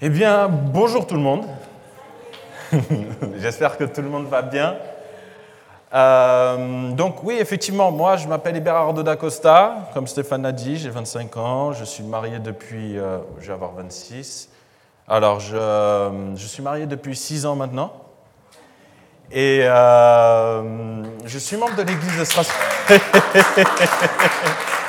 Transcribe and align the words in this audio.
Eh 0.00 0.10
bien, 0.10 0.46
bonjour 0.46 1.08
tout 1.08 1.16
le 1.16 1.20
monde. 1.20 1.44
J'espère 3.40 3.76
que 3.76 3.82
tout 3.82 4.00
le 4.00 4.08
monde 4.08 4.28
va 4.28 4.42
bien. 4.42 4.76
Euh, 5.92 6.92
donc 6.92 7.24
oui, 7.24 7.36
effectivement, 7.40 7.90
moi 7.90 8.16
je 8.16 8.28
m'appelle 8.28 8.56
Iberardo 8.56 9.02
d'Acosta, 9.02 9.90
comme 9.92 10.06
Stéphane 10.06 10.46
a 10.46 10.52
dit, 10.52 10.76
j'ai 10.76 10.90
25 10.90 11.36
ans, 11.36 11.72
je 11.72 11.82
suis 11.82 12.04
marié 12.04 12.38
depuis, 12.38 12.96
euh, 12.96 13.18
je 13.40 13.48
vais 13.48 13.54
avoir 13.54 13.72
26. 13.72 14.50
Alors 15.08 15.40
je, 15.40 15.56
je 16.36 16.46
suis 16.46 16.62
marié 16.62 16.86
depuis 16.86 17.16
6 17.16 17.46
ans 17.46 17.56
maintenant. 17.56 17.92
Et 19.32 19.62
euh, 19.64 21.02
je 21.24 21.38
suis 21.40 21.56
membre 21.56 21.74
de 21.74 21.82
l'église 21.82 22.20
de 22.20 22.24
Strasbourg. 22.24 22.54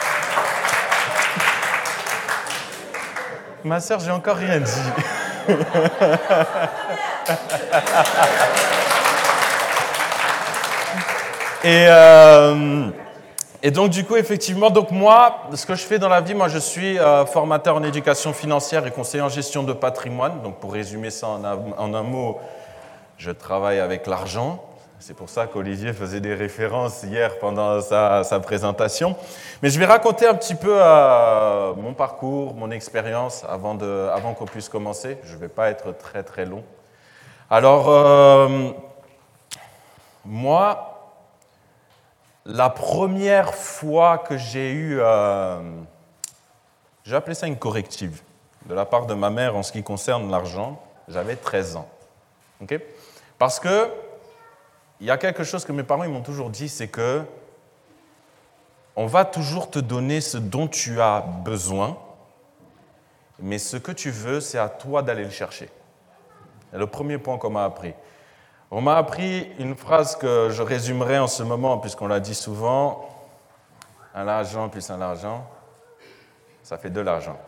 Ma 3.63 3.79
sœur, 3.79 3.99
j'ai 3.99 4.11
encore 4.11 4.37
rien 4.37 4.59
dit. 4.59 4.81
Et, 11.63 11.87
euh, 11.89 12.87
et, 13.61 13.71
donc, 13.71 13.89
du 13.89 14.05
coup, 14.05 14.15
effectivement, 14.15 14.69
donc 14.69 14.91
moi, 14.91 15.49
ce 15.53 15.65
que 15.65 15.75
je 15.75 15.81
fais 15.81 15.99
dans 15.99 16.07
la 16.07 16.21
vie, 16.21 16.33
moi, 16.33 16.47
je 16.47 16.57
suis 16.57 16.97
euh, 16.97 17.25
formateur 17.25 17.75
en 17.75 17.83
éducation 17.83 18.31
financière 18.31 18.87
et 18.87 18.91
conseiller 18.91 19.23
en 19.23 19.29
gestion 19.29 19.63
de 19.63 19.73
patrimoine. 19.73 20.41
Donc, 20.41 20.59
pour 20.59 20.71
résumer 20.71 21.09
ça 21.09 21.27
en 21.27 21.93
un 21.93 22.03
mot, 22.03 22.39
je 23.17 23.31
travaille 23.31 23.79
avec 23.79 24.07
l'argent. 24.07 24.63
C'est 25.01 25.13
pour 25.13 25.29
ça 25.29 25.47
qu'Olivier 25.47 25.93
faisait 25.93 26.19
des 26.19 26.33
références 26.33 27.03
hier 27.03 27.39
pendant 27.39 27.79
sa, 27.79 28.39
présentation. 28.41 29.15
Mais 29.63 29.69
je 29.69 29.79
vais 29.79 29.85
raconter 29.85 30.27
un 30.27 30.33
petit 30.33 30.55
peu 30.55 30.73
euh, 30.75 31.73
mon 31.75 31.93
parcours, 31.93 32.53
mon 32.53 32.69
expérience 32.69 33.45
avant, 33.47 33.77
qu'on 34.33 34.45
puisse 34.45 34.67
commencer. 34.67 35.17
Je 35.23 35.35
ne 35.35 35.39
vais 35.39 35.47
pas 35.47 35.69
être 35.69 35.97
très 35.97 36.23
très 36.23 36.45
long. 36.45 36.65
Alors, 37.49 37.87
euh, 37.87 38.71
moi, 40.25 41.15
la 42.45 42.69
première 42.69 43.55
fois 43.55 44.17
que 44.17 44.35
j'ai 44.35 44.71
eu, 44.71 44.99
euh, 44.99 45.61
j'ai 47.05 47.15
appelé 47.15 47.35
ça 47.35 47.47
une 47.47 47.57
corrective 47.57 48.21
de 48.65 48.73
la 48.73 48.83
part 48.83 49.05
de 49.05 49.13
ma 49.13 49.29
mère 49.29 49.55
en 49.55 49.63
ce 49.63 49.71
qui 49.71 49.81
concerne 49.81 50.29
l'argent, 50.29 50.81
j'avais 51.07 51.37
13 51.37 51.77
ans. 51.77 51.87
Parce 53.37 53.61
que 53.61 53.89
il 54.99 55.07
y 55.07 55.11
a 55.11 55.17
quelque 55.17 55.43
chose 55.43 55.65
que 55.65 55.71
mes 55.71 55.83
parents 55.83 56.07
m'ont 56.07 56.21
toujours 56.21 56.49
dit, 56.49 56.69
c'est 56.69 56.87
que 56.87 57.23
on 58.95 59.05
va 59.05 59.23
toujours 59.23 59.69
te 59.69 59.79
donner 59.79 60.19
ce 60.19 60.37
dont 60.37 60.67
tu 60.67 60.99
as 60.99 61.21
besoin, 61.21 61.97
mais 63.39 63.57
ce 63.57 63.77
que 63.77 63.93
tu 63.93 64.11
veux, 64.11 64.41
c'est 64.41 64.57
à 64.57 64.67
toi 64.67 65.01
d'aller 65.01 65.23
le 65.23 65.29
chercher. 65.29 65.69
C'est 66.71 66.77
le 66.77 66.87
premier 66.87 67.17
point 67.17 67.37
qu'on 67.37 67.49
m'a 67.49 67.63
appris. 67.63 67.93
On 68.71 68.81
m'a 68.81 68.97
appris 68.97 69.49
une 69.57 69.75
phrase 69.75 70.15
que 70.15 70.49
je 70.51 70.61
résumerai 70.61 71.17
en 71.17 71.27
ce 71.27 71.43
moment, 71.43 71.77
puisqu'on 71.77 72.07
l'a 72.07 72.19
dit 72.19 72.35
souvent, 72.35 73.09
un 74.13 74.27
argent 74.27 74.67
plus 74.69 74.89
un 74.89 75.01
argent, 75.01 75.49
ça 76.61 76.77
fait 76.77 76.89
de 76.89 77.01
l'argent. 77.01 77.39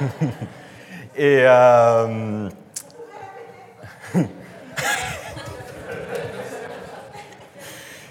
Et 1.16 1.40
euh, 1.40 2.50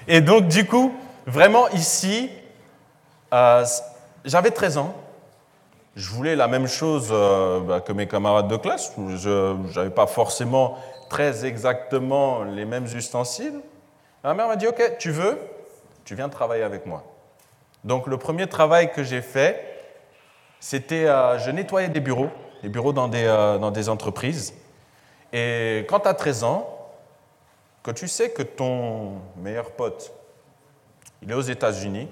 Et 0.07 0.21
donc, 0.21 0.47
du 0.47 0.65
coup, 0.65 0.93
vraiment 1.25 1.67
ici, 1.69 2.29
euh, 3.33 3.65
j'avais 4.23 4.51
13 4.51 4.77
ans. 4.77 4.95
Je 5.95 6.09
voulais 6.09 6.35
la 6.35 6.47
même 6.47 6.67
chose 6.67 7.09
euh, 7.11 7.61
bah, 7.61 7.79
que 7.79 7.91
mes 7.91 8.07
camarades 8.07 8.47
de 8.47 8.57
classe. 8.57 8.93
Je 9.15 9.55
n'avais 9.75 9.89
pas 9.89 10.05
forcément 10.05 10.77
très 11.09 11.45
exactement 11.45 12.43
les 12.43 12.65
mêmes 12.65 12.85
ustensiles. 12.85 13.61
Ma 14.23 14.33
mère 14.33 14.47
m'a 14.47 14.55
dit, 14.55 14.67
OK, 14.67 14.81
tu 14.99 15.09
veux 15.09 15.39
Tu 16.03 16.13
viens 16.13 16.29
travailler 16.29 16.63
avec 16.63 16.85
moi. 16.85 17.03
Donc, 17.83 18.05
le 18.07 18.17
premier 18.17 18.47
travail 18.47 18.91
que 18.91 19.03
j'ai 19.03 19.21
fait, 19.21 19.63
c'était, 20.59 21.05
euh, 21.05 21.39
je 21.39 21.49
nettoyais 21.49 21.89
des 21.89 21.99
bureaux, 21.99 22.29
des 22.61 22.69
bureaux 22.69 22.93
dans 22.93 23.07
des, 23.07 23.25
dans 23.25 23.71
des 23.71 23.89
entreprises. 23.89 24.53
Et 25.33 25.85
quand 25.89 26.01
tu 26.01 26.07
as 26.07 26.13
13 26.13 26.43
ans, 26.43 26.74
que 27.85 27.91
tu 27.91 28.07
sais 28.07 28.31
que 28.31 28.41
ton 28.41 29.21
meilleur 29.37 29.69
pote, 29.69 30.11
il 31.21 31.29
est 31.29 31.35
aux 31.35 31.41
États-Unis, 31.41 32.07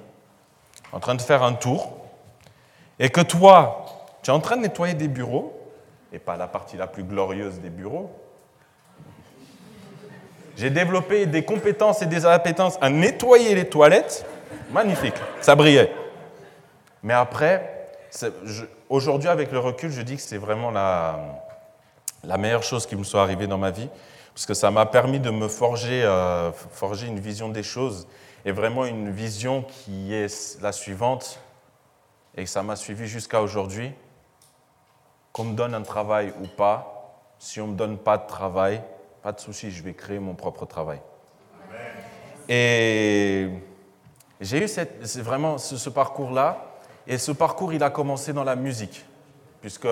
en 0.91 1.00
train 1.00 1.16
de 1.16 1.22
faire 1.22 1.41
un 1.41 1.53
tour, 1.53 1.97
et 3.00 3.09
que 3.09 3.22
toi, 3.22 3.83
tu 4.22 4.29
es 4.29 4.33
en 4.33 4.39
train 4.39 4.56
de 4.56 4.62
nettoyer 4.62 4.94
des 4.94 5.07
bureaux, 5.07 5.59
et 6.12 6.19
pas 6.19 6.38
la 6.38 6.47
partie 6.47 6.77
la 6.77 6.86
plus 6.86 7.03
glorieuse 7.03 7.59
des 7.59 7.71
bureaux, 7.71 8.12
j'ai 10.56 10.69
développé 10.69 11.25
des 11.25 11.44
compétences 11.44 12.03
et 12.03 12.06
des 12.06 12.27
appétences 12.27 12.77
à 12.80 12.92
nettoyer 12.92 13.56
les 13.56 13.68
toilettes. 13.68 14.27
Magnifique, 14.69 15.15
ça 15.42 15.56
brillait. 15.56 15.92
Mais 17.01 17.15
après, 17.15 17.88
aujourd'hui, 18.89 19.27
avec 19.27 19.51
le 19.51 19.57
recul, 19.57 19.92
je 19.92 20.03
dis 20.03 20.18
que 20.18 20.21
c'est 20.21 20.38
vraiment 20.38 20.69
la, 20.69 21.19
la 22.24 22.38
meilleure 22.38 22.62
chose 22.62 22.86
qui 22.86 22.95
me 22.95 23.03
soit 23.03 23.24
arrivée 23.24 23.47
dans 23.47 23.57
ma 23.57 23.71
vie 23.71 23.89
parce 24.33 24.45
que 24.45 24.53
ça 24.53 24.71
m'a 24.71 24.85
permis 24.85 25.19
de 25.19 25.30
me 25.30 25.47
forger, 25.47 26.03
euh, 26.03 26.51
forger 26.51 27.07
une 27.07 27.19
vision 27.19 27.50
des 27.50 27.63
choses, 27.63 28.07
et 28.45 28.51
vraiment 28.51 28.85
une 28.85 29.12
vision 29.12 29.62
qui 29.62 30.13
est 30.13 30.59
la 30.62 30.71
suivante, 30.71 31.39
et 32.35 32.45
ça 32.45 32.63
m'a 32.63 32.75
suivi 32.75 33.07
jusqu'à 33.07 33.41
aujourd'hui. 33.41 33.91
Qu'on 35.31 35.45
me 35.45 35.56
donne 35.56 35.74
un 35.74 35.81
travail 35.81 36.33
ou 36.41 36.47
pas, 36.47 37.15
si 37.39 37.62
on 37.62 37.68
ne 37.68 37.71
me 37.74 37.77
donne 37.77 37.97
pas 37.97 38.18
de 38.18 38.27
travail, 38.27 38.81
pas 39.21 39.31
de 39.31 39.39
souci, 39.39 39.71
je 39.71 39.81
vais 39.83 39.94
créer 39.94 40.19
mon 40.19 40.33
propre 40.33 40.65
travail. 40.65 41.00
Et 42.50 43.50
j'ai 44.41 44.63
eu 44.63 44.68
cette, 44.68 45.01
vraiment 45.19 45.57
ce, 45.57 45.77
ce 45.77 45.89
parcours-là, 45.89 46.65
et 47.07 47.18
ce 47.18 47.31
parcours, 47.31 47.74
il 47.74 47.83
a 47.83 47.89
commencé 47.89 48.33
dans 48.33 48.44
la 48.44 48.56
musique, 48.56 49.06
puisque 49.62 49.88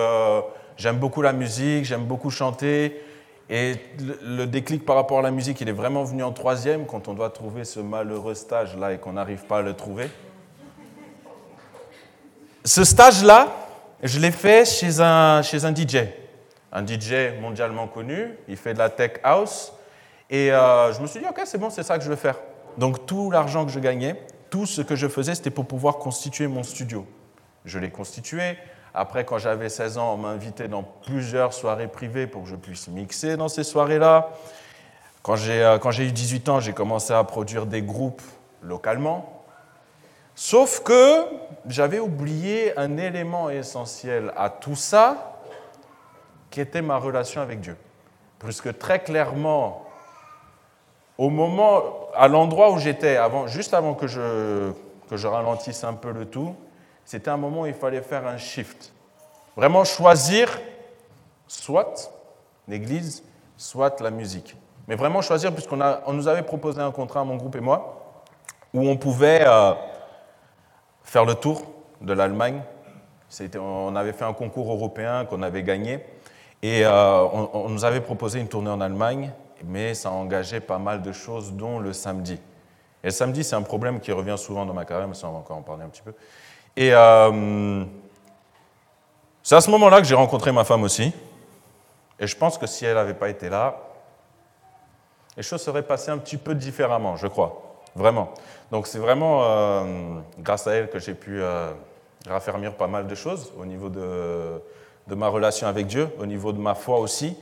j'aime 0.76 0.98
beaucoup 0.98 1.22
la 1.22 1.32
musique, 1.32 1.84
j'aime 1.84 2.04
beaucoup 2.04 2.30
chanter, 2.30 3.02
et 3.50 3.74
le 3.98 4.46
déclic 4.46 4.84
par 4.84 4.96
rapport 4.96 5.18
à 5.18 5.22
la 5.22 5.30
musique, 5.30 5.60
il 5.60 5.68
est 5.68 5.72
vraiment 5.72 6.04
venu 6.04 6.22
en 6.22 6.32
troisième, 6.32 6.86
quand 6.86 7.08
on 7.08 7.14
doit 7.14 7.30
trouver 7.30 7.64
ce 7.64 7.80
malheureux 7.80 8.34
stage-là 8.34 8.92
et 8.92 8.98
qu'on 8.98 9.12
n'arrive 9.12 9.44
pas 9.44 9.58
à 9.58 9.62
le 9.62 9.74
trouver. 9.74 10.08
Ce 12.64 12.84
stage-là, 12.84 13.48
je 14.02 14.18
l'ai 14.18 14.30
fait 14.30 14.64
chez 14.64 15.00
un, 15.00 15.42
chez 15.42 15.64
un 15.64 15.74
DJ, 15.74 15.96
un 16.72 16.86
DJ 16.86 17.40
mondialement 17.40 17.88
connu, 17.88 18.30
il 18.48 18.56
fait 18.56 18.72
de 18.72 18.78
la 18.78 18.88
tech 18.88 19.12
house, 19.22 19.72
et 20.30 20.50
euh, 20.50 20.92
je 20.92 21.00
me 21.00 21.06
suis 21.06 21.20
dit, 21.20 21.26
ok, 21.26 21.40
c'est 21.44 21.58
bon, 21.58 21.70
c'est 21.70 21.82
ça 21.82 21.98
que 21.98 22.04
je 22.04 22.08
veux 22.08 22.16
faire. 22.16 22.38
Donc 22.78 23.04
tout 23.04 23.30
l'argent 23.30 23.66
que 23.66 23.72
je 23.72 23.80
gagnais, 23.80 24.16
tout 24.48 24.64
ce 24.64 24.80
que 24.80 24.96
je 24.96 25.08
faisais, 25.08 25.34
c'était 25.34 25.50
pour 25.50 25.66
pouvoir 25.66 25.98
constituer 25.98 26.46
mon 26.46 26.62
studio. 26.62 27.06
Je 27.64 27.78
l'ai 27.78 27.90
constitué, 27.90 28.56
après, 28.94 29.24
quand 29.24 29.38
j'avais 29.38 29.70
16 29.70 29.96
ans, 29.98 30.14
on 30.14 30.16
m'invitait 30.18 30.68
dans 30.68 30.82
plusieurs 30.82 31.54
soirées 31.54 31.88
privées 31.88 32.26
pour 32.26 32.42
que 32.42 32.48
je 32.48 32.56
puisse 32.56 32.88
mixer 32.88 33.36
dans 33.36 33.48
ces 33.48 33.64
soirées-là. 33.64 34.30
Quand 35.22 35.36
j'ai, 35.36 35.62
euh, 35.62 35.78
eu 35.78 36.12
18 36.12 36.48
ans, 36.50 36.60
j'ai 36.60 36.74
commencé 36.74 37.12
à 37.14 37.24
produire 37.24 37.64
des 37.64 37.80
groupes 37.80 38.22
localement. 38.62 39.44
Sauf 40.34 40.80
que 40.80 41.24
j'avais 41.66 42.00
oublié 42.00 42.78
un 42.78 42.98
élément 42.98 43.48
essentiel 43.48 44.32
à 44.36 44.50
tout 44.50 44.76
ça, 44.76 45.38
qui 46.50 46.60
était 46.60 46.82
ma 46.82 46.98
relation 46.98 47.40
avec 47.40 47.60
Dieu. 47.60 47.76
Puisque 48.40 48.76
très 48.78 48.98
clairement, 48.98 49.86
au 51.16 51.30
moment, 51.30 51.82
à 52.14 52.28
l'endroit 52.28 52.72
où 52.72 52.78
j'étais, 52.78 53.16
avant, 53.16 53.46
juste 53.46 53.72
avant 53.72 53.94
que 53.94 54.06
je, 54.06 54.72
que 55.08 55.16
je 55.16 55.26
ralentisse 55.26 55.82
un 55.84 55.94
peu 55.94 56.10
le 56.10 56.26
tout, 56.26 56.54
c'était 57.04 57.30
un 57.30 57.36
moment 57.36 57.62
où 57.62 57.66
il 57.66 57.74
fallait 57.74 58.02
faire 58.02 58.26
un 58.26 58.36
shift. 58.36 58.92
Vraiment 59.56 59.84
choisir 59.84 60.48
soit 61.46 62.12
l'église, 62.68 63.22
soit 63.56 64.00
la 64.00 64.10
musique. 64.10 64.56
Mais 64.88 64.96
vraiment 64.96 65.22
choisir, 65.22 65.52
puisqu'on 65.52 65.80
on 66.06 66.12
nous 66.12 66.28
avait 66.28 66.42
proposé 66.42 66.80
un 66.80 66.90
contrat, 66.90 67.24
mon 67.24 67.36
groupe 67.36 67.56
et 67.56 67.60
moi, 67.60 68.20
où 68.74 68.88
on 68.88 68.96
pouvait 68.96 69.44
euh, 69.46 69.74
faire 71.02 71.24
le 71.24 71.34
tour 71.34 71.62
de 72.00 72.12
l'Allemagne. 72.12 72.62
On 73.58 73.94
avait 73.96 74.12
fait 74.12 74.24
un 74.24 74.32
concours 74.32 74.72
européen 74.72 75.24
qu'on 75.24 75.42
avait 75.42 75.62
gagné. 75.62 76.04
Et 76.62 76.84
euh, 76.84 77.22
on, 77.32 77.50
on, 77.52 77.68
nous 77.68 77.84
avait 77.84 78.00
proposé 78.00 78.40
une 78.40 78.48
tournée 78.48 78.70
en 78.70 78.80
Allemagne, 78.80 79.32
mais 79.64 79.94
ça 79.94 80.10
engageait 80.10 80.60
pas 80.60 80.78
mal 80.78 81.02
de 81.02 81.12
choses, 81.12 81.52
dont 81.52 81.78
le 81.78 81.92
samedi. 81.92 82.34
Et 83.02 83.06
le 83.06 83.10
samedi, 83.10 83.42
c'est 83.42 83.56
un 83.56 83.62
problème 83.62 84.00
qui 84.00 84.12
revient 84.12 84.36
souvent 84.38 84.64
dans 84.64 84.74
ma 84.74 84.84
carrière, 84.84 85.08
mais 85.08 85.14
ça, 85.14 85.28
on 85.28 85.32
va 85.32 85.38
encore 85.38 85.56
en 85.56 85.62
parler 85.62 85.84
un 85.84 85.88
petit 85.88 86.02
peu. 86.02 86.14
Et 86.76 86.92
euh, 86.92 87.84
c'est 89.42 89.56
à 89.56 89.60
ce 89.60 89.70
moment-là 89.70 90.00
que 90.00 90.06
j'ai 90.06 90.14
rencontré 90.14 90.52
ma 90.52 90.64
femme 90.64 90.82
aussi. 90.82 91.12
Et 92.18 92.26
je 92.26 92.36
pense 92.36 92.58
que 92.58 92.66
si 92.66 92.84
elle 92.84 92.94
n'avait 92.94 93.14
pas 93.14 93.28
été 93.28 93.48
là, 93.48 93.76
les 95.36 95.42
choses 95.42 95.62
seraient 95.62 95.82
passées 95.82 96.10
un 96.10 96.18
petit 96.18 96.36
peu 96.36 96.54
différemment, 96.54 97.16
je 97.16 97.26
crois. 97.26 97.80
Vraiment. 97.94 98.32
Donc 98.70 98.86
c'est 98.86 98.98
vraiment 98.98 99.84
grâce 100.38 100.66
à 100.66 100.72
elle 100.72 100.88
que 100.88 100.98
j'ai 100.98 101.14
pu 101.14 101.42
raffermir 102.26 102.74
pas 102.74 102.86
mal 102.86 103.06
de 103.06 103.14
choses 103.14 103.52
au 103.58 103.66
niveau 103.66 103.88
de, 103.88 104.60
de 105.06 105.14
ma 105.14 105.28
relation 105.28 105.66
avec 105.66 105.86
Dieu, 105.86 106.08
au 106.18 106.26
niveau 106.26 106.52
de 106.52 106.58
ma 106.58 106.74
foi 106.74 106.98
aussi. 106.98 107.36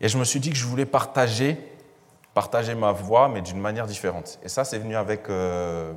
Et 0.00 0.08
je 0.08 0.18
me 0.18 0.24
suis 0.24 0.40
dit 0.40 0.50
que 0.50 0.56
je 0.56 0.66
voulais 0.66 0.86
partager, 0.86 1.58
partager 2.34 2.74
ma 2.74 2.92
voix, 2.92 3.28
mais 3.28 3.40
d'une 3.40 3.60
manière 3.60 3.86
différente. 3.86 4.38
Et 4.42 4.48
ça, 4.48 4.64
c'est 4.64 4.78
venu, 4.78 4.94
euh, 4.96 5.92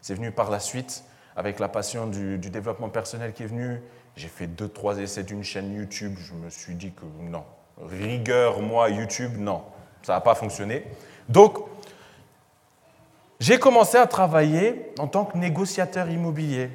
c'est 0.00 0.14
venu 0.14 0.32
par 0.32 0.50
la 0.50 0.60
suite, 0.60 1.04
avec 1.38 1.60
la 1.60 1.68
passion 1.68 2.08
du, 2.08 2.36
développement 2.38 2.88
personnel 2.88 3.32
qui 3.32 3.44
est 3.44 3.46
venue. 3.46 3.80
J'ai 4.16 4.26
fait 4.26 4.48
deux, 4.48 4.68
trois 4.68 4.98
essais 4.98 5.22
d'une 5.22 5.44
chaîne 5.44 5.72
YouTube. 5.72 6.16
Je 6.20 6.34
me 6.34 6.50
suis 6.50 6.74
dit 6.74 6.90
que 6.90 7.04
non, 7.22 7.44
rigueur, 7.80 8.60
moi, 8.60 8.90
YouTube, 8.90 9.38
non, 9.38 9.62
ça 10.02 10.14
n'a 10.14 10.20
pas 10.20 10.34
fonctionné. 10.34 10.84
Donc, 11.28 11.58
j'ai 13.38 13.60
commencé 13.60 13.96
à 13.96 14.08
travailler 14.08 14.92
en 14.98 15.06
tant 15.06 15.24
que 15.24 15.38
négociateur 15.38 16.10
immobilier. 16.10 16.70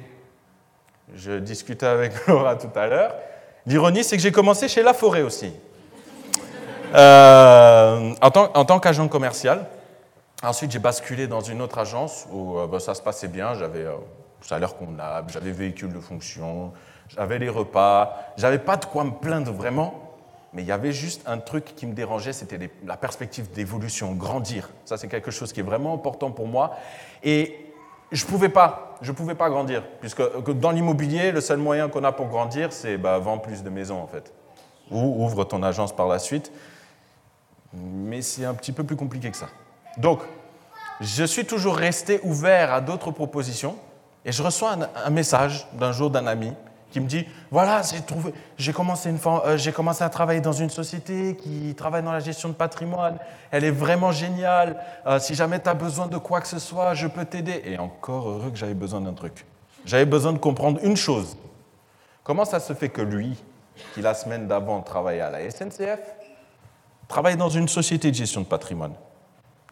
Je 1.14 1.32
discutais 1.32 1.84
avec 1.84 2.12
Laura 2.26 2.56
tout 2.56 2.70
à 2.74 2.86
l'heure. 2.86 3.14
L'ironie, 3.66 4.02
c'est 4.02 4.16
que 4.16 4.22
j'ai 4.22 4.32
commencé 4.32 4.66
chez 4.66 4.82
La 4.82 4.94
Forêt 4.94 5.20
aussi. 5.20 5.52
Euh, 6.94 8.14
en 8.18 8.30
tant, 8.30 8.50
en 8.54 8.64
tant 8.64 8.80
qu'agent 8.80 9.08
commercial. 9.08 9.66
Ensuite, 10.42 10.70
j'ai 10.70 10.78
basculé 10.78 11.26
dans 11.26 11.40
une 11.42 11.60
autre 11.60 11.76
agence 11.76 12.26
où 12.32 12.58
euh, 12.58 12.66
bah, 12.66 12.80
ça 12.80 12.94
se 12.94 13.02
passait 13.02 13.28
bien. 13.28 13.52
J'avais 13.54 13.84
euh, 13.84 13.96
salaire 14.44 14.76
convenable, 14.76 15.30
j'avais 15.32 15.52
véhicule 15.52 15.92
de 15.92 16.00
fonction, 16.00 16.72
j'avais 17.08 17.38
les 17.38 17.48
repas. 17.48 18.16
J'avais 18.36 18.58
pas 18.58 18.76
de 18.76 18.84
quoi 18.84 19.04
me 19.04 19.10
plaindre 19.10 19.52
vraiment. 19.52 20.00
Mais 20.52 20.62
il 20.62 20.68
y 20.68 20.72
avait 20.72 20.92
juste 20.92 21.22
un 21.26 21.38
truc 21.38 21.74
qui 21.74 21.84
me 21.86 21.94
dérangeait, 21.94 22.32
c'était 22.32 22.70
la 22.86 22.96
perspective 22.96 23.50
d'évolution, 23.52 24.12
grandir. 24.12 24.70
Ça, 24.84 24.96
c'est 24.96 25.08
quelque 25.08 25.32
chose 25.32 25.52
qui 25.52 25.60
est 25.60 25.64
vraiment 25.64 25.94
important 25.94 26.30
pour 26.30 26.46
moi. 26.46 26.76
Et 27.24 27.58
je 28.12 28.24
ne 28.24 28.30
pouvais 28.30 28.48
pas, 28.48 28.96
je 29.00 29.10
pouvais 29.10 29.34
pas 29.34 29.50
grandir, 29.50 29.82
puisque 30.00 30.22
dans 30.52 30.70
l'immobilier, 30.70 31.32
le 31.32 31.40
seul 31.40 31.58
moyen 31.58 31.88
qu'on 31.88 32.04
a 32.04 32.12
pour 32.12 32.28
grandir, 32.28 32.72
c'est 32.72 32.96
bah, 32.98 33.18
vendre 33.18 33.42
plus 33.42 33.64
de 33.64 33.70
maisons, 33.70 34.00
en 34.00 34.06
fait. 34.06 34.32
Ou 34.92 35.24
ouvre 35.24 35.42
ton 35.44 35.60
agence 35.64 35.94
par 35.94 36.06
la 36.06 36.20
suite. 36.20 36.52
Mais 37.72 38.22
c'est 38.22 38.44
un 38.44 38.54
petit 38.54 38.70
peu 38.70 38.84
plus 38.84 38.94
compliqué 38.94 39.32
que 39.32 39.36
ça. 39.36 39.48
Donc, 39.96 40.20
je 41.00 41.24
suis 41.24 41.44
toujours 41.44 41.74
resté 41.74 42.20
ouvert 42.22 42.72
à 42.72 42.80
d'autres 42.80 43.10
propositions, 43.10 43.76
et 44.24 44.32
je 44.32 44.42
reçois 44.42 44.76
un 45.04 45.10
message 45.10 45.66
d'un 45.74 45.92
jour 45.92 46.10
d'un 46.10 46.26
ami 46.26 46.52
qui 46.94 47.00
me 47.00 47.06
dit 47.06 47.26
voilà, 47.50 47.82
j'ai 48.56 48.72
commencé, 48.72 49.12
euh, 49.26 49.56
j'ai 49.56 49.72
commencé 49.72 50.04
à 50.04 50.08
travailler 50.08 50.40
dans 50.40 50.52
une 50.52 50.70
société 50.70 51.34
qui 51.34 51.74
travaille 51.74 52.04
dans 52.04 52.12
la 52.12 52.20
gestion 52.20 52.48
de 52.48 52.54
patrimoine. 52.54 53.18
Elle 53.50 53.64
est 53.64 53.72
vraiment 53.72 54.12
géniale. 54.12 54.80
Euh, 55.04 55.18
si 55.18 55.34
jamais 55.34 55.60
tu 55.60 55.68
as 55.68 55.74
besoin 55.74 56.06
de 56.06 56.18
quoi 56.18 56.40
que 56.40 56.46
ce 56.46 56.60
soit, 56.60 56.94
je 56.94 57.08
peux 57.08 57.24
t'aider. 57.24 57.62
Et 57.64 57.78
encore 57.80 58.28
heureux 58.28 58.48
que 58.48 58.56
j'avais 58.56 58.74
besoin 58.74 59.00
d'un 59.00 59.12
truc. 59.12 59.44
J'avais 59.84 60.04
besoin 60.04 60.32
de 60.32 60.38
comprendre 60.38 60.78
une 60.84 60.96
chose. 60.96 61.36
Comment 62.22 62.44
ça 62.44 62.60
se 62.60 62.72
fait 62.74 62.90
que 62.90 63.02
lui, 63.02 63.36
qui 63.92 64.00
la 64.00 64.14
semaine 64.14 64.46
d'avant 64.46 64.80
travaillait 64.80 65.20
à 65.20 65.30
la 65.30 65.50
SNCF, 65.50 65.98
travaille 67.08 67.36
dans 67.36 67.48
une 67.48 67.66
société 67.66 68.12
de 68.12 68.14
gestion 68.14 68.42
de 68.42 68.46
patrimoine? 68.46 68.94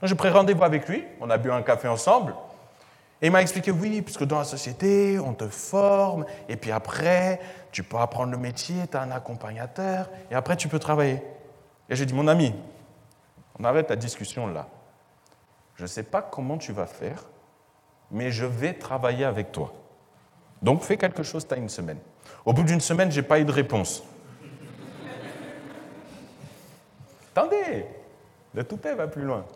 J'ai 0.02 0.16
pris 0.16 0.28
rendez-vous 0.28 0.64
avec 0.64 0.88
lui, 0.88 1.04
on 1.20 1.30
a 1.30 1.38
bu 1.38 1.52
un 1.52 1.62
café 1.62 1.86
ensemble. 1.86 2.34
Et 3.22 3.26
il 3.26 3.30
m'a 3.30 3.40
expliqué, 3.40 3.70
oui, 3.70 4.02
puisque 4.02 4.24
dans 4.24 4.38
la 4.38 4.44
société, 4.44 5.20
on 5.20 5.32
te 5.32 5.46
forme, 5.46 6.26
et 6.48 6.56
puis 6.56 6.72
après, 6.72 7.40
tu 7.70 7.84
peux 7.84 7.98
apprendre 7.98 8.32
le 8.32 8.36
métier, 8.36 8.74
tu 8.90 8.96
as 8.96 9.00
un 9.00 9.12
accompagnateur, 9.12 10.10
et 10.28 10.34
après, 10.34 10.56
tu 10.56 10.66
peux 10.66 10.80
travailler. 10.80 11.22
Et 11.88 11.94
j'ai 11.94 12.04
dit, 12.04 12.14
mon 12.14 12.26
ami, 12.26 12.52
on 13.60 13.64
arrête 13.64 13.88
la 13.90 13.96
discussion 13.96 14.48
là. 14.48 14.68
Je 15.76 15.82
ne 15.82 15.86
sais 15.86 16.02
pas 16.02 16.20
comment 16.20 16.58
tu 16.58 16.72
vas 16.72 16.86
faire, 16.86 17.24
mais 18.10 18.32
je 18.32 18.44
vais 18.44 18.74
travailler 18.74 19.24
avec 19.24 19.52
toi. 19.52 19.72
Donc, 20.60 20.82
fais 20.82 20.96
quelque 20.96 21.22
chose, 21.22 21.46
tu 21.46 21.54
as 21.54 21.58
une 21.58 21.68
semaine. 21.68 21.98
Au 22.44 22.52
bout 22.52 22.64
d'une 22.64 22.80
semaine, 22.80 23.12
je 23.12 23.20
n'ai 23.20 23.26
pas 23.26 23.38
eu 23.38 23.44
de 23.44 23.52
réponse. 23.52 24.02
Attendez, 27.34 27.86
le 28.52 28.64
toupet 28.64 28.94
va 28.94 29.06
plus 29.06 29.22
loin. 29.22 29.46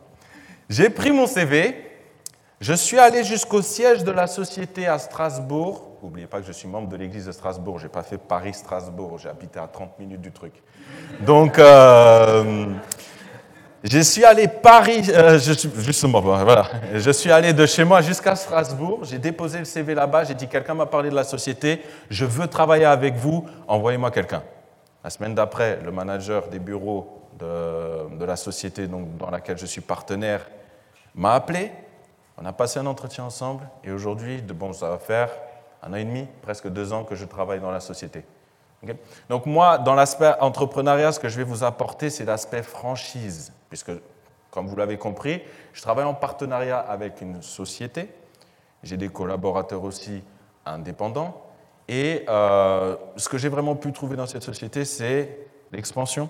J'ai 0.69 0.89
pris 0.89 1.11
mon 1.11 1.27
CV, 1.27 1.96
je 2.61 2.73
suis 2.73 2.99
allé 2.99 3.23
jusqu'au 3.23 3.61
siège 3.61 4.03
de 4.03 4.11
la 4.11 4.27
société 4.27 4.87
à 4.87 4.99
Strasbourg. 4.99 5.99
N'oubliez 6.03 6.27
pas 6.27 6.41
que 6.41 6.47
je 6.47 6.53
suis 6.53 6.67
membre 6.67 6.89
de 6.89 6.97
l'église 6.97 7.27
de 7.27 7.33
Strasbourg. 7.33 7.79
Je 7.79 7.85
n'ai 7.85 7.91
pas 7.91 8.03
fait 8.03 8.17
Paris-Strasbourg. 8.17 9.19
J'ai 9.19 9.29
habité 9.29 9.59
à 9.59 9.67
30 9.67 9.99
minutes 9.99 10.23
du 10.23 10.33
truc. 10.33 10.55
Donc, 11.21 11.59
euh, 11.59 12.67
je 13.85 13.99
suis 13.99 14.25
allé 14.25 14.49
Paris, 14.49 15.03
euh, 15.11 15.39
justement, 15.39 16.21
voilà. 16.21 16.67
Je 16.95 17.11
suis 17.11 17.31
allé 17.31 17.53
de 17.53 17.67
chez 17.67 17.85
moi 17.85 18.01
jusqu'à 18.01 18.35
Strasbourg. 18.35 19.01
J'ai 19.03 19.19
déposé 19.19 19.59
le 19.59 19.67
CV 19.67 19.95
là-bas. 19.95 20.25
J'ai 20.25 20.35
dit 20.35 20.49
quelqu'un 20.49 20.75
m'a 20.75 20.87
parlé 20.87 21.11
de 21.11 21.15
la 21.15 21.25
société. 21.25 21.83
Je 22.09 22.25
veux 22.25 22.47
travailler 22.47 22.87
avec 22.87 23.17
vous. 23.17 23.45
Envoyez-moi 23.69 24.11
quelqu'un. 24.11 24.43
La 25.05 25.11
semaine 25.11 25.35
d'après, 25.35 25.79
le 25.85 25.93
manager 25.93 26.49
des 26.49 26.59
bureaux 26.59 27.21
de, 27.39 28.17
de 28.17 28.25
la 28.25 28.37
société 28.37 28.87
donc, 28.87 29.19
dans 29.19 29.31
laquelle 29.31 29.59
je 29.59 29.67
suis 29.67 29.83
partenaire 29.83 30.47
m'a 31.15 31.35
appelé 31.35 31.71
on 32.39 32.45
a 32.45 32.53
passé 32.53 32.79
un 32.79 32.87
entretien 32.87 33.25
ensemble 33.25 33.69
et 33.85 33.91
aujourd'hui, 33.91 34.43
bon, 34.43 34.73
ça 34.73 34.91
va 34.91 34.99
faire 34.99 35.31
un 35.83 35.93
an 35.93 35.97
et 35.97 36.05
demi, 36.05 36.27
presque 36.43 36.69
deux 36.69 36.93
ans 36.93 37.05
que 37.05 37.15
je 37.15 37.25
travaille 37.25 37.61
dans 37.61 37.71
la 37.71 37.81
société. 37.81 38.25
Donc 39.29 39.47
moi, 39.47 39.79
dans 39.79 39.95
l'aspect 39.95 40.35
entrepreneuriat, 40.41 41.13
ce 41.13 41.19
que 41.19 41.29
je 41.29 41.37
vais 41.37 41.45
vous 41.45 41.65
apporter, 41.65 42.11
c'est 42.11 42.25
l'aspect 42.25 42.63
franchise, 42.63 43.53
puisque, 43.69 43.91
comme 44.51 44.67
vous 44.67 44.77
l'avez 44.77 44.99
compris, 44.99 45.43
je 45.73 45.83
travaille 45.83 46.05
en 46.05 46.15
partenariat 46.15 46.79
avec 46.79 47.21
une 47.21 47.43
société, 47.43 48.11
j'ai 48.83 48.97
des 48.97 49.09
collaborateurs 49.09 49.83
aussi 49.83 50.23
indépendants, 50.65 51.43
et 51.89 52.25
euh, 52.29 52.97
ce 53.17 53.29
que 53.29 53.39
j'ai 53.39 53.49
vraiment 53.49 53.77
pu 53.77 53.93
trouver 53.93 54.17
dans 54.17 54.27
cette 54.27 54.43
société, 54.43 54.85
c'est 54.85 55.39
l'expansion, 55.73 56.29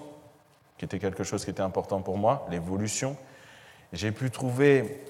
qui 0.78 0.84
était 0.84 0.98
quelque 0.98 1.24
chose 1.24 1.44
qui 1.44 1.50
était 1.50 1.62
important 1.62 2.00
pour 2.00 2.18
moi, 2.18 2.46
l'évolution. 2.50 3.16
J'ai 3.92 4.12
pu 4.12 4.30
trouver 4.30 5.02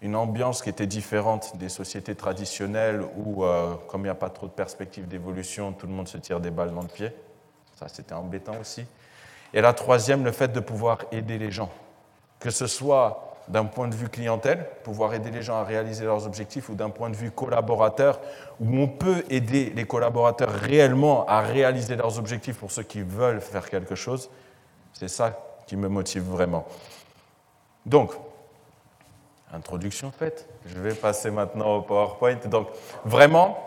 une 0.00 0.14
ambiance 0.14 0.62
qui 0.62 0.68
était 0.68 0.86
différente 0.86 1.56
des 1.56 1.68
sociétés 1.68 2.14
traditionnelles 2.14 3.02
où, 3.16 3.44
euh, 3.44 3.74
comme 3.88 4.02
il 4.02 4.04
n'y 4.04 4.10
a 4.10 4.14
pas 4.14 4.30
trop 4.30 4.46
de 4.46 4.52
perspective 4.52 5.08
d'évolution, 5.08 5.72
tout 5.72 5.86
le 5.86 5.92
monde 5.92 6.08
se 6.08 6.18
tire 6.18 6.40
des 6.40 6.50
balles 6.50 6.72
dans 6.72 6.82
le 6.82 6.88
pied. 6.88 7.10
Ça, 7.74 7.88
c'était 7.88 8.14
embêtant 8.14 8.56
aussi. 8.60 8.86
Et 9.52 9.60
la 9.60 9.72
troisième, 9.72 10.24
le 10.24 10.32
fait 10.32 10.48
de 10.48 10.60
pouvoir 10.60 10.98
aider 11.10 11.38
les 11.38 11.50
gens, 11.50 11.70
que 12.38 12.50
ce 12.50 12.66
soit 12.66 13.36
d'un 13.48 13.64
point 13.64 13.88
de 13.88 13.94
vue 13.94 14.08
clientèle, 14.08 14.68
pouvoir 14.84 15.14
aider 15.14 15.30
les 15.30 15.42
gens 15.42 15.56
à 15.56 15.64
réaliser 15.64 16.04
leurs 16.04 16.26
objectifs, 16.26 16.68
ou 16.68 16.74
d'un 16.74 16.90
point 16.90 17.10
de 17.10 17.16
vue 17.16 17.30
collaborateur, 17.30 18.20
où 18.60 18.76
on 18.76 18.86
peut 18.86 19.24
aider 19.30 19.72
les 19.74 19.84
collaborateurs 19.84 20.50
réellement 20.50 21.26
à 21.26 21.40
réaliser 21.40 21.96
leurs 21.96 22.18
objectifs 22.18 22.58
pour 22.58 22.70
ceux 22.70 22.82
qui 22.82 23.00
veulent 23.00 23.40
faire 23.40 23.68
quelque 23.68 23.94
chose. 23.94 24.30
C'est 24.92 25.08
ça 25.08 25.38
qui 25.66 25.76
me 25.76 25.88
motive 25.88 26.24
vraiment. 26.24 26.66
Donc, 27.86 28.12
Introduction 29.52 30.10
faite. 30.10 30.48
Je 30.66 30.78
vais 30.78 30.94
passer 30.94 31.30
maintenant 31.30 31.76
au 31.76 31.82
PowerPoint. 31.82 32.36
Donc, 32.46 32.68
vraiment, 33.04 33.58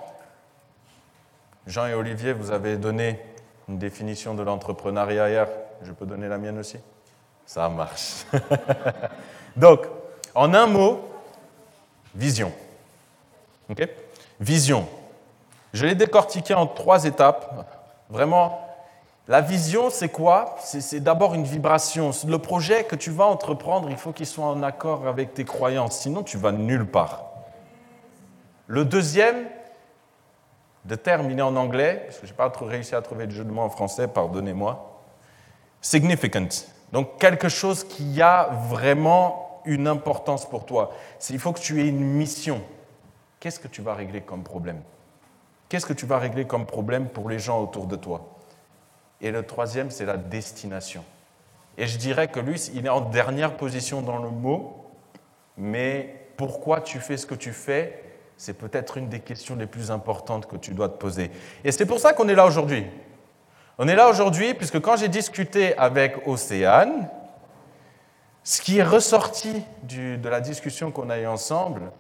Jean 1.66 1.88
et 1.88 1.94
Olivier, 1.94 2.34
vous 2.34 2.52
avez 2.52 2.78
donné 2.78 3.20
une 3.68 3.78
définition 3.78 4.34
de 4.34 4.44
l'entrepreneuriat 4.44 5.30
hier. 5.30 5.48
Je 5.82 5.92
peux 5.92 6.06
donner 6.06 6.28
la 6.28 6.38
mienne 6.38 6.60
aussi? 6.60 6.78
Ça 7.46 7.68
marche. 7.70 8.26
Donc, 9.56 9.82
en 10.36 10.54
un 10.54 10.68
mot, 10.68 11.02
vision. 12.14 12.52
OK? 13.70 13.88
Vision. 14.40 14.88
Je 15.74 15.86
l'ai 15.86 15.96
décortiqué 15.96 16.54
en 16.54 16.68
trois 16.68 17.06
étapes. 17.06 17.68
Vraiment, 18.10 18.71
la 19.32 19.40
vision, 19.40 19.90
c'est 19.90 20.10
quoi? 20.10 20.58
C'est 20.60 21.00
d'abord 21.00 21.36
une 21.36 21.46
vibration. 21.46 22.12
Le 22.28 22.38
projet 22.38 22.84
que 22.84 22.98
tu 22.98 23.12
vas 23.12 23.24
entreprendre, 23.24 23.90
il 23.90 23.96
faut 23.96 24.12
qu'il 24.12 24.26
soit 24.26 24.44
en 24.44 24.62
accord 24.62 25.08
avec 25.08 25.34
tes 25.34 25.46
croyances, 25.46 26.00
sinon 26.00 26.22
tu 26.22 26.38
vas 26.38 26.52
nulle 26.52 26.86
part. 26.86 27.24
Le 28.68 28.84
deuxième, 28.84 29.46
de 30.84 30.96
terme, 30.96 31.32
il 31.32 31.40
est 31.40 31.44
en 31.44 31.56
anglais, 31.56 32.04
parce 32.06 32.20
que 32.20 32.28
je 32.28 32.34
n'ai 32.34 32.36
pas 32.36 32.50
trop 32.50 32.66
réussi 32.66 32.94
à 32.94 33.02
trouver 33.02 33.26
de 33.26 33.32
jeu 33.32 33.46
de 33.46 33.52
mots 33.52 33.62
en 33.62 33.70
français, 33.70 34.10
pardonnez-moi. 34.10 35.02
Significant. 35.80 36.50
Donc 36.92 37.18
quelque 37.18 37.48
chose 37.48 37.86
qui 37.86 38.22
a 38.22 38.50
vraiment 38.68 39.62
une 39.64 39.88
importance 39.88 40.46
pour 40.46 40.66
toi. 40.66 40.92
Il 41.30 41.40
faut 41.40 41.54
que 41.54 41.62
tu 41.62 41.82
aies 41.82 41.88
une 41.88 42.04
mission. 42.04 42.62
Qu'est-ce 43.40 43.62
que 43.62 43.70
tu 43.70 43.82
vas 43.82 43.94
régler 43.94 44.20
comme 44.20 44.44
problème? 44.44 44.82
Qu'est-ce 45.70 45.86
que 45.86 45.94
tu 45.94 46.06
vas 46.06 46.20
régler 46.20 46.46
comme 46.46 46.66
problème 46.66 47.08
pour 47.08 47.30
les 47.30 47.40
gens 47.40 47.62
autour 47.62 47.86
de 47.86 47.96
toi? 47.96 48.41
Et 49.22 49.32
le 49.32 49.44
troisième, 49.44 49.92
c'est 49.92 50.06
la 50.06 50.18
destination. 50.18 51.04
Et 51.78 51.88
je 51.88 51.98
dirais 51.98 52.28
que 52.28 52.40
lui, 52.40 52.60
il 52.74 52.86
est 52.86 52.90
en 52.90 53.02
dernière 53.02 53.56
position 53.56 54.02
dans 54.02 54.18
le 54.18 54.30
mot, 54.30 54.86
mais 55.58 56.28
pourquoi 56.38 56.82
tu 56.82 57.00
fais 57.00 57.18
ce 57.18 57.26
que 57.26 57.36
tu 57.36 57.54
fais, 57.54 58.04
c'est 58.36 58.54
peut-être 58.54 58.98
une 58.98 59.10
des 59.10 59.20
questions 59.20 59.56
les 59.56 59.68
plus 59.68 59.92
importantes 59.92 60.48
que 60.48 60.56
tu 60.56 60.74
dois 60.74 60.90
te 60.90 60.98
poser. 60.98 61.30
Et 61.64 61.72
c'est 61.72 61.86
pour 61.86 62.00
ça 62.00 62.14
qu'on 62.14 62.28
est 62.28 62.36
là 62.36 62.46
aujourd'hui. 62.46 62.86
On 63.78 63.88
est 63.88 63.96
là 63.96 64.10
aujourd'hui 64.10 64.54
puisque 64.54 64.80
quand 64.82 64.98
j'ai 64.98 65.08
discuté 65.08 65.78
avec 65.78 66.28
Océane, 66.28 67.08
ce 68.44 68.62
qui 68.62 68.80
est 68.80 68.84
ressorti 68.84 69.64
de 69.84 70.28
la 70.28 70.42
discussion 70.42 70.92
qu'on 70.92 71.10
a 71.12 71.20
eue 71.20 71.28
ensemble, 71.28 71.92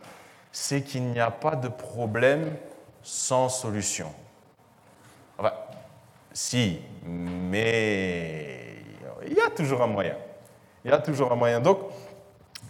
c'est 0.52 0.82
qu'il 0.82 1.04
n'y 1.04 1.20
a 1.20 1.32
pas 1.32 1.56
de 1.56 1.68
problème 1.68 2.56
sans 3.04 3.50
solution 3.50 4.12
Si, 6.34 6.80
mais 7.06 8.76
il 9.26 9.34
y 9.34 9.42
a 9.42 9.50
toujours 9.50 9.82
un 9.82 9.88
moyen. 9.88 10.16
Il 10.84 10.92
y 10.92 10.94
a 10.94 11.00
toujours 11.00 11.32
un 11.32 11.36
moyen. 11.36 11.60
Donc, 11.60 11.80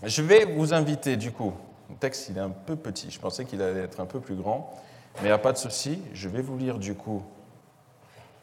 je 0.03 0.21
vais 0.21 0.45
vous 0.45 0.73
inviter, 0.73 1.15
du 1.15 1.31
coup, 1.31 1.53
le 1.89 1.95
texte, 1.95 2.29
il 2.29 2.37
est 2.37 2.41
un 2.41 2.49
peu 2.49 2.75
petit. 2.75 3.09
Je 3.11 3.19
pensais 3.19 3.45
qu'il 3.45 3.61
allait 3.61 3.81
être 3.81 3.99
un 3.99 4.05
peu 4.05 4.19
plus 4.19 4.35
grand, 4.35 4.73
mais 5.15 5.23
il 5.23 5.25
n'y 5.27 5.31
a 5.31 5.37
pas 5.37 5.53
de 5.53 5.57
souci. 5.57 6.01
Je 6.13 6.27
vais 6.27 6.41
vous 6.41 6.57
lire, 6.57 6.77
du 6.77 6.95
coup, 6.95 7.23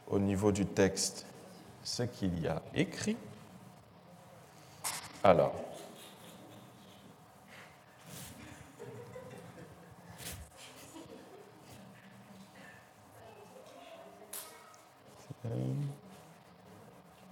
au 0.08 0.18
niveau 0.18 0.52
du 0.52 0.66
texte, 0.66 1.26
ce 1.82 2.02
qu'il 2.02 2.40
y 2.40 2.48
a 2.48 2.62
écrit. 2.74 3.16
Alors, 5.22 5.54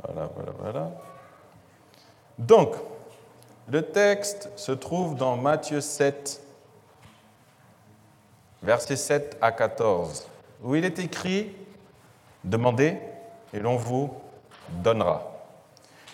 Voilà, 0.03 0.31
voilà, 0.35 0.53
voilà. 0.59 0.91
Donc, 2.39 2.75
le 3.69 3.83
texte 3.83 4.51
se 4.57 4.73
trouve 4.73 5.17
dans 5.17 5.37
Matthieu 5.37 5.81
7, 5.81 6.41
versets 8.63 8.97
7 8.97 9.39
à 9.41 9.53
14, 9.53 10.29
où 10.63 10.75
il 10.75 10.85
est 10.85 10.99
écrit 10.99 11.53
Demandez 12.45 12.97
et 13.53 13.59
l'on 13.59 13.77
vous 13.77 14.15
donnera. 14.69 15.33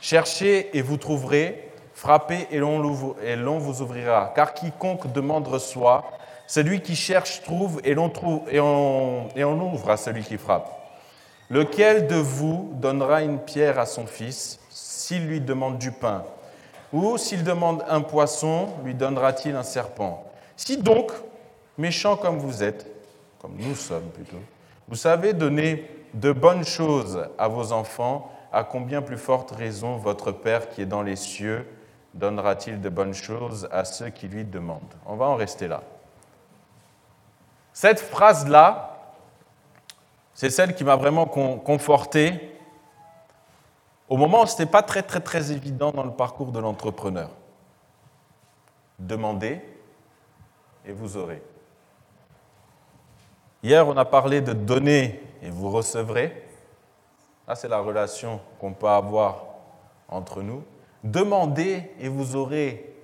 Cherchez 0.00 0.76
et 0.76 0.80
vous 0.80 0.96
trouverez. 0.96 1.68
Frappez 1.94 2.48
et 2.50 2.58
l'on 2.58 3.58
vous 3.58 3.82
ouvrira. 3.82 4.32
Car 4.34 4.54
quiconque 4.54 5.12
demande 5.12 5.46
reçoit. 5.46 6.10
Celui 6.46 6.80
qui 6.80 6.96
cherche 6.96 7.42
trouve 7.42 7.80
et 7.84 7.94
l'on 7.94 8.10
et 8.48 8.60
on 9.44 9.72
ouvre 9.72 9.90
à 9.90 9.96
celui 9.98 10.22
qui 10.24 10.38
frappe. 10.38 10.81
Lequel 11.52 12.06
de 12.06 12.16
vous 12.16 12.70
donnera 12.76 13.20
une 13.20 13.38
pierre 13.38 13.78
à 13.78 13.84
son 13.84 14.06
fils 14.06 14.58
s'il 14.70 15.26
lui 15.26 15.38
demande 15.38 15.76
du 15.76 15.92
pain 15.92 16.24
Ou 16.94 17.18
s'il 17.18 17.44
demande 17.44 17.84
un 17.90 18.00
poisson, 18.00 18.68
lui 18.82 18.94
donnera-t-il 18.94 19.54
un 19.54 19.62
serpent 19.62 20.24
Si 20.56 20.78
donc, 20.78 21.12
méchant 21.76 22.16
comme 22.16 22.38
vous 22.38 22.62
êtes, 22.62 22.86
comme 23.38 23.54
nous 23.58 23.74
sommes 23.74 24.08
plutôt, 24.14 24.40
vous 24.88 24.96
savez 24.96 25.34
donner 25.34 25.90
de 26.14 26.32
bonnes 26.32 26.64
choses 26.64 27.28
à 27.36 27.48
vos 27.48 27.72
enfants, 27.72 28.32
à 28.50 28.64
combien 28.64 29.02
plus 29.02 29.18
forte 29.18 29.50
raison 29.50 29.98
votre 29.98 30.32
Père 30.32 30.70
qui 30.70 30.80
est 30.80 30.86
dans 30.86 31.02
les 31.02 31.16
cieux 31.16 31.68
donnera-t-il 32.14 32.80
de 32.80 32.88
bonnes 32.88 33.12
choses 33.12 33.68
à 33.70 33.84
ceux 33.84 34.08
qui 34.08 34.26
lui 34.26 34.46
demandent? 34.46 34.80
On 35.04 35.16
va 35.16 35.26
en 35.26 35.36
rester 35.36 35.68
là. 35.68 35.82
Cette 37.74 38.00
phrase-là, 38.00 38.91
c'est 40.34 40.50
celle 40.50 40.74
qui 40.74 40.84
m'a 40.84 40.96
vraiment 40.96 41.26
conforté 41.26 42.52
au 44.08 44.16
moment 44.16 44.42
où 44.42 44.46
ce 44.46 44.52
n'était 44.52 44.70
pas 44.70 44.82
très, 44.82 45.02
très, 45.02 45.20
très 45.20 45.52
évident 45.52 45.90
dans 45.90 46.04
le 46.04 46.12
parcours 46.12 46.52
de 46.52 46.58
l'entrepreneur. 46.58 47.30
Demandez 48.98 49.60
et 50.84 50.92
vous 50.92 51.16
aurez. 51.16 51.42
Hier, 53.62 53.86
on 53.86 53.96
a 53.96 54.04
parlé 54.04 54.40
de 54.40 54.52
donner 54.52 55.22
et 55.42 55.50
vous 55.50 55.70
recevrez. 55.70 56.46
Là, 57.46 57.54
c'est 57.54 57.68
la 57.68 57.78
relation 57.78 58.40
qu'on 58.60 58.72
peut 58.72 58.88
avoir 58.88 59.44
entre 60.08 60.42
nous. 60.42 60.64
Demandez 61.04 61.90
et 62.00 62.08
vous 62.08 62.36
aurez. 62.36 62.94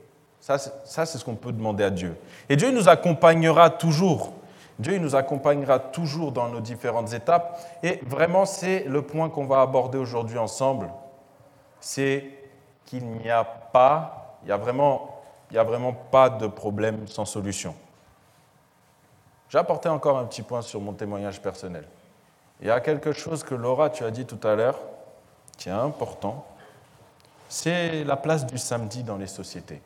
Ça, 0.40 0.58
c'est 0.58 1.18
ce 1.18 1.24
qu'on 1.24 1.34
peut 1.34 1.52
demander 1.52 1.84
à 1.84 1.90
Dieu. 1.90 2.16
Et 2.48 2.56
Dieu 2.56 2.70
nous 2.70 2.88
accompagnera 2.88 3.70
toujours 3.70 4.32
Dieu 4.78 4.98
nous 4.98 5.16
accompagnera 5.16 5.80
toujours 5.80 6.30
dans 6.30 6.48
nos 6.48 6.60
différentes 6.60 7.12
étapes. 7.12 7.58
Et 7.82 8.00
vraiment, 8.04 8.46
c'est 8.46 8.84
le 8.84 9.02
point 9.02 9.28
qu'on 9.28 9.46
va 9.46 9.60
aborder 9.60 9.98
aujourd'hui 9.98 10.38
ensemble. 10.38 10.88
C'est 11.80 12.30
qu'il 12.84 13.04
n'y 13.04 13.30
a 13.30 13.44
pas, 13.44 14.38
il 14.44 14.48
y 14.48 14.52
a 14.52 14.56
vraiment, 14.56 15.20
il 15.50 15.58
a 15.58 15.64
vraiment 15.64 15.92
pas 15.92 16.30
de 16.30 16.46
problème 16.46 17.08
sans 17.08 17.24
solution. 17.24 17.74
J'ai 19.48 19.58
apporté 19.58 19.88
encore 19.88 20.18
un 20.18 20.26
petit 20.26 20.42
point 20.42 20.62
sur 20.62 20.80
mon 20.80 20.92
témoignage 20.92 21.40
personnel. 21.40 21.84
Il 22.60 22.68
y 22.68 22.70
a 22.70 22.80
quelque 22.80 23.12
chose 23.12 23.42
que 23.42 23.54
Laura, 23.54 23.90
tu 23.90 24.04
as 24.04 24.10
dit 24.10 24.26
tout 24.26 24.46
à 24.46 24.54
l'heure, 24.54 24.78
qui 25.56 25.68
est 25.68 25.72
important. 25.72 26.44
C'est 27.48 28.04
la 28.04 28.16
place 28.16 28.46
du 28.46 28.58
samedi 28.58 29.02
dans 29.02 29.16
les 29.16 29.26
sociétés. 29.26 29.80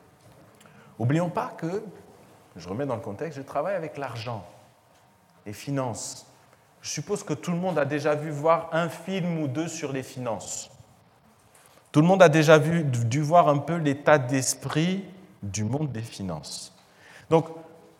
N'oublions 0.99 1.29
pas 1.29 1.51
que, 1.57 1.83
je 2.55 2.69
remets 2.69 2.85
dans 2.85 2.95
le 2.95 3.01
contexte, 3.01 3.37
je 3.37 3.43
travaille 3.43 3.75
avec 3.75 3.97
l'argent 3.97 4.43
les 5.45 5.53
finances. 5.53 6.25
Je 6.81 6.89
suppose 6.89 7.23
que 7.23 7.33
tout 7.33 7.51
le 7.51 7.57
monde 7.57 7.79
a 7.79 7.85
déjà 7.85 8.15
vu 8.15 8.29
voir 8.29 8.69
un 8.71 8.89
film 8.89 9.41
ou 9.41 9.47
deux 9.47 9.67
sur 9.67 9.93
les 9.93 10.03
finances. 10.03 10.69
Tout 11.91 12.01
le 12.01 12.07
monde 12.07 12.23
a 12.23 12.29
déjà 12.29 12.57
vu, 12.57 12.83
dû 12.83 13.21
voir 13.21 13.47
un 13.47 13.59
peu 13.59 13.75
l'état 13.75 14.17
d'esprit 14.17 15.05
du 15.41 15.63
monde 15.63 15.91
des 15.91 16.01
finances. 16.01 16.73
Donc, 17.29 17.47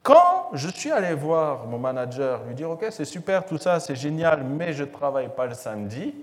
quand 0.02 0.50
je 0.54 0.68
suis 0.68 0.92
allé 0.92 1.14
voir 1.14 1.66
mon 1.66 1.80
manager, 1.80 2.44
lui 2.44 2.56
dire 2.56 2.70
Ok, 2.70 2.86
c'est 2.90 3.06
super 3.06 3.46
tout 3.46 3.58
ça, 3.58 3.80
c'est 3.80 3.96
génial, 3.96 4.44
mais 4.44 4.74
je 4.74 4.84
ne 4.84 4.90
travaille 4.90 5.30
pas 5.34 5.46
le 5.46 5.54
samedi, 5.54 6.14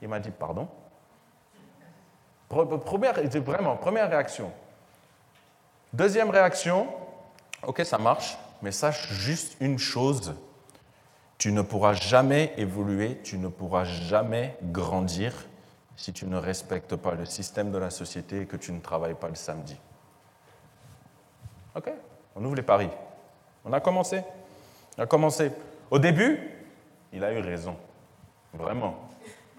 il 0.00 0.08
m'a 0.08 0.20
dit 0.20 0.30
Pardon 0.30 0.68
Première, 2.48 3.14
vraiment, 3.42 3.76
première 3.76 4.10
réaction. 4.10 4.52
Deuxième 5.92 6.30
réaction 6.30 6.88
Ok, 7.66 7.82
ça 7.84 7.98
marche, 7.98 8.36
mais 8.62 8.72
sache 8.72 9.12
juste 9.12 9.56
une 9.60 9.78
chose, 9.78 10.34
tu 11.38 11.52
ne 11.52 11.62
pourras 11.62 11.94
jamais 11.94 12.52
évoluer, 12.56 13.18
tu 13.22 13.38
ne 13.38 13.48
pourras 13.48 13.84
jamais 13.84 14.56
grandir 14.62 15.32
si 15.96 16.12
tu 16.12 16.26
ne 16.26 16.36
respectes 16.36 16.96
pas 16.96 17.14
le 17.14 17.24
système 17.24 17.72
de 17.72 17.78
la 17.78 17.90
société 17.90 18.42
et 18.42 18.46
que 18.46 18.56
tu 18.56 18.72
ne 18.72 18.80
travailles 18.80 19.14
pas 19.14 19.28
le 19.28 19.34
samedi. 19.34 19.76
OK? 21.74 21.90
On 22.36 22.44
ouvre 22.44 22.56
les 22.56 22.62
paris. 22.62 22.90
On 23.64 23.72
a 23.72 23.80
commencé. 23.80 24.22
On 24.98 25.02
a 25.02 25.06
commencé. 25.06 25.50
Au 25.90 25.98
début, 25.98 26.38
il 27.12 27.24
a 27.24 27.32
eu 27.32 27.40
raison. 27.40 27.76
Vraiment. 28.52 28.98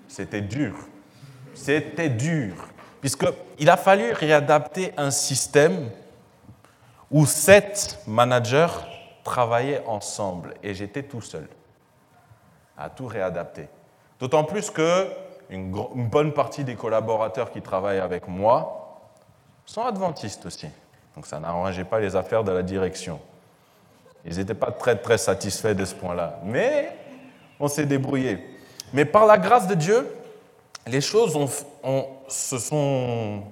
C'était 0.08 0.41
dur. 0.41 0.75
C'était 1.53 2.10
dur. 2.10 2.53
Puisqu'il 3.00 3.70
a 3.70 3.77
fallu 3.77 4.12
réadapter 4.12 4.93
un 4.98 5.12
système 5.12 5.89
où 7.10 7.25
sept 7.25 8.00
managers 8.08 8.67
travaillaient 9.24 9.84
ensemble 9.88 10.54
et 10.63 10.74
j'étais 10.74 11.04
tout 11.04 11.22
seul 11.22 11.48
à 12.78 12.90
tout 12.90 13.08
réadapter. 13.08 13.68
D'autant 14.20 14.44
plus 14.44 14.70
que 14.70 15.08
une, 15.50 15.72
bonne 15.72 16.34
partie 16.34 16.63
des 16.63 16.75
collaborateurs 16.75 17.51
qui 17.51 17.62
travaillent 17.62 18.00
avec 18.00 18.28
moi 18.28 19.01
sont 19.66 19.84
adventistes 19.84 20.46
aussi. 20.46 20.68
Donc 21.16 21.25
ça 21.25 21.40
n'arrangeait 21.40 21.84
pas 21.84 22.00
les 22.00 22.16
affaires 22.16 22.44
de 22.44 22.51
la 22.51 22.63
direction. 22.63 23.20
Ils 24.25 24.38
n'étaient 24.38 24.54
pas 24.54 24.72
très 24.72 24.98
très 24.98 25.18
satisfaits 25.18 25.74
de 25.74 25.86
ce 25.86 25.96
point-là. 25.96 26.40
Mais 26.44 26.96
on 27.60 27.68
s'est 27.68 27.86
débrouillé. 27.86 28.40
Mais 28.94 29.06
par 29.06 29.25
la 29.25 29.38
grâce 29.38 29.68
de 29.68 29.75
Dieu, 29.75 30.08
les 30.88 31.01
choses 31.01 31.38
se 32.28 32.58
sont 32.58 33.44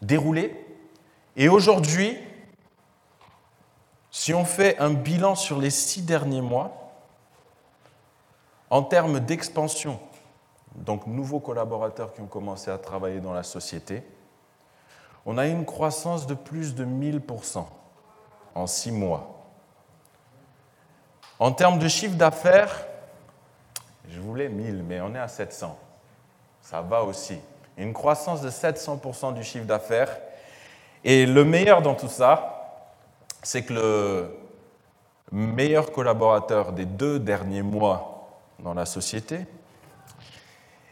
déroulées. 0.00 0.54
Et 1.36 1.48
aujourd'hui, 1.48 2.16
si 4.18 4.32
on 4.32 4.46
fait 4.46 4.78
un 4.78 4.94
bilan 4.94 5.34
sur 5.34 5.58
les 5.58 5.68
six 5.68 6.00
derniers 6.00 6.40
mois, 6.40 6.90
en 8.70 8.82
termes 8.82 9.20
d'expansion, 9.20 10.00
donc 10.74 11.06
nouveaux 11.06 11.38
collaborateurs 11.38 12.14
qui 12.14 12.22
ont 12.22 12.26
commencé 12.26 12.70
à 12.70 12.78
travailler 12.78 13.20
dans 13.20 13.34
la 13.34 13.42
société, 13.42 14.02
on 15.26 15.36
a 15.36 15.46
une 15.46 15.66
croissance 15.66 16.26
de 16.26 16.32
plus 16.32 16.74
de 16.74 16.86
1000% 16.86 17.66
en 18.54 18.66
six 18.66 18.90
mois. 18.90 19.44
En 21.38 21.52
termes 21.52 21.78
de 21.78 21.86
chiffre 21.86 22.16
d'affaires, 22.16 22.86
je 24.08 24.18
voulais 24.18 24.48
1000, 24.48 24.82
mais 24.82 24.98
on 25.02 25.14
est 25.14 25.18
à 25.18 25.28
700. 25.28 25.78
Ça 26.62 26.80
va 26.80 27.02
aussi. 27.02 27.38
Une 27.76 27.92
croissance 27.92 28.40
de 28.40 28.48
700% 28.48 29.34
du 29.34 29.44
chiffre 29.44 29.66
d'affaires. 29.66 30.16
Et 31.04 31.26
le 31.26 31.44
meilleur 31.44 31.82
dans 31.82 31.94
tout 31.94 32.08
ça, 32.08 32.55
c'est 33.46 33.62
que 33.62 33.74
le 33.74 34.28
meilleur 35.30 35.92
collaborateur 35.92 36.72
des 36.72 36.84
deux 36.84 37.20
derniers 37.20 37.62
mois 37.62 38.28
dans 38.58 38.74
la 38.74 38.84
société 38.84 39.46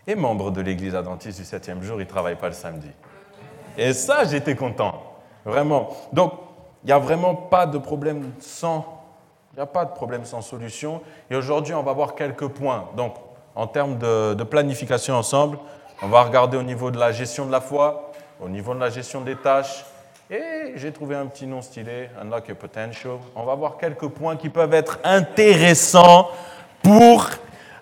est 0.07 0.15
membre 0.15 0.53
de 0.53 0.61
l'Église 0.61 0.95
adventiste 0.95 1.41
du 1.41 1.45
septième 1.45 1.83
jour, 1.83 1.97
il 2.01 2.05
ne 2.05 2.09
travaille 2.09 2.37
pas 2.37 2.47
le 2.47 2.55
samedi. 2.55 2.91
Et 3.77 3.93
ça, 3.93 4.23
j'étais 4.23 4.55
content, 4.55 5.03
vraiment. 5.45 5.89
Donc, 6.13 6.35
il 6.85 6.87
n'y 6.87 6.93
a 6.93 6.99
vraiment 7.01 7.35
pas 7.35 7.67
de 7.67 7.77
problème 7.77 8.31
sans, 8.39 9.03
solution. 10.41 11.01
Et 11.31 11.35
aujourd'hui, 11.35 11.75
on 11.75 11.83
va 11.83 11.93
voir 11.93 12.15
quelques 12.15 12.47
points. 12.47 12.85
Donc, 12.97 13.17
en 13.57 13.67
termes 13.67 13.99
de 13.99 14.45
planification 14.45 15.17
ensemble, 15.17 15.59
on 16.03 16.07
va 16.07 16.23
regarder 16.23 16.57
au 16.57 16.63
niveau 16.63 16.93
de 16.93 17.01
la 17.01 17.11
gestion 17.11 17.47
de 17.47 17.51
la 17.51 17.61
foi, 17.61 18.13
au 18.41 18.49
niveau 18.49 18.75
de 18.75 18.81
la 18.81 18.91
gestion 18.91 19.23
des 19.23 19.35
tâches, 19.35 19.85
et 20.31 20.73
j'ai 20.77 20.93
trouvé 20.93 21.17
un 21.17 21.27
petit 21.27 21.47
nom 21.47 21.63
stylé, 21.63 22.09
Unlock 22.21 22.49
Your 22.49 22.57
Potential. 22.57 23.19
On 23.35 23.45
va 23.45 23.55
voir 23.55 23.77
quelques 23.77 24.09
points 24.09 24.37
qui 24.37 24.49
peuvent 24.49 24.75
être 24.75 24.99
intéressants 25.05 26.29
pour 26.83 27.29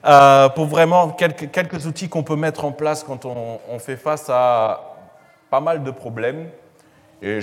euh, 0.04 0.49
pour 0.49 0.66
vraiment 0.66 1.11
quelques, 1.11 1.52
quelques 1.52 1.87
outils 1.87 2.08
qu'on 2.08 2.25
peut 2.25 2.34
mettre 2.34 2.64
en 2.64 2.72
place 2.72 3.04
quand 3.04 3.25
on, 3.25 3.78
fait 3.78 3.96
face 3.96 4.28
à 4.28 4.96
pas 5.49 5.61
mal 5.61 5.84
de 5.84 5.90
problèmes. 5.92 6.49
Et 7.20 7.38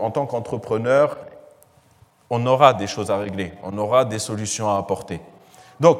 en 0.00 0.10
tant 0.10 0.24
qu'entrepreneur, 0.24 1.18
on 2.30 2.46
aura 2.46 2.72
des 2.72 2.86
choses 2.86 3.10
à 3.10 3.18
régler, 3.18 3.52
on 3.62 3.76
aura 3.76 4.06
des 4.06 4.18
solutions 4.18 4.70
à 4.70 4.78
apporter. 4.78 5.20
Donc, 5.78 5.98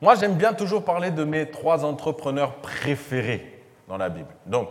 moi 0.00 0.14
j'aime 0.14 0.34
bien 0.34 0.52
toujours 0.52 0.84
parler 0.84 1.10
de 1.10 1.24
mes 1.24 1.50
trois 1.50 1.84
entrepreneurs 1.84 2.54
préférés 2.56 3.60
dans 3.88 3.96
la 3.96 4.08
Bible. 4.08 4.28
Donc, 4.46 4.68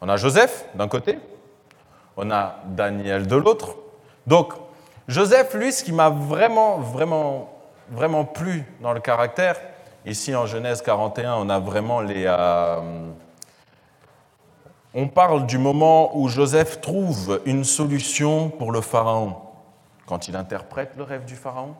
on 0.00 0.08
a 0.08 0.16
Joseph 0.16 0.64
d'un 0.74 0.88
côté, 0.88 1.20
on 2.20 2.30
a 2.30 2.56
Daniel 2.66 3.26
de 3.26 3.36
l'autre. 3.36 3.76
Donc, 4.26 4.52
Joseph, 5.08 5.54
lui, 5.54 5.72
ce 5.72 5.82
qui 5.82 5.92
m'a 5.92 6.10
vraiment, 6.10 6.76
vraiment, 6.76 7.50
vraiment 7.90 8.24
plu 8.24 8.64
dans 8.80 8.92
le 8.92 9.00
caractère, 9.00 9.56
ici 10.04 10.34
en 10.34 10.46
Genèse 10.46 10.82
41, 10.82 11.34
on 11.34 11.48
a 11.48 11.58
vraiment 11.58 12.00
les... 12.00 12.24
Euh, 12.26 12.80
on 14.92 15.08
parle 15.08 15.46
du 15.46 15.56
moment 15.56 16.16
où 16.16 16.28
Joseph 16.28 16.80
trouve 16.80 17.40
une 17.46 17.64
solution 17.64 18.50
pour 18.50 18.72
le 18.72 18.80
Pharaon, 18.80 19.36
quand 20.06 20.28
il 20.28 20.36
interprète 20.36 20.92
le 20.96 21.04
rêve 21.04 21.24
du 21.24 21.36
Pharaon, 21.36 21.74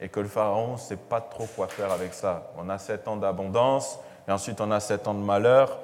et 0.00 0.08
que 0.08 0.20
le 0.20 0.28
Pharaon 0.28 0.72
ne 0.72 0.78
sait 0.78 0.96
pas 0.96 1.20
trop 1.20 1.46
quoi 1.56 1.68
faire 1.68 1.90
avec 1.90 2.12
ça. 2.12 2.50
On 2.58 2.68
a 2.68 2.76
sept 2.76 3.08
ans 3.08 3.16
d'abondance, 3.16 3.98
et 4.28 4.32
ensuite 4.32 4.60
on 4.60 4.70
a 4.70 4.80
sept 4.80 5.08
ans 5.08 5.14
de 5.14 5.24
malheur. 5.24 5.78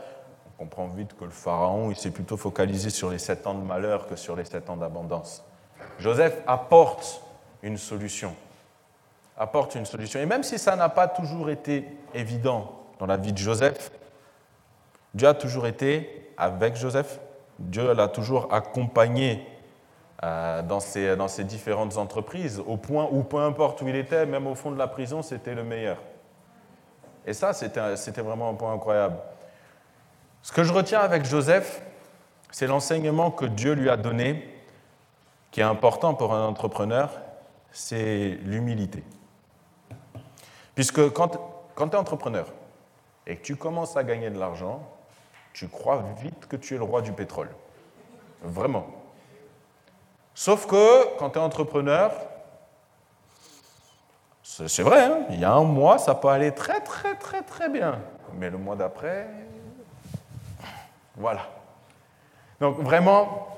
On 0.63 0.67
comprend 0.67 0.87
vite 0.87 1.17
que 1.19 1.25
le 1.25 1.31
Pharaon, 1.31 1.91
il 1.91 1.97
s'est 1.97 2.13
plutôt 2.13 2.37
focalisé 2.37 2.89
sur 2.89 3.11
les 3.11 3.19
sept 3.19 3.49
ans 3.49 3.55
de 3.55 3.65
malheur 3.65 4.07
que 4.07 4.15
sur 4.15 4.37
les 4.37 4.45
sept 4.45 4.71
ans 4.71 4.77
d'abondance. 4.77 5.45
Joseph 5.99 6.41
apporte 6.47 7.21
une 7.65 7.77
solution. 7.77 8.33
Apporte 9.37 9.75
une 9.75 9.87
solution. 9.87 10.21
Et 10.21 10.27
même 10.27 10.45
si 10.45 10.61
ça 10.61 10.77
n'a 10.77 10.89
pas 10.89 11.09
toujours 11.09 11.51
été 11.51 11.85
évident 12.15 12.71
dans 13.01 13.07
la 13.07 13.17
vie 13.17 13.33
de 13.33 13.39
Joseph, 13.39 13.91
Dieu 15.15 15.27
a 15.27 15.35
toujours 15.35 15.67
été 15.67 16.33
avec 16.37 16.77
Joseph. 16.77 17.19
Dieu 17.59 17.93
l'a 17.93 18.07
toujours 18.07 18.55
accompagné 18.55 19.45
euh, 20.23 20.63
dans, 20.63 20.79
ses, 20.79 21.17
dans 21.17 21.27
ses 21.27 21.43
différentes 21.43 21.97
entreprises, 21.97 22.63
au 22.65 22.77
point 22.77 23.09
où, 23.11 23.25
peu 23.25 23.39
importe 23.39 23.83
où 23.83 23.89
il 23.89 23.97
était, 23.97 24.27
même 24.27 24.47
au 24.47 24.55
fond 24.55 24.71
de 24.71 24.79
la 24.79 24.87
prison, 24.87 25.23
c'était 25.23 25.57
le 25.57 25.65
meilleur. 25.65 25.99
Et 27.27 27.33
ça, 27.33 27.53
c'était 27.53 28.23
vraiment 28.23 28.51
un 28.51 28.55
point 28.55 28.73
incroyable. 28.73 29.17
Ce 30.43 30.53
que 30.53 30.65
je 30.65 30.73
retiens 30.73 31.01
avec 31.01 31.25
Joseph, 31.25 31.83
c'est 32.51 32.67
l'enseignement 32.67 33.31
que 33.31 33.45
Dieu 33.45 33.75
lui 33.75 33.89
a 33.89 33.97
donné, 33.97 34.49
qui 35.53 35.61
est 35.61 35.65
important 35.65 36.15
pour 36.15 36.35
un 36.35 36.45
entrepreneur, 36.47 37.11
c'est 37.71 38.39
l'humilité. 38.43 39.05
Puisque 40.75 41.11
quand, 41.13 41.29
tu 41.29 41.83
es 41.83 41.95
entrepreneur 41.95 42.47
et 43.27 43.37
que 43.37 43.43
tu 43.43 43.57
commences 43.57 43.97
à 43.97 44.03
gagner 44.03 44.31
de 44.31 44.39
l'argent, 44.39 44.83
tu 45.53 45.69
crois 45.69 46.05
vite 46.21 46.49
que 46.49 46.57
tu 46.57 46.75
es 46.75 46.79
le 46.79 46.85
roi 46.85 47.03
du 47.03 47.13
pétrole. 47.13 47.51
Vraiment. 48.43 48.87
Sauf 50.35 50.67
que 50.67 51.17
quand 51.19 51.31
tu 51.31 51.39
es 51.39 51.43
entrepreneur, 51.43 52.11
c'est 54.43 54.83
vrai, 54.83 55.05
hein, 55.05 55.21
il 55.31 55.39
y 55.39 55.45
a 55.45 55.53
un 55.53 55.65
mois, 55.65 55.99
ça 55.99 56.15
peut 56.15 56.29
aller 56.29 56.53
très 56.53 56.81
très 56.81 57.15
très 57.15 57.43
très 57.43 57.69
bien. 57.69 58.01
Mais 58.35 58.51
le 58.51 58.59
mois 58.59 58.77
d'après, 58.77 59.29
voilà. 61.17 61.49
Donc 62.61 62.79
vraiment, 62.79 63.49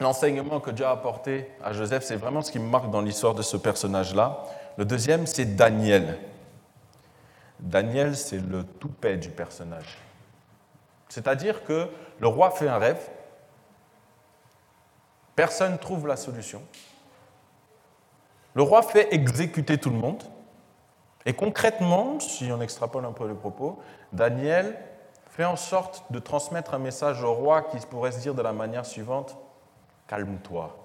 l'enseignement 0.00 0.60
que 0.60 0.70
Dieu 0.70 0.86
a 0.86 0.90
apporté 0.90 1.50
à 1.62 1.72
Joseph, 1.72 2.04
c'est 2.04 2.16
vraiment 2.16 2.42
ce 2.42 2.50
qui 2.52 2.58
me 2.58 2.68
marque 2.68 2.90
dans 2.90 3.00
l'histoire 3.00 3.34
de 3.34 3.42
ce 3.42 3.56
personnage-là. 3.56 4.44
Le 4.76 4.84
deuxième, 4.84 5.26
c'est 5.26 5.56
Daniel. 5.56 6.18
Daniel, 7.58 8.16
c'est 8.16 8.38
le 8.38 8.64
toupet 8.64 9.16
du 9.16 9.30
personnage. 9.30 9.98
C'est-à-dire 11.08 11.64
que 11.64 11.88
le 12.18 12.26
roi 12.26 12.50
fait 12.50 12.68
un 12.68 12.78
rêve, 12.78 13.10
personne 15.36 15.72
ne 15.72 15.76
trouve 15.76 16.06
la 16.06 16.16
solution. 16.16 16.62
Le 18.54 18.62
roi 18.62 18.82
fait 18.82 19.12
exécuter 19.14 19.78
tout 19.78 19.90
le 19.90 19.96
monde. 19.96 20.22
Et 21.24 21.34
concrètement, 21.34 22.18
si 22.18 22.50
on 22.50 22.60
extrapole 22.60 23.04
un 23.04 23.12
peu 23.12 23.28
le 23.28 23.34
propos, 23.34 23.80
Daniel 24.12 24.76
fait 25.32 25.44
en 25.46 25.56
sorte 25.56 26.04
de 26.10 26.18
transmettre 26.18 26.74
un 26.74 26.78
message 26.78 27.24
au 27.24 27.32
roi 27.32 27.62
qui 27.62 27.78
pourrait 27.86 28.12
se 28.12 28.20
dire 28.20 28.34
de 28.34 28.42
la 28.42 28.52
manière 28.52 28.84
suivante, 28.84 29.34
calme-toi, 30.06 30.76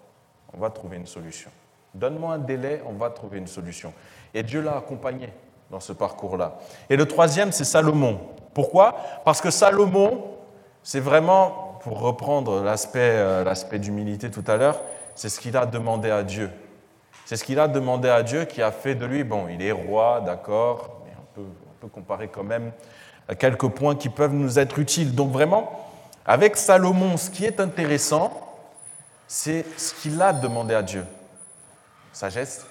on 0.53 0.57
va 0.57 0.69
trouver 0.69 0.95
une 0.95 1.05
solution. 1.05 1.51
Donne-moi 1.93 2.35
un 2.35 2.37
délai, 2.37 2.81
on 2.87 2.93
va 2.93 3.09
trouver 3.09 3.39
une 3.39 3.47
solution. 3.47 3.93
Et 4.33 4.43
Dieu 4.43 4.61
l'a 4.61 4.77
accompagné 4.77 5.33
dans 5.69 5.81
ce 5.81 5.91
parcours-là. 5.91 6.59
Et 6.89 6.95
le 6.95 7.05
troisième, 7.05 7.51
c'est 7.51 7.65
Salomon. 7.65 8.21
Pourquoi? 8.53 8.95
Parce 9.25 9.41
que 9.41 9.51
Salomon, 9.51 10.23
c'est 10.81 11.01
vraiment, 11.01 11.77
pour 11.81 11.99
reprendre 11.99 12.63
euh, 12.63 13.43
l'aspect 13.43 13.79
d'humilité 13.79 14.31
tout 14.31 14.45
à 14.47 14.55
l'heure, 14.55 14.79
c'est 15.13 15.27
ce 15.27 15.41
qu'il 15.41 15.57
a 15.57 15.65
demandé 15.65 16.09
à 16.09 16.23
Dieu. 16.23 16.49
C'est 17.25 17.35
ce 17.35 17.43
qu'il 17.43 17.59
a 17.59 17.67
demandé 17.67 18.07
à 18.07 18.23
Dieu 18.23 18.45
qui 18.45 18.61
a 18.61 18.71
fait 18.71 18.95
de 18.95 19.05
lui, 19.05 19.25
bon, 19.25 19.49
il 19.49 19.61
est 19.61 19.73
roi, 19.73 20.21
d'accord, 20.21 21.01
mais 21.03 21.11
on 21.19 21.35
peut, 21.35 21.49
on 21.69 21.81
peut 21.81 21.89
comparer 21.89 22.29
quand 22.29 22.45
même 22.45 22.71
quelques 23.35 23.67
points 23.69 23.95
qui 23.95 24.09
peuvent 24.09 24.33
nous 24.33 24.59
être 24.59 24.79
utiles. 24.79 25.13
Donc 25.13 25.31
vraiment, 25.31 25.91
avec 26.25 26.57
Salomon, 26.57 27.17
ce 27.17 27.29
qui 27.29 27.45
est 27.45 27.59
intéressant, 27.59 28.43
c'est 29.27 29.65
ce 29.77 29.93
qu'il 29.93 30.21
a 30.21 30.33
demandé 30.33 30.73
à 30.73 30.83
Dieu. 30.83 31.05
Sagesse, 32.13 32.65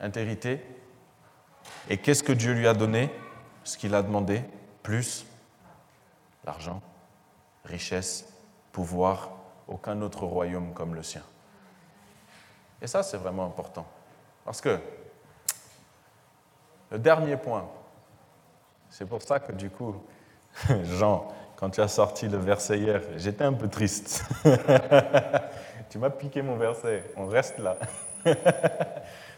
intégrité. 0.00 0.64
Et 1.88 1.98
qu'est-ce 1.98 2.22
que 2.22 2.32
Dieu 2.32 2.52
lui 2.52 2.68
a 2.68 2.74
donné? 2.74 3.10
Ce 3.64 3.76
qu'il 3.76 3.94
a 3.94 4.02
demandé, 4.02 4.42
plus 4.82 5.26
l'argent, 6.44 6.80
richesse, 7.64 8.26
pouvoir, 8.72 9.30
aucun 9.68 10.00
autre 10.02 10.24
royaume 10.24 10.72
comme 10.72 10.94
le 10.94 11.02
sien. 11.02 11.22
Et 12.82 12.86
ça, 12.86 13.02
c'est 13.02 13.18
vraiment 13.18 13.44
important. 13.44 13.86
Parce 14.44 14.60
que 14.60 14.80
le 16.90 16.98
dernier 16.98 17.36
point, 17.36 17.68
c'est 18.90 19.06
pour 19.06 19.22
ça 19.22 19.40
que 19.40 19.52
du 19.52 19.70
coup, 19.70 19.94
Jean, 20.98 21.28
quand 21.56 21.70
tu 21.70 21.80
as 21.80 21.88
sorti 21.88 22.28
le 22.28 22.38
verset 22.38 22.78
hier, 22.78 23.00
j'étais 23.16 23.44
un 23.44 23.52
peu 23.52 23.68
triste. 23.68 24.24
tu 25.90 25.98
m'as 25.98 26.10
piqué 26.10 26.42
mon 26.42 26.56
verset, 26.56 27.04
on 27.16 27.26
reste 27.26 27.58
là. 27.58 27.76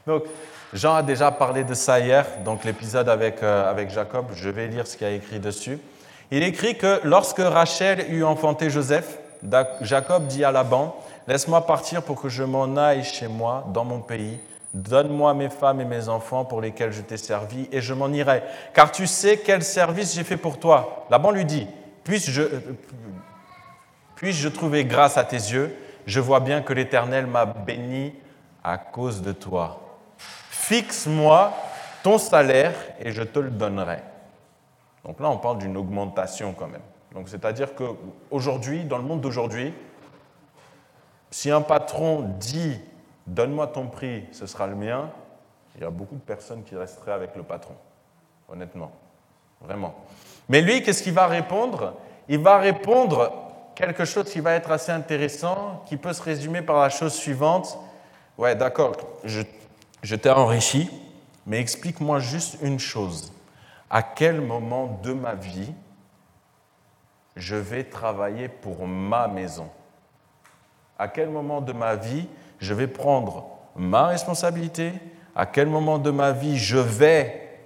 Donc, 0.07 0.25
Jean 0.73 0.95
a 0.95 1.03
déjà 1.03 1.31
parlé 1.31 1.65
de 1.65 1.75
ça 1.75 2.01
hier, 2.01 2.27
donc 2.45 2.65
l'épisode 2.65 3.09
avec, 3.09 3.43
euh, 3.43 3.71
avec 3.71 3.91
Jacob, 3.91 4.27
je 4.35 4.49
vais 4.49 4.67
lire 4.67 4.87
ce 4.87 4.97
qu'il 4.97 5.07
a 5.07 5.11
écrit 5.11 5.39
dessus. 5.39 5.79
Il 6.33 6.43
écrit 6.43 6.77
que 6.77 7.01
lorsque 7.05 7.39
Rachel 7.39 8.11
eut 8.11 8.25
enfanté 8.25 8.69
Joseph, 8.69 9.19
Jacob 9.83 10.27
dit 10.27 10.45
à 10.45 10.51
Laban, 10.51 10.97
Laisse-moi 11.29 11.65
partir 11.67 12.03
pour 12.03 12.21
que 12.21 12.29
je 12.29 12.43
m'en 12.43 12.77
aille 12.77 13.05
chez 13.05 13.29
moi, 13.29 13.65
dans 13.73 13.85
mon 13.85 14.01
pays. 14.01 14.41
Donne-moi 14.75 15.35
mes 15.35 15.51
femmes 15.51 15.81
et 15.81 15.85
mes 15.85 16.09
enfants 16.09 16.45
pour 16.45 16.61
lesquels 16.61 16.93
je 16.93 17.03
t'ai 17.03 17.17
servi, 17.17 17.69
et 17.73 17.81
je 17.81 17.93
m'en 17.93 18.09
irai. 18.09 18.43
Car 18.73 18.91
tu 18.91 19.07
sais 19.07 19.39
quel 19.39 19.63
service 19.63 20.15
j'ai 20.15 20.25
fait 20.25 20.37
pour 20.37 20.59
toi. 20.59 21.07
Laban 21.11 21.31
lui 21.31 21.45
dit, 21.45 21.67
Puisse-je 22.05 22.43
euh, 22.43 24.51
trouver 24.51 24.85
grâce 24.85 25.19
à 25.19 25.25
tes 25.25 25.37
yeux 25.37 25.77
Je 26.07 26.21
vois 26.21 26.41
bien 26.41 26.63
que 26.63 26.73
l'Éternel 26.73 27.27
m'a 27.27 27.45
béni 27.45 28.15
à 28.65 28.79
cause 28.79 29.23
de 29.23 29.33
toi 29.33 29.83
fixe-moi 30.63 31.53
ton 32.03 32.19
salaire 32.19 32.75
et 33.01 33.13
je 33.13 33.23
te 33.23 33.39
le 33.39 33.51
donnerai. 33.51 33.99
Donc 35.05 35.21
là, 35.21 35.29
on 35.29 35.37
parle 35.37 35.59
d'une 35.59 35.77
augmentation 35.77 36.55
quand 36.55 36.69
même. 36.69 36.83
Donc 37.13 37.29
c'est-à-dire 37.29 37.75
qu'aujourd'hui, 37.75 38.85
dans 38.85 38.97
le 38.97 39.03
monde 39.03 39.21
d'aujourd'hui, 39.21 39.75
si 41.31 41.51
un 41.51 41.61
patron 41.61 42.23
dit 42.39 42.81
donne-moi 43.27 43.69
ton 43.69 43.87
prix, 43.87 44.25
ce 44.33 44.47
sera 44.47 44.67
le 44.67 44.75
mien, 44.75 45.11
il 45.75 45.83
y 45.83 45.85
a 45.85 45.91
beaucoup 45.91 46.15
de 46.15 46.21
personnes 46.21 46.63
qui 46.65 46.77
resteraient 46.77 47.13
avec 47.13 47.35
le 47.37 47.43
patron, 47.43 47.75
honnêtement, 48.49 48.93
vraiment. 49.61 49.95
Mais 50.49 50.61
lui, 50.61 50.83
qu'est-ce 50.83 51.03
qu'il 51.03 51.15
va 51.15 51.27
répondre? 51.27 51.95
Il 52.29 52.39
va 52.39 52.59
répondre 52.59 53.33
quelque 53.75 54.05
chose 54.05 54.31
qui 54.31 54.41
va 54.41 54.53
être 54.53 54.71
assez 54.71 54.93
intéressant, 54.93 55.83
qui 55.87 55.97
peut 55.97 56.13
se 56.13 56.23
résumer 56.23 56.63
par 56.63 56.81
la 56.81 56.89
chose 56.89 57.15
suivante. 57.15 57.79
Ouais, 58.37 58.55
d'accord, 58.55 58.97
je 59.25 59.43
je 60.03 60.17
t'ai 60.17 60.31
enrichi, 60.31 60.91
mais 61.47 61.61
explique-moi 61.61 62.19
juste 62.19 62.59
une 62.61 62.81
chose. 62.81 63.33
À 63.89 64.03
quel 64.03 64.41
moment 64.41 64.99
de 65.03 65.13
ma 65.13 65.35
vie 65.35 65.73
je 67.37 67.55
vais 67.55 67.85
travailler 67.85 68.49
pour 68.49 68.87
ma 68.87 69.29
maison? 69.29 69.71
À 70.99 71.09
quel 71.09 71.31
moment 71.31 71.61
de 71.61 71.73
ma 71.73 71.95
vie 71.95 72.29
je 72.63 72.73
vais 72.75 72.87
prendre 72.87 73.45
ma 73.77 74.07
responsabilité 74.07 74.93
À 75.35 75.47
quel 75.47 75.67
moment 75.67 75.99
de 75.99 76.11
ma 76.11 76.33
vie 76.33 76.57
je 76.57 76.79
vais 76.79 77.59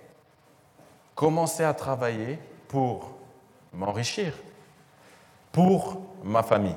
commencer 1.15 1.63
à 1.65 1.75
travailler 1.75 2.39
pour 2.69 3.11
m'enrichir, 3.73 4.33
pour 5.53 6.01
ma 6.25 6.43
famille 6.43 6.77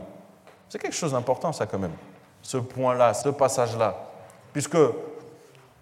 C'est 0.67 0.79
quelque 0.79 0.95
chose 0.95 1.13
d'important, 1.13 1.53
ça, 1.53 1.65
quand 1.65 1.79
même, 1.79 1.93
ce 2.41 2.58
point-là, 2.58 3.13
ce 3.13 3.29
passage-là. 3.29 3.95
Puisque 4.51 4.77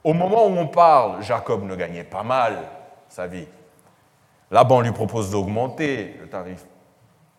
Au 0.04 0.14
moment 0.14 0.46
où 0.46 0.58
on 0.58 0.68
parle, 0.68 1.24
Jacob 1.24 1.64
ne 1.64 1.76
gagnait 1.76 2.04
pas 2.04 2.24
mal 2.24 2.60
sa 3.10 3.28
vie. 3.28 3.48
Laban 4.52 4.82
lui 4.82 4.92
propose 4.92 5.32
d'augmenter 5.32 6.18
le 6.22 6.30
tarif. 6.30 6.66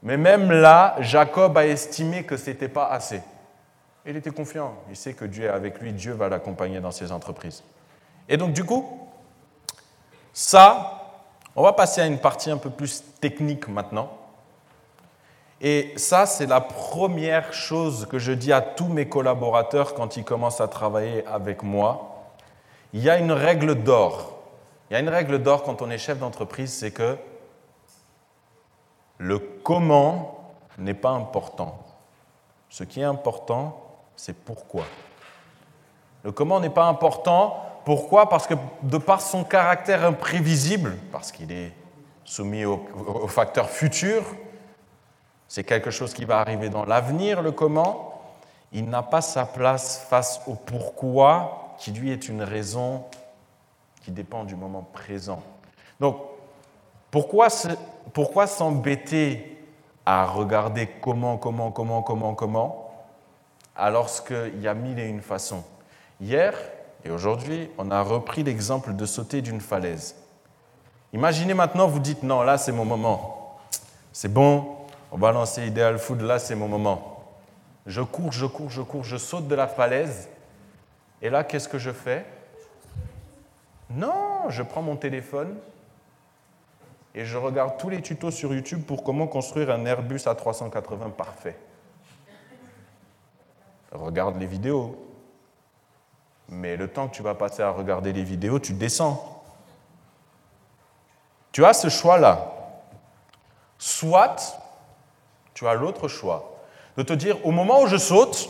Mais 0.02 0.16
même 0.16 0.50
là, 0.50 0.96
Jacob 1.00 1.56
a 1.56 1.66
estimé 1.66 2.24
que 2.24 2.36
ce 2.36 2.50
n'était 2.50 2.68
pas 2.68 2.88
assez. 2.88 3.22
Il 4.06 4.16
était 4.16 4.30
confiant. 4.30 4.74
Il 4.88 4.96
sait 4.96 5.14
que 5.14 5.24
Dieu 5.24 5.44
est 5.44 5.48
avec 5.48 5.80
lui, 5.80 5.92
Dieu 5.92 6.12
va 6.12 6.28
l'accompagner 6.28 6.80
dans 6.80 6.90
ses 6.90 7.12
entreprises. 7.12 7.62
Et 8.28 8.36
donc, 8.36 8.52
du 8.52 8.64
coup, 8.64 9.08
ça, 10.32 11.22
on 11.56 11.62
va 11.62 11.72
passer 11.72 12.00
à 12.00 12.06
une 12.06 12.18
partie 12.18 12.50
un 12.50 12.58
peu 12.58 12.70
plus 12.70 13.02
technique 13.20 13.68
maintenant. 13.68 14.10
Et 15.60 15.92
ça, 15.96 16.26
c'est 16.26 16.46
la 16.46 16.60
première 16.60 17.52
chose 17.52 18.06
que 18.06 18.18
je 18.18 18.32
dis 18.32 18.52
à 18.52 18.60
tous 18.60 18.86
mes 18.86 19.08
collaborateurs 19.08 19.94
quand 19.94 20.16
ils 20.16 20.24
commencent 20.24 20.60
à 20.60 20.68
travailler 20.68 21.26
avec 21.26 21.62
moi. 21.62 22.30
Il 22.92 23.02
y 23.02 23.10
a 23.10 23.18
une 23.18 23.32
règle 23.32 23.82
d'or. 23.82 24.38
Il 24.88 24.94
y 24.94 24.96
a 24.96 25.00
une 25.00 25.08
règle 25.08 25.42
d'or 25.42 25.64
quand 25.64 25.82
on 25.82 25.90
est 25.90 25.98
chef 25.98 26.18
d'entreprise, 26.18 26.72
c'est 26.72 26.92
que 26.92 27.16
le 29.18 29.38
comment 29.38 30.54
n'est 30.78 30.94
pas 30.94 31.10
important. 31.10 31.78
Ce 32.70 32.84
qui 32.84 33.00
est 33.00 33.04
important, 33.04 33.87
c'est 34.18 34.36
pourquoi. 34.36 34.84
Le 36.24 36.32
comment 36.32 36.58
n'est 36.60 36.70
pas 36.70 36.86
important. 36.86 37.64
Pourquoi? 37.84 38.28
Parce 38.28 38.46
que 38.46 38.54
de 38.82 38.98
par 38.98 39.22
son 39.22 39.44
caractère 39.44 40.04
imprévisible, 40.04 40.98
parce 41.12 41.32
qu'il 41.32 41.52
est 41.52 41.72
soumis 42.24 42.64
aux, 42.64 43.28
facteurs 43.28 43.70
futurs, 43.70 44.24
c'est 45.46 45.64
quelque 45.64 45.90
chose 45.90 46.12
qui 46.12 46.24
va 46.24 46.40
arriver 46.40 46.68
dans 46.68 46.84
l'avenir, 46.84 47.40
le 47.40 47.52
comment, 47.52 48.20
il 48.72 48.90
n'a 48.90 49.02
pas 49.02 49.22
sa 49.22 49.46
place 49.46 50.04
face 50.10 50.42
au 50.46 50.54
pourquoi, 50.54 51.76
qui 51.78 51.92
lui 51.92 52.10
est 52.10 52.28
une 52.28 52.42
raison 52.42 53.04
qui 54.02 54.10
dépend 54.10 54.44
du 54.44 54.56
moment 54.56 54.86
présent. 54.92 55.42
Donc, 56.00 56.18
pourquoi, 57.10 57.48
pourquoi 58.12 58.46
s'embêter 58.48 59.64
à 60.04 60.26
regarder 60.26 60.88
comment, 61.00 61.38
comment, 61.38 61.70
comment, 61.70 62.02
comment, 62.02 62.34
comment, 62.34 62.87
alors 63.78 64.10
qu'il 64.24 64.60
y 64.60 64.68
a 64.68 64.74
mille 64.74 64.98
et 64.98 65.06
une 65.06 65.22
façons 65.22 65.64
Hier 66.20 66.54
et 67.04 67.10
aujourd'hui, 67.10 67.70
on 67.78 67.90
a 67.90 68.02
repris 68.02 68.42
l'exemple 68.42 68.92
de 68.94 69.06
sauter 69.06 69.40
d'une 69.40 69.60
falaise. 69.60 70.16
Imaginez 71.12 71.54
maintenant, 71.54 71.86
vous 71.86 72.00
dites 72.00 72.24
non, 72.24 72.42
là 72.42 72.58
c'est 72.58 72.72
mon 72.72 72.84
moment. 72.84 73.58
C'est 74.12 74.32
bon, 74.32 74.76
on 75.12 75.16
va 75.16 75.30
lancer 75.30 75.66
Ideal 75.66 75.98
Food, 75.98 76.22
là 76.22 76.38
c'est 76.38 76.56
mon 76.56 76.68
moment. 76.68 77.24
Je 77.86 78.02
cours, 78.02 78.32
je 78.32 78.46
cours, 78.46 78.68
je 78.68 78.82
cours, 78.82 79.04
je 79.04 79.16
saute 79.16 79.46
de 79.46 79.54
la 79.54 79.68
falaise. 79.68 80.28
Et 81.22 81.30
là, 81.30 81.44
qu'est-ce 81.44 81.68
que 81.68 81.78
je 81.78 81.92
fais? 81.92 82.26
Non, 83.90 84.50
je 84.50 84.62
prends 84.62 84.82
mon 84.82 84.96
téléphone 84.96 85.56
et 87.14 87.24
je 87.24 87.38
regarde 87.38 87.78
tous 87.78 87.88
les 87.88 88.02
tutos 88.02 88.30
sur 88.30 88.52
YouTube 88.52 88.82
pour 88.84 89.02
comment 89.02 89.26
construire 89.26 89.70
un 89.70 89.86
Airbus 89.86 90.18
A380 90.18 91.12
parfait. 91.12 91.56
Regarde 93.92 94.36
les 94.38 94.46
vidéos. 94.46 94.96
Mais 96.48 96.76
le 96.76 96.88
temps 96.88 97.08
que 97.08 97.14
tu 97.14 97.22
vas 97.22 97.34
passer 97.34 97.62
à 97.62 97.70
regarder 97.70 98.12
les 98.12 98.24
vidéos, 98.24 98.58
tu 98.58 98.72
descends. 98.72 99.42
Tu 101.52 101.64
as 101.64 101.72
ce 101.72 101.88
choix-là. 101.88 102.54
Soit 103.78 104.58
tu 105.54 105.66
as 105.66 105.74
l'autre 105.74 106.08
choix 106.08 106.58
de 106.96 107.02
te 107.02 107.12
dire, 107.12 107.44
au 107.46 107.52
moment 107.52 107.82
où 107.82 107.86
je 107.86 107.96
saute, 107.96 108.48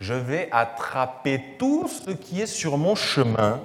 je 0.00 0.14
vais 0.14 0.48
attraper 0.50 1.56
tout 1.58 1.86
ce 1.86 2.10
qui 2.10 2.40
est 2.40 2.46
sur 2.46 2.78
mon 2.78 2.94
chemin. 2.94 3.60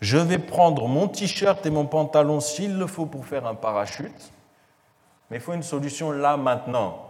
Je 0.00 0.16
vais 0.16 0.38
prendre 0.38 0.86
mon 0.86 1.08
t-shirt 1.08 1.64
et 1.66 1.70
mon 1.70 1.86
pantalon 1.86 2.40
s'il 2.40 2.78
le 2.78 2.86
faut 2.86 3.06
pour 3.06 3.26
faire 3.26 3.46
un 3.46 3.54
parachute. 3.54 4.32
Mais 5.30 5.38
il 5.38 5.42
faut 5.42 5.54
une 5.54 5.62
solution 5.62 6.12
là 6.12 6.36
maintenant. 6.36 7.05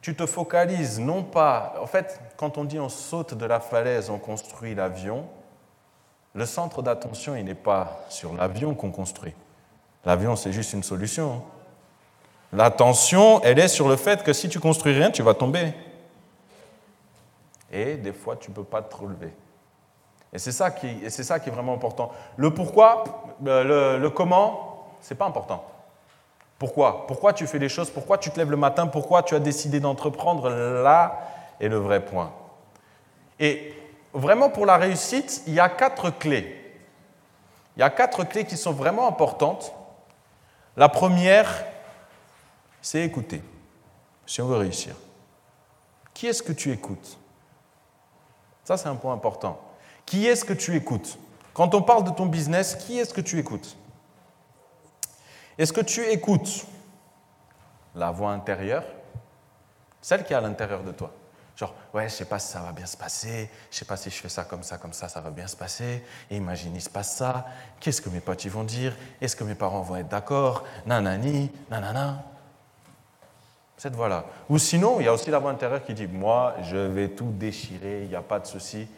Tu 0.00 0.16
te 0.16 0.26
focalises 0.26 0.98
non 0.98 1.22
pas... 1.22 1.74
En 1.80 1.86
fait, 1.86 2.20
quand 2.36 2.58
on 2.58 2.64
dit 2.64 2.78
on 2.78 2.88
saute 2.88 3.34
de 3.34 3.44
la 3.46 3.60
falaise, 3.60 4.08
on 4.10 4.18
construit 4.18 4.74
l'avion, 4.74 5.26
le 6.34 6.46
centre 6.46 6.82
d'attention, 6.82 7.36
il 7.36 7.44
n'est 7.44 7.54
pas 7.54 8.04
sur 8.08 8.32
l'avion 8.32 8.74
qu'on 8.74 8.90
construit. 8.90 9.34
L'avion, 10.04 10.36
c'est 10.36 10.52
juste 10.52 10.72
une 10.72 10.82
solution. 10.82 11.42
L'attention, 12.52 13.42
elle 13.42 13.58
est 13.58 13.68
sur 13.68 13.88
le 13.88 13.96
fait 13.96 14.22
que 14.22 14.32
si 14.32 14.48
tu 14.48 14.58
construis 14.58 14.94
rien, 14.94 15.10
tu 15.10 15.22
vas 15.22 15.34
tomber. 15.34 15.74
Et 17.70 17.96
des 17.96 18.12
fois, 18.12 18.36
tu 18.36 18.50
ne 18.50 18.56
peux 18.56 18.64
pas 18.64 18.82
te 18.82 18.96
relever. 18.96 19.32
Et 20.32 20.38
c'est 20.38 20.52
ça, 20.52 20.70
qui, 20.70 21.10
ça 21.10 21.40
qui 21.40 21.48
est 21.48 21.52
vraiment 21.52 21.74
important. 21.74 22.12
Le 22.36 22.54
pourquoi, 22.54 23.04
euh, 23.46 23.96
le, 23.96 24.02
le 24.02 24.10
comment, 24.10 24.88
ce 25.00 25.12
n'est 25.12 25.18
pas 25.18 25.26
important. 25.26 25.64
Pourquoi? 26.60 27.06
Pourquoi 27.06 27.32
tu 27.32 27.46
fais 27.46 27.58
les 27.58 27.70
choses? 27.70 27.88
Pourquoi 27.88 28.18
tu 28.18 28.30
te 28.30 28.38
lèves 28.38 28.50
le 28.50 28.56
matin? 28.58 28.86
Pourquoi 28.86 29.22
tu 29.22 29.34
as 29.34 29.40
décidé 29.40 29.80
d'entreprendre? 29.80 30.50
Là 30.50 31.18
est 31.58 31.68
le 31.68 31.78
vrai 31.78 32.04
point. 32.04 32.32
Et 33.38 33.74
vraiment, 34.12 34.50
pour 34.50 34.66
la 34.66 34.76
réussite, 34.76 35.42
il 35.46 35.54
y 35.54 35.60
a 35.60 35.70
quatre 35.70 36.10
clés. 36.10 36.78
Il 37.76 37.80
y 37.80 37.82
a 37.82 37.88
quatre 37.88 38.24
clés 38.24 38.44
qui 38.44 38.58
sont 38.58 38.72
vraiment 38.72 39.08
importantes. 39.08 39.72
La 40.76 40.90
première, 40.90 41.64
c'est 42.82 43.04
écouter, 43.04 43.42
si 44.26 44.42
on 44.42 44.46
veut 44.46 44.58
réussir. 44.58 44.94
Qui 46.12 46.26
est-ce 46.26 46.42
que 46.42 46.52
tu 46.52 46.70
écoutes? 46.72 47.18
Ça, 48.64 48.76
c'est 48.76 48.88
un 48.88 48.96
point 48.96 49.14
important. 49.14 49.58
Qui 50.04 50.26
est-ce 50.26 50.44
que 50.44 50.52
tu 50.52 50.76
écoutes? 50.76 51.18
Quand 51.54 51.74
on 51.74 51.80
parle 51.80 52.04
de 52.04 52.10
ton 52.10 52.26
business, 52.26 52.74
qui 52.74 52.98
est-ce 52.98 53.14
que 53.14 53.22
tu 53.22 53.38
écoutes? 53.38 53.78
Est-ce 55.60 55.74
que 55.74 55.82
tu 55.82 56.02
écoutes 56.06 56.64
la 57.94 58.10
voix 58.10 58.30
intérieure, 58.30 58.82
celle 60.00 60.24
qui 60.24 60.32
est 60.32 60.36
à 60.36 60.40
l'intérieur 60.40 60.82
de 60.82 60.90
toi? 60.90 61.12
Genre, 61.54 61.74
ouais, 61.92 62.08
je 62.08 62.14
sais 62.14 62.24
pas 62.24 62.38
si 62.38 62.50
ça 62.50 62.60
va 62.60 62.72
bien 62.72 62.86
se 62.86 62.96
passer, 62.96 63.50
je 63.70 63.76
sais 63.76 63.84
pas 63.84 63.98
si 63.98 64.08
je 64.08 64.14
fais 64.14 64.30
ça 64.30 64.44
comme 64.44 64.62
ça, 64.62 64.78
comme 64.78 64.94
ça, 64.94 65.10
ça 65.10 65.20
va 65.20 65.28
bien 65.28 65.46
se 65.46 65.56
passer. 65.56 66.02
Et 66.30 66.36
imagine, 66.36 66.74
il 66.74 66.80
se 66.80 66.88
passe 66.88 67.14
ça. 67.14 67.44
Qu'est-ce 67.78 68.00
que 68.00 68.08
mes 68.08 68.20
potes 68.20 68.46
vont 68.46 68.64
dire? 68.64 68.96
Est-ce 69.20 69.36
que 69.36 69.44
mes 69.44 69.54
parents 69.54 69.82
vont 69.82 69.96
être 69.96 70.08
d'accord? 70.08 70.64
Nanani, 70.86 71.50
nanana 71.70 72.24
cette 73.76 73.94
voix-là. 73.94 74.24
Ou 74.48 74.56
sinon, 74.56 74.98
il 75.00 75.04
y 75.04 75.08
a 75.08 75.12
aussi 75.12 75.30
la 75.30 75.40
voix 75.40 75.50
intérieure 75.50 75.84
qui 75.84 75.92
dit 75.92 76.06
Moi, 76.06 76.54
je 76.62 76.78
vais 76.78 77.10
tout 77.10 77.32
déchirer, 77.32 78.04
il 78.04 78.08
n'y 78.08 78.16
a 78.16 78.22
pas 78.22 78.40
de 78.40 78.46
souci. 78.46 78.88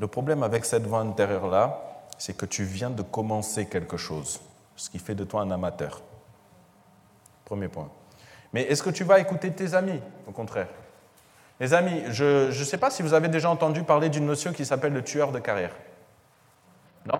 Le 0.00 0.08
problème 0.08 0.42
avec 0.42 0.64
cette 0.64 0.88
voix 0.88 1.02
intérieure-là, 1.02 1.80
c'est 2.18 2.36
que 2.36 2.46
tu 2.46 2.64
viens 2.64 2.90
de 2.90 3.02
commencer 3.02 3.66
quelque 3.66 3.96
chose, 3.96 4.40
ce 4.80 4.88
qui 4.88 4.98
fait 4.98 5.14
de 5.14 5.24
toi 5.24 5.42
un 5.42 5.50
amateur. 5.50 6.00
Premier 7.44 7.68
point. 7.68 7.90
Mais 8.54 8.62
est-ce 8.62 8.82
que 8.82 8.88
tu 8.88 9.04
vas 9.04 9.18
écouter 9.18 9.52
tes 9.52 9.74
amis 9.74 10.00
Au 10.26 10.32
contraire? 10.32 10.68
Les 11.60 11.74
amis, 11.74 12.02
je 12.08 12.46
ne 12.46 12.64
sais 12.64 12.78
pas 12.78 12.90
si 12.90 13.02
vous 13.02 13.12
avez 13.12 13.28
déjà 13.28 13.50
entendu 13.50 13.82
parler 13.82 14.08
d'une 14.08 14.24
notion 14.24 14.54
qui 14.54 14.64
s'appelle 14.64 14.94
le 14.94 15.04
tueur 15.04 15.32
de 15.32 15.38
carrière. 15.38 15.74
Non? 17.04 17.18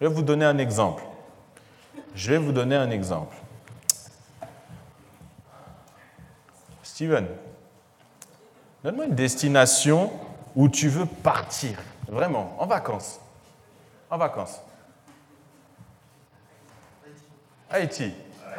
Je 0.00 0.06
vais 0.06 0.14
vous 0.14 0.22
donner 0.22 0.44
un 0.44 0.58
exemple. 0.58 1.02
Je 2.14 2.30
vais 2.30 2.38
vous 2.38 2.52
donner 2.52 2.76
un 2.76 2.90
exemple. 2.90 3.34
Steven, 6.84 7.26
donne-moi 8.84 9.06
une 9.06 9.16
destination 9.16 10.12
où 10.54 10.68
tu 10.68 10.88
veux 10.88 11.06
partir, 11.06 11.76
vraiment, 12.06 12.54
en 12.60 12.66
vacances. 12.66 13.18
En 14.10 14.18
vacances. 14.18 14.60
Haïti. 17.72 18.12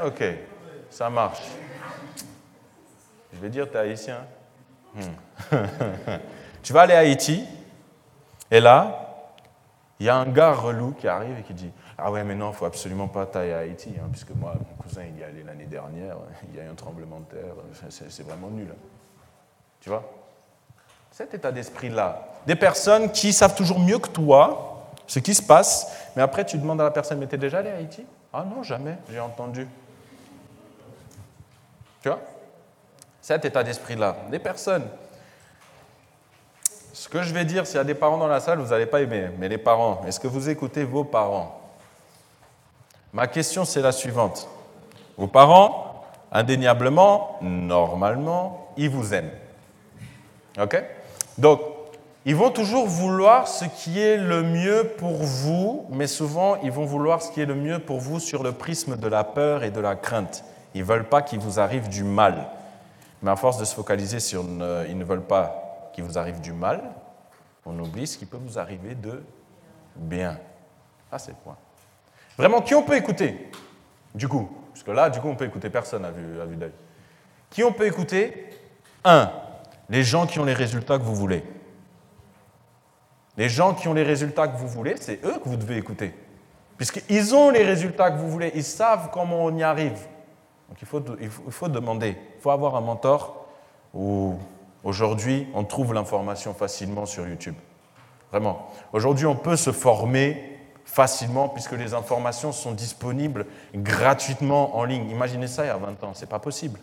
Ok, 0.03 0.23
ça 0.89 1.09
marche. 1.09 1.43
Je 3.31 3.39
vais 3.39 3.49
dire, 3.49 3.69
tu 3.69 3.75
es 3.75 3.79
haïtien. 3.79 4.25
Hmm. 4.95 5.55
tu 6.63 6.73
vas 6.73 6.81
aller 6.81 6.93
à 6.93 6.99
Haïti, 6.99 7.45
et 8.51 8.59
là, 8.59 9.25
il 9.99 10.05
y 10.05 10.09
a 10.09 10.15
un 10.15 10.25
gars 10.25 10.53
relou 10.53 10.91
qui 10.91 11.07
arrive 11.07 11.39
et 11.39 11.43
qui 11.43 11.53
dit 11.53 11.71
Ah 11.97 12.11
ouais, 12.11 12.23
mais 12.23 12.35
non, 12.35 12.51
il 12.51 12.55
faut 12.55 12.65
absolument 12.65 13.07
pas 13.07 13.25
tailler 13.25 13.53
à 13.53 13.59
Haïti, 13.59 13.93
hein, 13.97 14.07
puisque 14.11 14.31
moi, 14.31 14.53
mon 14.55 14.83
cousin, 14.83 15.03
il 15.03 15.17
y 15.17 15.21
est 15.21 15.25
allé 15.25 15.43
l'année 15.43 15.65
dernière, 15.65 16.17
il 16.49 16.57
y 16.57 16.59
a 16.59 16.65
eu 16.65 16.69
un 16.69 16.75
tremblement 16.75 17.19
de 17.21 17.25
terre, 17.25 17.53
c'est 17.89 18.25
vraiment 18.25 18.49
nul. 18.49 18.67
Hein. 18.71 18.77
Tu 19.79 19.89
vois? 19.89 20.03
Cet 21.11 21.33
état 21.33 21.51
d'esprit-là. 21.51 22.27
Des 22.47 22.55
personnes 22.55 23.11
qui 23.11 23.33
savent 23.33 23.55
toujours 23.55 23.79
mieux 23.79 23.99
que 23.99 24.09
toi 24.09 24.73
ce 25.07 25.19
qui 25.19 25.35
se 25.35 25.41
passe, 25.41 25.91
mais 26.15 26.21
après, 26.21 26.45
tu 26.45 26.57
demandes 26.57 26.81
à 26.81 26.85
la 26.85 26.91
personne 26.91 27.19
Mais 27.19 27.27
t'es 27.27 27.37
déjà 27.37 27.59
allé 27.59 27.69
à 27.69 27.75
Haïti? 27.75 28.05
Ah 28.33 28.43
non, 28.43 28.63
jamais, 28.63 28.97
j'ai 29.09 29.19
entendu. 29.19 29.67
Tu 32.01 32.09
vois? 32.09 32.19
Cet 33.21 33.45
état 33.45 33.63
d'esprit-là. 33.63 34.17
Des 34.29 34.39
personnes 34.39 34.89
ce 36.93 37.09
que 37.09 37.23
je 37.23 37.33
vais 37.33 37.43
dire, 37.43 37.65
s'il 37.65 37.77
y 37.77 37.79
a 37.79 37.83
des 37.83 37.95
parents 37.95 38.17
dans 38.17 38.27
la 38.27 38.39
salle, 38.39 38.59
vous 38.59 38.69
n'allez 38.69 38.85
pas 38.85 39.01
aimer, 39.01 39.29
mais 39.37 39.49
les 39.49 39.57
parents, 39.57 40.01
est-ce 40.07 40.19
que 40.19 40.27
vous 40.27 40.47
écoutez 40.47 40.83
vos 40.83 41.03
parents? 41.03 41.59
Ma 43.11 43.27
question, 43.27 43.65
c'est 43.65 43.81
la 43.81 43.91
suivante. 43.91 44.47
Vos 45.17 45.27
parents, 45.27 46.05
indéniablement, 46.31 47.39
normalement, 47.41 48.71
ils 48.77 48.89
vous 48.89 49.13
aiment. 49.13 49.31
OK? 50.59 50.81
Donc, 51.37 51.59
Ils 52.25 52.35
vont 52.35 52.51
toujours 52.51 52.87
vouloir 52.87 53.47
ce 53.49 53.65
qui 53.65 53.99
est 53.99 54.15
le 54.15 54.43
mieux 54.43 54.93
pour 54.97 55.23
vous, 55.23 55.85
mais 55.89 56.07
souvent 56.07 56.55
ils 56.61 56.71
vont 56.71 56.85
vouloir 56.85 57.21
ce 57.21 57.31
qui 57.31 57.41
est 57.41 57.45
le 57.45 57.55
mieux 57.55 57.79
pour 57.79 57.99
vous 57.99 58.19
sur 58.19 58.43
le 58.43 58.53
prisme 58.53 58.95
de 58.95 59.07
la 59.07 59.25
peur 59.25 59.63
et 59.63 59.71
de 59.71 59.81
la 59.81 59.95
crainte. 59.95 60.45
Ils 60.73 60.81
ne 60.81 60.85
veulent 60.85 61.09
pas 61.09 61.21
qu'il 61.21 61.39
vous 61.39 61.59
arrive 61.59 61.89
du 61.89 62.03
mal. 62.03 62.47
Mais 63.21 63.31
à 63.31 63.35
force 63.35 63.57
de 63.57 63.65
se 63.65 63.75
focaliser 63.75 64.19
sur 64.19 64.41
ils 64.41 64.97
ne 64.97 65.03
veulent 65.03 65.25
pas 65.25 65.89
qu'il 65.93 66.05
vous 66.05 66.17
arrive 66.17 66.39
du 66.39 66.53
mal, 66.53 66.81
on 67.65 67.77
oublie 67.79 68.07
ce 68.07 68.17
qui 68.17 68.25
peut 68.25 68.39
vous 68.41 68.57
arriver 68.57 68.95
de 68.95 69.21
bien. 69.95 70.39
Ça, 71.11 71.19
c'est 71.19 71.31
le 71.31 71.37
point. 71.43 71.57
Vraiment, 72.37 72.61
qui 72.61 72.73
on 72.73 72.83
peut 72.83 72.95
écouter? 72.95 73.51
Du 74.15 74.27
coup, 74.27 74.49
parce 74.73 74.83
que 74.83 74.91
là, 74.91 75.09
du 75.09 75.19
coup, 75.19 75.27
on 75.27 75.35
peut 75.35 75.45
écouter 75.45 75.69
personne 75.69 76.03
à 76.03 76.11
vue, 76.11 76.41
à 76.41 76.45
vue 76.45 76.55
d'œil. 76.55 76.71
Qui 77.49 77.63
on 77.63 77.71
peut 77.71 77.85
écouter? 77.85 78.49
Un, 79.03 79.31
les 79.89 80.03
gens 80.03 80.25
qui 80.25 80.39
ont 80.39 80.45
les 80.45 80.53
résultats 80.53 80.97
que 80.97 81.03
vous 81.03 81.15
voulez. 81.15 81.43
Les 83.37 83.49
gens 83.49 83.73
qui 83.73 83.87
ont 83.87 83.93
les 83.93 84.03
résultats 84.03 84.47
que 84.47 84.57
vous 84.57 84.67
voulez, 84.67 84.95
c'est 84.99 85.23
eux 85.25 85.39
que 85.43 85.49
vous 85.49 85.57
devez 85.57 85.77
écouter. 85.77 86.13
Puisqu'ils 86.77 87.35
ont 87.35 87.49
les 87.49 87.63
résultats 87.63 88.11
que 88.11 88.17
vous 88.17 88.29
voulez, 88.29 88.51
ils 88.55 88.63
savent 88.63 89.09
comment 89.11 89.43
on 89.45 89.55
y 89.55 89.63
arrive. 89.63 89.97
Donc 90.69 90.77
il 90.81 90.87
faut, 90.87 91.67
demander, 91.67 92.17
il 92.35 92.41
faut 92.41 92.51
avoir 92.51 92.75
un 92.75 92.81
mentor 92.81 93.45
où 93.93 94.35
aujourd'hui 94.83 95.47
on 95.53 95.63
trouve 95.63 95.93
l'information 95.93 96.53
facilement 96.53 97.05
sur 97.05 97.27
YouTube. 97.27 97.55
Vraiment. 98.31 98.71
Aujourd'hui 98.91 99.27
on 99.27 99.35
peut 99.35 99.55
se 99.55 99.71
former 99.71 100.59
facilement 100.85 101.47
puisque 101.47 101.73
les 101.73 101.93
informations 101.93 102.51
sont 102.51 102.71
disponibles 102.71 103.45
gratuitement 103.75 104.75
en 104.77 104.83
ligne. 104.83 105.09
Imaginez 105.09 105.47
ça 105.47 105.63
il 105.63 105.67
y 105.67 105.71
a 105.71 105.77
20 105.77 106.03
ans, 106.03 106.11
c'est 106.13 106.29
pas 106.29 106.39
possible. 106.39 106.79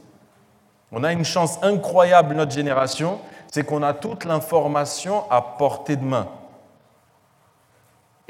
On 0.93 1.05
a 1.05 1.13
une 1.13 1.25
chance 1.25 1.59
incroyable, 1.63 2.35
notre 2.35 2.53
génération, 2.53 3.21
c'est 3.51 3.65
qu'on 3.65 3.83
a 3.83 3.93
toute 3.93 4.25
l'information 4.25 5.29
à 5.31 5.41
portée 5.43 5.97
de 5.97 6.05
main. 6.05 6.29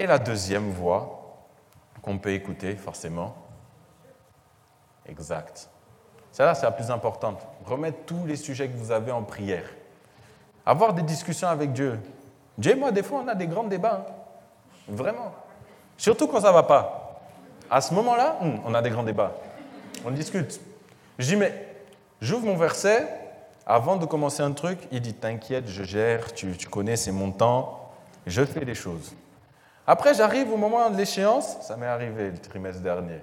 Et 0.01 0.07
la 0.07 0.19
deuxième 0.19 0.71
voix 0.71 1.37
qu'on 2.01 2.17
peut 2.17 2.33
écouter, 2.33 2.75
forcément, 2.75 3.35
exact. 5.07 5.69
Celle-là, 6.33 6.55
c'est 6.55 6.65
la 6.65 6.73
plus 6.73 6.91
importante. 6.91 7.47
Remettre 7.67 7.99
tous 8.07 8.25
les 8.25 8.37
sujets 8.37 8.67
que 8.67 8.79
vous 8.79 8.93
avez 8.93 9.13
en 9.13 9.23
prière. 9.23 9.69
Avoir 10.65 10.95
des 10.95 11.03
discussions 11.03 11.49
avec 11.49 11.75
Dieu. 11.75 12.01
Dieu 12.57 12.73
et 12.73 12.77
moi, 12.77 12.93
des 12.93 13.03
fois, 13.03 13.21
on 13.23 13.29
a 13.29 13.35
des 13.35 13.47
grands 13.47 13.65
débats. 13.65 14.07
Hein. 14.09 14.13
Vraiment. 14.89 15.35
Surtout 15.99 16.27
quand 16.29 16.41
ça 16.41 16.49
ne 16.49 16.55
va 16.55 16.63
pas. 16.63 17.21
À 17.71 17.83
ce 17.83 17.93
moment-là, 17.93 18.39
hmm, 18.41 18.61
on 18.65 18.73
a 18.73 18.81
des 18.81 18.89
grands 18.89 19.03
débats. 19.03 19.35
On 20.07 20.11
discute. 20.13 20.63
Je 21.19 21.27
dis, 21.27 21.37
mais 21.37 21.53
j'ouvre 22.23 22.47
mon 22.47 22.57
verset. 22.57 23.07
Avant 23.67 23.97
de 23.97 24.07
commencer 24.07 24.43
un 24.43 24.53
truc, 24.53 24.79
il 24.93 25.03
dit, 25.03 25.13
t'inquiète, 25.13 25.69
je 25.69 25.83
gère, 25.83 26.33
tu, 26.33 26.57
tu 26.57 26.71
connais, 26.71 26.97
c'est 26.97 27.13
mon 27.13 27.33
temps. 27.33 27.93
Je 28.27 28.43
fais 28.47 28.65
les 28.65 28.75
choses. 28.75 29.13
Après, 29.87 30.15
j'arrive 30.15 30.53
au 30.53 30.57
moment 30.57 30.91
de 30.91 30.97
l'échéance, 30.97 31.57
ça 31.63 31.77
m'est 31.77 31.87
arrivé 31.87 32.31
le 32.31 32.39
trimestre 32.39 32.83
dernier. 32.83 33.21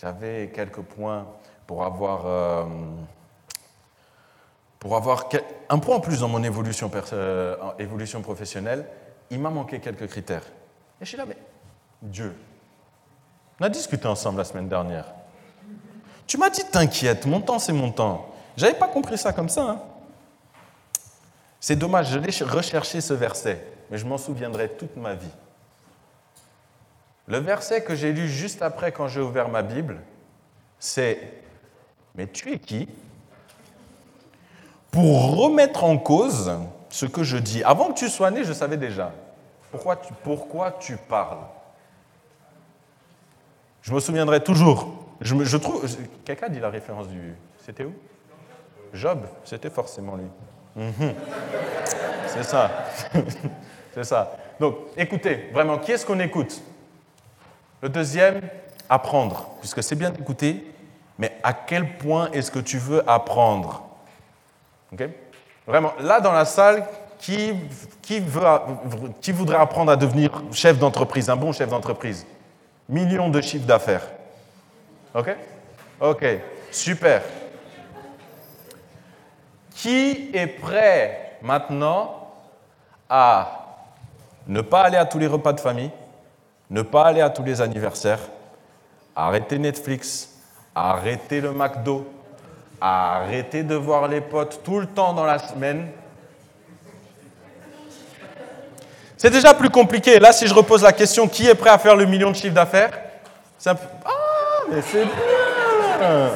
J'avais 0.00 0.50
quelques 0.54 0.80
points 0.80 1.26
pour 1.66 1.84
avoir, 1.84 2.26
euh, 2.26 2.64
pour 4.78 4.96
avoir 4.96 5.28
un 5.68 5.78
point 5.78 5.96
en 5.96 6.00
plus 6.00 6.20
dans 6.20 6.28
mon 6.28 6.42
évolution, 6.42 6.90
euh, 7.12 7.56
évolution 7.78 8.22
professionnelle. 8.22 8.86
Il 9.30 9.40
m'a 9.40 9.50
manqué 9.50 9.80
quelques 9.80 10.08
critères. 10.08 10.44
Et 11.00 11.04
je 11.04 11.08
suis 11.08 11.18
là, 11.18 11.26
mais 11.26 11.36
Dieu, 12.00 12.34
on 13.60 13.64
a 13.64 13.68
discuté 13.68 14.06
ensemble 14.06 14.38
la 14.38 14.44
semaine 14.44 14.68
dernière. 14.68 15.06
Tu 16.26 16.38
m'as 16.38 16.50
dit, 16.50 16.64
t'inquiète, 16.70 17.26
mon 17.26 17.40
temps, 17.40 17.58
c'est 17.58 17.72
mon 17.72 17.90
temps. 17.90 18.34
J'avais 18.56 18.74
pas 18.74 18.88
compris 18.88 19.18
ça 19.18 19.32
comme 19.32 19.48
ça. 19.48 19.62
Hein. 19.62 19.80
C'est 21.60 21.76
dommage, 21.76 22.10
je 22.10 22.18
l'ai 22.18 22.30
recherché 22.50 23.00
ce 23.00 23.14
verset, 23.14 23.64
mais 23.90 23.98
je 23.98 24.06
m'en 24.06 24.18
souviendrai 24.18 24.68
toute 24.70 24.96
ma 24.96 25.14
vie. 25.14 25.30
Le 27.28 27.38
verset 27.38 27.82
que 27.82 27.94
j'ai 27.94 28.12
lu 28.12 28.26
juste 28.26 28.62
après 28.62 28.90
quand 28.90 29.06
j'ai 29.06 29.20
ouvert 29.20 29.48
ma 29.48 29.62
Bible, 29.62 30.00
c'est 30.78 31.18
Mais 32.14 32.26
tu 32.26 32.52
es 32.52 32.58
qui 32.58 32.88
Pour 34.90 35.36
remettre 35.36 35.84
en 35.84 35.98
cause 35.98 36.52
ce 36.88 37.04
que 37.04 37.22
je 37.22 37.36
dis? 37.36 37.62
Avant 37.64 37.92
que 37.92 37.98
tu 37.98 38.08
sois 38.08 38.30
né, 38.30 38.44
je 38.44 38.52
savais 38.54 38.78
déjà. 38.78 39.12
Pourquoi 39.70 39.96
tu, 40.80 40.96
parles? 40.96 41.44
Je 43.82 43.92
me 43.92 44.00
souviendrai 44.00 44.42
toujours. 44.42 44.94
Je, 45.20 45.36
je 45.44 45.56
trouve. 45.58 45.86
Quelqu'un 46.24 46.48
dit 46.48 46.60
la 46.60 46.70
référence 46.70 47.08
du. 47.08 47.34
C'était 47.64 47.84
où? 47.84 47.92
Job, 48.94 49.26
c'était 49.44 49.68
forcément 49.68 50.16
lui. 50.16 50.28
Mhm. 50.76 51.14
C'est 52.26 52.44
ça. 52.44 52.70
C'est 53.94 54.04
ça. 54.04 54.36
Donc, 54.58 54.76
écoutez, 54.96 55.50
vraiment, 55.52 55.76
qui 55.78 55.92
est-ce 55.92 56.06
qu'on 56.06 56.20
écoute? 56.20 56.62
Le 57.82 57.88
deuxième, 57.88 58.40
apprendre, 58.88 59.48
puisque 59.60 59.82
c'est 59.82 59.94
bien 59.94 60.10
d'écouter, 60.10 60.72
mais 61.18 61.36
à 61.42 61.52
quel 61.52 61.96
point 61.98 62.30
est-ce 62.32 62.50
que 62.50 62.58
tu 62.58 62.78
veux 62.78 63.08
apprendre? 63.08 63.82
Vraiment, 65.66 65.92
là 66.00 66.20
dans 66.20 66.32
la 66.32 66.44
salle, 66.44 66.86
qui, 67.18 67.52
qui 68.02 68.20
voudrait 68.20 69.56
apprendre 69.58 69.90
à 69.92 69.96
devenir 69.96 70.42
chef 70.52 70.78
d'entreprise, 70.78 71.28
un 71.28 71.36
bon 71.36 71.52
chef 71.52 71.68
d'entreprise. 71.68 72.26
Millions 72.88 73.28
de 73.28 73.40
chiffres 73.40 73.66
d'affaires. 73.66 74.06
OK? 75.14 75.36
OK, 76.00 76.24
super. 76.70 77.22
Qui 79.74 80.30
est 80.32 80.46
prêt 80.46 81.36
maintenant 81.42 82.30
à 83.10 83.66
ne 84.46 84.60
pas 84.60 84.82
aller 84.82 84.96
à 84.96 85.04
tous 85.04 85.18
les 85.18 85.26
repas 85.26 85.52
de 85.52 85.60
famille? 85.60 85.90
Ne 86.70 86.82
pas 86.82 87.04
aller 87.04 87.20
à 87.20 87.30
tous 87.30 87.42
les 87.42 87.60
anniversaires, 87.60 88.20
arrêter 89.16 89.58
Netflix, 89.58 90.36
arrêter 90.74 91.40
le 91.40 91.52
McDo, 91.52 92.06
arrêter 92.80 93.62
de 93.62 93.74
voir 93.74 94.08
les 94.08 94.20
potes 94.20 94.60
tout 94.62 94.80
le 94.80 94.86
temps 94.86 95.12
dans 95.12 95.24
la 95.24 95.38
semaine. 95.38 95.88
C'est 99.16 99.30
déjà 99.30 99.52
plus 99.54 99.70
compliqué. 99.70 100.18
Là, 100.20 100.32
si 100.32 100.46
je 100.46 100.54
repose 100.54 100.82
la 100.82 100.92
question, 100.92 101.26
qui 101.26 101.48
est 101.48 101.54
prêt 101.54 101.70
à 101.70 101.78
faire 101.78 101.96
le 101.96 102.06
million 102.06 102.30
de 102.30 102.36
chiffre 102.36 102.54
d'affaires? 102.54 102.90
Ah, 103.66 103.74
mais 104.70 104.80
c'est 104.80 105.04
bien 105.04 106.30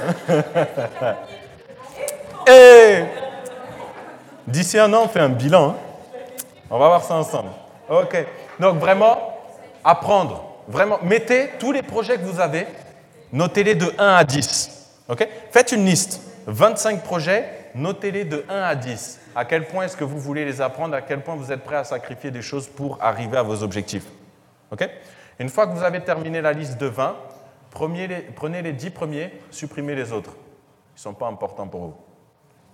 Et 2.53 3.05
d'ici 4.47 4.79
un 4.79 4.93
an, 4.93 5.03
on 5.05 5.09
fait 5.09 5.21
un 5.21 5.29
bilan. 5.29 5.71
Hein. 5.71 5.77
On 6.69 6.79
va 6.79 6.89
voir 6.89 7.05
ça 7.05 7.15
ensemble. 7.15 7.51
OK. 7.89 8.27
Donc 8.59 8.79
vraiment, 8.79 9.32
apprendre. 9.85 10.45
Vraiment, 10.69 10.99
mettez 11.03 11.51
tous 11.59 11.73
les 11.73 11.83
projets 11.83 12.17
que 12.17 12.25
vous 12.25 12.41
avez, 12.41 12.67
notez-les 13.33 13.75
de 13.75 13.93
1 13.99 14.15
à 14.15 14.25
10. 14.25 15.05
ok? 15.09 15.29
Faites 15.51 15.73
une 15.73 15.85
liste. 15.85 16.21
25 16.47 17.03
projets, 17.03 17.49
notez-les 17.75 18.25
de 18.25 18.45
1 18.49 18.63
à 18.63 18.75
10. 18.75 19.21
À 19.35 19.45
quel 19.45 19.67
point 19.67 19.85
est-ce 19.85 19.97
que 19.97 20.05
vous 20.05 20.19
voulez 20.19 20.45
les 20.45 20.61
apprendre? 20.61 20.95
À 20.95 21.03
quel 21.03 21.23
point 21.23 21.37
vous 21.37 21.53
êtes 21.53 21.63
prêt 21.63 21.77
à 21.77 21.85
sacrifier 21.85 22.31
des 22.31 22.43
choses 22.43 22.69
pour 22.69 22.99
arriver 23.01 23.37
à 23.37 23.43
vos 23.43 23.63
objectifs? 23.63 24.07
Ok? 24.71 24.89
Une 25.39 25.49
fois 25.49 25.67
que 25.67 25.73
vous 25.73 25.83
avez 25.83 26.01
terminé 26.01 26.41
la 26.41 26.53
liste 26.53 26.79
de 26.79 26.87
20, 26.87 27.17
prenez 27.71 28.07
les, 28.07 28.21
prenez 28.21 28.63
les 28.63 28.73
10 28.73 28.91
premiers, 28.91 29.33
supprimez 29.51 29.95
les 29.95 30.13
autres. 30.13 30.31
Ils 30.31 30.99
ne 30.99 31.01
sont 31.01 31.15
pas 31.15 31.27
importants 31.27 31.69
pour 31.69 31.81
vous. 31.81 31.95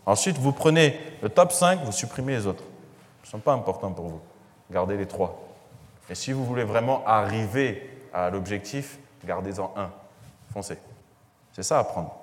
Ensuite, 0.07 0.39
vous 0.39 0.53
prenez 0.53 0.99
le 1.23 1.29
top 1.29 1.53
5, 1.53 1.81
vous 1.85 1.93
supprimez 1.93 2.35
les 2.35 2.47
autres. 2.47 2.65
Ils 3.23 3.27
ne 3.27 3.31
sont 3.31 3.39
pas 3.39 3.53
importants 3.53 3.93
pour 3.93 4.07
vous. 4.07 4.21
Gardez 4.71 4.97
les 4.97 5.07
3. 5.07 5.48
Et 6.11 6.15
si 6.15 6.33
vous 6.33 6.45
voulez 6.45 6.65
vraiment 6.65 7.05
arriver 7.07 7.91
à 8.13 8.31
l'objectif, 8.31 8.99
gardez-en 9.25 9.73
un. 9.77 9.91
Foncez. 10.53 10.79
C'est 11.53 11.63
ça 11.63 11.79
à 11.79 11.85
prendre. 11.85 12.15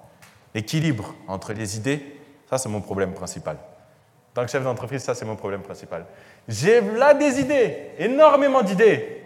L'équilibre 0.53 1.13
entre 1.27 1.53
les 1.53 1.77
idées, 1.77 2.19
ça 2.49 2.57
c'est 2.57 2.69
mon 2.69 2.81
problème 2.81 3.13
principal. 3.13 3.57
En 3.57 4.33
tant 4.33 4.45
que 4.45 4.51
chef 4.51 4.63
d'entreprise, 4.63 5.03
ça 5.03 5.13
c'est 5.13 5.25
mon 5.25 5.35
problème 5.35 5.61
principal. 5.61 6.05
J'ai 6.47 6.81
là 6.81 7.13
des 7.13 7.39
idées, 7.39 7.91
énormément 7.97 8.61
d'idées. 8.61 9.23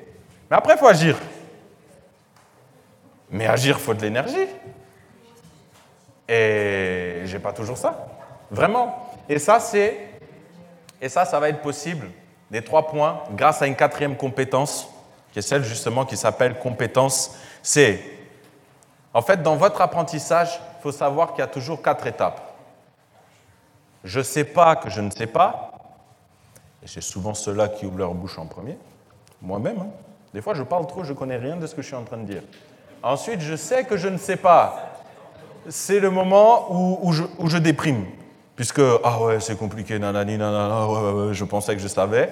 Mais 0.50 0.58
après, 0.58 0.74
il 0.74 0.80
faut 0.80 0.88
agir. 0.88 1.18
Mais 3.30 3.46
agir, 3.46 3.78
il 3.78 3.84
faut 3.84 3.94
de 3.94 4.02
l'énergie. 4.02 4.48
Et 6.28 7.22
j'ai 7.26 7.40
pas 7.40 7.54
toujours 7.54 7.78
ça. 7.78 8.08
Vraiment. 8.50 9.14
Et 9.28 9.40
ça, 9.40 9.60
c'est. 9.60 9.98
Et 11.02 11.10
ça, 11.10 11.26
ça 11.26 11.40
va 11.40 11.50
être 11.50 11.62
possible 11.62 12.08
les 12.52 12.64
trois 12.64 12.88
points 12.88 13.22
grâce 13.32 13.62
à 13.62 13.68
une 13.68 13.76
quatrième 13.76 14.16
compétence, 14.16 14.88
qui 15.32 15.40
est 15.40 15.44
celle 15.44 15.64
justement 15.64 16.06
qui 16.06 16.18
s'appelle 16.18 16.58
compétence. 16.60 17.36
C'est, 17.62 18.02
en 19.14 19.22
fait, 19.22 19.42
dans 19.44 19.56
votre 19.56 19.82
apprentissage, 19.82 20.60
il 20.80 20.82
faut 20.82 20.92
savoir 20.92 21.32
qu'il 21.32 21.40
y 21.40 21.44
a 21.44 21.48
toujours 21.48 21.82
quatre 21.82 22.08
étapes. 22.08 22.42
Je 24.04 24.20
ne 24.20 24.24
sais 24.24 24.46
pas 24.46 24.76
que 24.76 24.90
je 24.90 25.02
ne 25.02 25.12
sais 25.12 25.28
pas, 25.28 25.72
et 26.82 26.88
c'est 26.88 27.02
souvent 27.02 27.34
ceux-là 27.34 27.68
qui 27.68 27.86
ouvrent 27.86 27.98
leur 27.98 28.14
bouche 28.14 28.40
en 28.40 28.46
premier, 28.46 28.78
moi-même. 29.42 29.80
Hein. 29.80 29.90
Des 30.34 30.42
fois, 30.42 30.54
je 30.54 30.64
parle 30.64 30.88
trop, 30.88 31.04
je 31.04 31.12
ne 31.12 31.18
connais 31.18 31.38
rien 31.38 31.58
de 31.58 31.68
ce 31.68 31.76
que 31.76 31.82
je 31.82 31.88
suis 31.88 31.96
en 31.96 32.04
train 32.04 32.18
de 32.18 32.24
dire. 32.24 32.44
Ensuite, 33.04 33.42
je 33.42 33.56
sais 33.56 33.84
que 33.84 33.98
je 33.98 34.08
ne 34.08 34.18
sais 34.18 34.38
pas. 34.38 34.94
C'est 35.68 36.00
le 36.00 36.10
moment 36.10 36.68
où 36.72 37.12
je 37.12 37.58
déprime 37.58 38.06
puisque, 38.60 38.82
ah 39.06 39.22
ouais, 39.22 39.40
c'est 39.40 39.58
compliqué, 39.58 39.98
nanani, 40.00 40.38
nanana, 40.38 40.86
ouais, 40.86 41.12
ouais, 41.12 41.34
je 41.34 41.46
pensais 41.46 41.74
que 41.78 41.82
je 41.82 41.88
savais. 41.88 42.30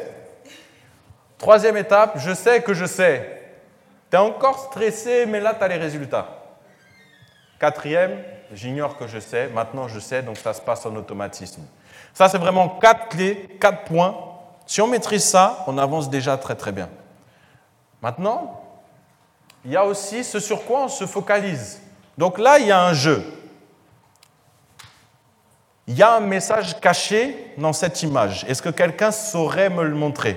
Troisième 1.37 1.77
étape, 1.77 2.17
je 2.17 2.33
sais 2.33 2.61
que 2.61 2.73
je 2.73 2.83
sais. 2.83 3.53
Tu 4.11 4.17
es 4.17 4.19
encore 4.19 4.59
stressé, 4.59 5.25
mais 5.25 5.39
là, 5.39 5.53
tu 5.53 5.63
as 5.63 5.69
les 5.69 5.77
résultats. 5.77 6.27
Quatrième, 7.57 8.21
j'ignore 8.51 8.97
que 8.97 9.07
je 9.07 9.19
sais, 9.19 9.47
maintenant 9.47 9.87
je 9.87 10.01
sais, 10.01 10.21
donc 10.21 10.35
ça 10.35 10.51
se 10.51 10.59
passe 10.59 10.85
en 10.85 10.93
automatisme. 10.97 11.61
Ça, 12.13 12.27
c'est 12.27 12.39
vraiment 12.39 12.67
quatre 12.67 13.07
clés, 13.07 13.57
quatre 13.61 13.85
points. 13.85 14.13
Si 14.65 14.81
on 14.81 14.87
maîtrise 14.87 15.23
ça, 15.23 15.63
on 15.65 15.77
avance 15.77 16.09
déjà 16.09 16.35
très 16.35 16.55
très 16.55 16.73
bien. 16.73 16.89
Maintenant, 18.01 18.65
il 19.63 19.71
y 19.71 19.77
a 19.77 19.85
aussi 19.85 20.25
ce 20.25 20.41
sur 20.41 20.65
quoi 20.65 20.83
on 20.83 20.87
se 20.89 21.05
focalise. 21.05 21.81
Donc 22.17 22.37
là, 22.37 22.59
il 22.59 22.67
y 22.67 22.71
a 22.73 22.83
un 22.83 22.91
jeu. 22.91 23.23
Il 25.88 25.97
y 25.97 26.04
a 26.04 26.15
un 26.15 26.19
message 26.19 26.80
caché 26.82 27.54
dans 27.58 27.71
cette 27.71 28.04
image. 28.04 28.43
Est-ce 28.43 28.62
que 28.62 28.69
quelqu'un 28.69 29.10
saurait 29.10 29.69
me 29.69 29.84
le 29.84 29.95
montrer? 29.95 30.36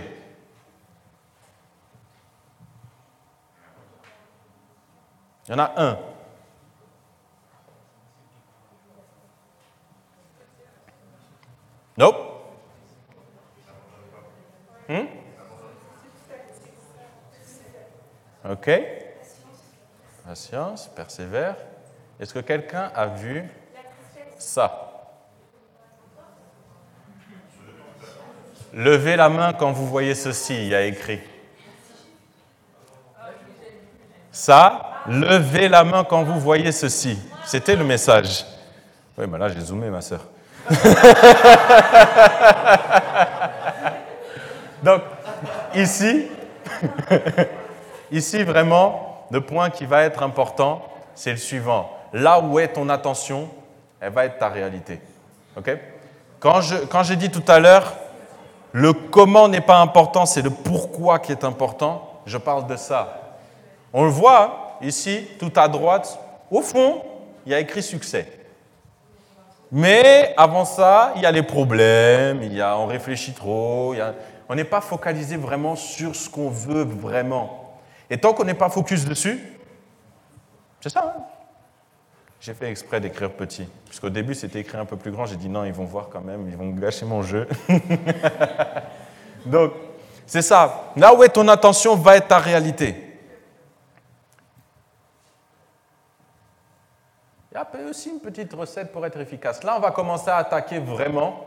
Il 5.48 5.50
y 5.50 5.54
en 5.54 5.58
a 5.58 5.72
un. 5.76 5.98
Nope. 11.98 12.16
Hmm? 14.88 15.06
Ok. 18.48 18.70
Patience, 20.24 20.86
persévère. 20.94 21.56
Est-ce 22.20 22.32
que 22.32 22.38
quelqu'un 22.38 22.92
a 22.94 23.06
vu 23.06 23.50
ça? 24.38 24.89
Levez 28.72 29.16
la 29.16 29.28
main 29.28 29.52
quand 29.52 29.72
vous 29.72 29.86
voyez 29.86 30.14
ceci, 30.14 30.54
il 30.54 30.68
y 30.68 30.74
a 30.74 30.82
écrit. 30.82 31.20
Ça, 34.30 35.02
levez 35.06 35.68
la 35.68 35.82
main 35.82 36.04
quand 36.04 36.22
vous 36.22 36.38
voyez 36.38 36.70
ceci. 36.70 37.18
C'était 37.44 37.74
le 37.74 37.84
message. 37.84 38.46
Oui, 39.18 39.26
mais 39.28 39.38
là, 39.38 39.48
j'ai 39.48 39.60
zoomé, 39.60 39.90
ma 39.90 40.00
soeur. 40.00 40.20
Donc, 44.82 45.02
ici, 45.74 46.28
ici, 48.12 48.42
vraiment, 48.44 49.26
le 49.30 49.40
point 49.40 49.70
qui 49.70 49.84
va 49.84 50.04
être 50.04 50.22
important, 50.22 50.82
c'est 51.14 51.32
le 51.32 51.36
suivant. 51.38 51.90
Là 52.12 52.40
où 52.40 52.58
est 52.58 52.68
ton 52.68 52.88
attention, 52.88 53.48
elle 54.00 54.12
va 54.12 54.26
être 54.26 54.38
ta 54.38 54.48
réalité. 54.48 55.00
OK? 55.56 55.70
Quand 56.38 56.60
j'ai 56.60 56.78
quand 56.88 57.02
dit 57.02 57.30
tout 57.30 57.44
à 57.48 57.58
l'heure, 57.58 57.92
le 58.72 58.92
comment 58.92 59.48
n'est 59.48 59.60
pas 59.60 59.78
important, 59.78 60.26
c'est 60.26 60.42
le 60.42 60.50
pourquoi 60.50 61.18
qui 61.18 61.32
est 61.32 61.44
important. 61.44 62.20
Je 62.26 62.38
parle 62.38 62.66
de 62.66 62.76
ça. 62.76 63.36
On 63.92 64.04
le 64.04 64.10
voit 64.10 64.76
ici, 64.82 65.26
tout 65.38 65.52
à 65.56 65.68
droite. 65.68 66.18
Au 66.50 66.62
fond, 66.62 67.02
il 67.46 67.52
y 67.52 67.54
a 67.54 67.60
écrit 67.60 67.82
succès. 67.82 68.26
Mais 69.72 70.34
avant 70.36 70.64
ça, 70.64 71.12
il 71.16 71.22
y 71.22 71.26
a 71.26 71.30
les 71.30 71.42
problèmes, 71.42 72.42
il 72.42 72.54
y 72.54 72.60
a, 72.60 72.76
on 72.76 72.86
réfléchit 72.86 73.32
trop, 73.32 73.94
on 74.48 74.54
n'est 74.54 74.64
pas 74.64 74.80
focalisé 74.80 75.36
vraiment 75.36 75.76
sur 75.76 76.14
ce 76.16 76.28
qu'on 76.28 76.50
veut 76.50 76.82
vraiment. 76.82 77.78
Et 78.08 78.18
tant 78.18 78.32
qu'on 78.32 78.44
n'est 78.44 78.54
pas 78.54 78.68
focus 78.68 79.04
dessus, 79.04 79.40
c'est 80.80 80.88
ça. 80.88 81.14
Hein. 81.16 81.22
J'ai 82.40 82.54
fait 82.54 82.70
exprès 82.70 83.00
d'écrire 83.00 83.30
petit, 83.32 83.68
puisqu'au 83.86 84.08
début 84.08 84.34
c'était 84.34 84.60
écrit 84.60 84.78
un 84.78 84.86
peu 84.86 84.96
plus 84.96 85.10
grand, 85.10 85.26
j'ai 85.26 85.36
dit 85.36 85.48
non, 85.48 85.64
ils 85.64 85.72
vont 85.72 85.84
voir 85.84 86.08
quand 86.10 86.22
même, 86.22 86.48
ils 86.48 86.56
vont 86.56 86.70
gâcher 86.70 87.04
mon 87.04 87.22
jeu. 87.22 87.46
Donc, 89.46 89.72
c'est 90.26 90.42
ça. 90.42 90.92
Là 90.96 91.14
où 91.14 91.22
est 91.22 91.28
ton 91.28 91.46
attention 91.48 91.96
va 91.96 92.16
être 92.16 92.28
ta 92.28 92.38
réalité. 92.38 92.94
Il 97.52 97.56
y 97.56 97.58
a 97.58 97.90
aussi 97.90 98.10
une 98.10 98.20
petite 98.20 98.52
recette 98.54 98.92
pour 98.92 99.04
être 99.04 99.18
efficace. 99.18 99.62
Là, 99.64 99.74
on 99.76 99.80
va 99.80 99.90
commencer 99.90 100.30
à 100.30 100.36
attaquer 100.36 100.78
vraiment 100.78 101.44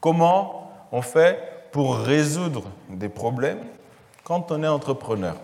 comment 0.00 0.70
on 0.92 1.02
fait 1.02 1.68
pour 1.72 1.96
résoudre 1.96 2.70
des 2.88 3.08
problèmes 3.08 3.58
quand 4.22 4.52
on 4.52 4.62
est 4.62 4.68
entrepreneur. 4.68 5.34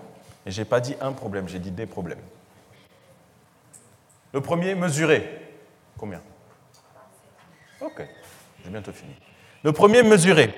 Et 0.47 0.53
je 0.53 0.61
n'ai 0.61 0.65
pas 0.65 0.81
dit 0.81 0.95
un 1.01 1.13
problème, 1.13 1.49
j'ai 1.49 1.59
dit 1.59 1.73
des 1.73 1.87
problèmes. 1.87 2.21
Le 4.33 4.41
premier, 4.41 4.75
mesurer. 4.75 5.29
Combien 5.99 6.21
Ok, 7.81 8.03
j'ai 8.65 8.71
bientôt 8.71 8.93
fini. 8.93 9.15
Le 9.63 9.73
premier, 9.73 10.03
mesurer. 10.03 10.55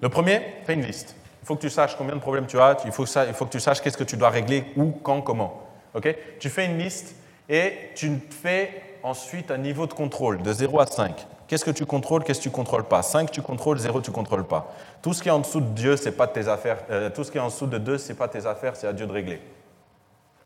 Le 0.00 0.08
premier, 0.08 0.42
fais 0.64 0.74
une 0.74 0.82
liste. 0.82 1.16
Il 1.42 1.46
faut 1.46 1.56
que 1.56 1.60
tu 1.60 1.70
saches 1.70 1.96
combien 1.96 2.16
de 2.16 2.20
problèmes 2.20 2.46
tu 2.46 2.58
as, 2.58 2.76
il 2.84 2.92
faut 2.92 3.04
il 3.04 3.34
faut 3.34 3.46
que 3.46 3.52
tu 3.52 3.60
saches 3.60 3.80
qu'est-ce 3.80 3.96
que 3.96 4.04
tu 4.04 4.16
dois 4.16 4.30
régler, 4.30 4.64
où, 4.76 4.90
quand, 4.90 5.22
comment. 5.22 5.62
Ok 5.94 6.14
Tu 6.40 6.50
fais 6.50 6.66
une 6.66 6.78
liste 6.78 7.14
et 7.48 7.90
tu 7.94 8.18
fais 8.30 8.82
ensuite 9.02 9.50
un 9.50 9.58
niveau 9.58 9.86
de 9.86 9.92
contrôle 9.92 10.42
de 10.42 10.52
0 10.52 10.80
à 10.80 10.86
5. 10.86 11.26
Qu'est-ce 11.46 11.64
que 11.64 11.70
tu 11.70 11.86
contrôles, 11.86 12.24
qu'est-ce 12.24 12.40
que 12.40 12.44
tu 12.44 12.50
contrôles 12.50 12.84
pas? 12.84 13.02
5, 13.02 13.30
tu 13.30 13.40
contrôles, 13.40 13.78
0, 13.78 14.00
tu 14.00 14.10
contrôles 14.10 14.44
pas. 14.44 14.74
Tout 15.00 15.12
ce 15.12 15.22
qui 15.22 15.28
est 15.28 15.32
en 15.32 15.38
dessous 15.38 15.60
de 15.60 15.68
Dieu, 15.68 15.96
c'est 15.96 16.12
pas 16.16 16.26
tes 16.26 16.48
affaires. 16.48 16.78
Euh, 16.90 17.08
tout 17.10 17.22
ce 17.22 17.30
qui 17.30 17.38
est 17.38 17.40
en 17.40 17.46
dessous 17.46 17.68
de 17.68 17.78
2, 17.78 17.98
ce 17.98 18.08
n'est 18.08 18.18
pas 18.18 18.26
tes 18.26 18.46
affaires, 18.46 18.74
c'est 18.74 18.88
à 18.88 18.92
Dieu 18.92 19.06
de 19.06 19.12
régler. 19.12 19.40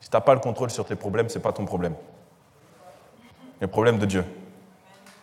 Si 0.00 0.10
tu 0.10 0.16
n'as 0.16 0.20
pas 0.20 0.34
le 0.34 0.40
contrôle 0.40 0.70
sur 0.70 0.84
tes 0.84 0.96
problèmes, 0.96 1.30
ce 1.30 1.38
n'est 1.38 1.42
pas 1.42 1.52
ton 1.52 1.64
problème. 1.64 1.94
C'est 3.60 3.66
le 3.66 3.70
problème 3.70 3.98
de 3.98 4.06
Dieu. 4.06 4.24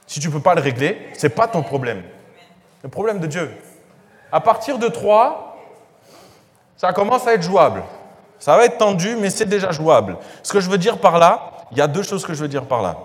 Si 0.05 0.19
tu 0.19 0.27
ne 0.27 0.33
peux 0.33 0.39
pas 0.39 0.53
le 0.53 0.61
régler, 0.61 1.09
ce 1.17 1.25
n'est 1.25 1.33
pas 1.33 1.47
ton 1.47 1.63
problème. 1.63 2.03
Le 2.83 2.89
problème 2.89 3.19
de 3.19 3.25
Dieu. 3.25 3.51
À 4.31 4.39
partir 4.39 4.77
de 4.77 4.87
3, 4.87 5.57
ça 6.77 6.93
commence 6.93 7.25
à 7.27 7.33
être 7.33 7.41
jouable. 7.41 7.83
Ça 8.37 8.55
va 8.55 8.65
être 8.65 8.77
tendu, 8.77 9.15
mais 9.15 9.31
c'est 9.31 9.47
déjà 9.47 9.71
jouable. 9.71 10.17
Ce 10.43 10.53
que 10.53 10.59
je 10.59 10.69
veux 10.69 10.77
dire 10.77 10.99
par 10.99 11.17
là, 11.17 11.51
il 11.71 11.79
y 11.79 11.81
a 11.81 11.87
deux 11.87 12.03
choses 12.03 12.25
que 12.25 12.35
je 12.35 12.41
veux 12.41 12.47
dire 12.47 12.67
par 12.67 12.83
là. 12.83 12.97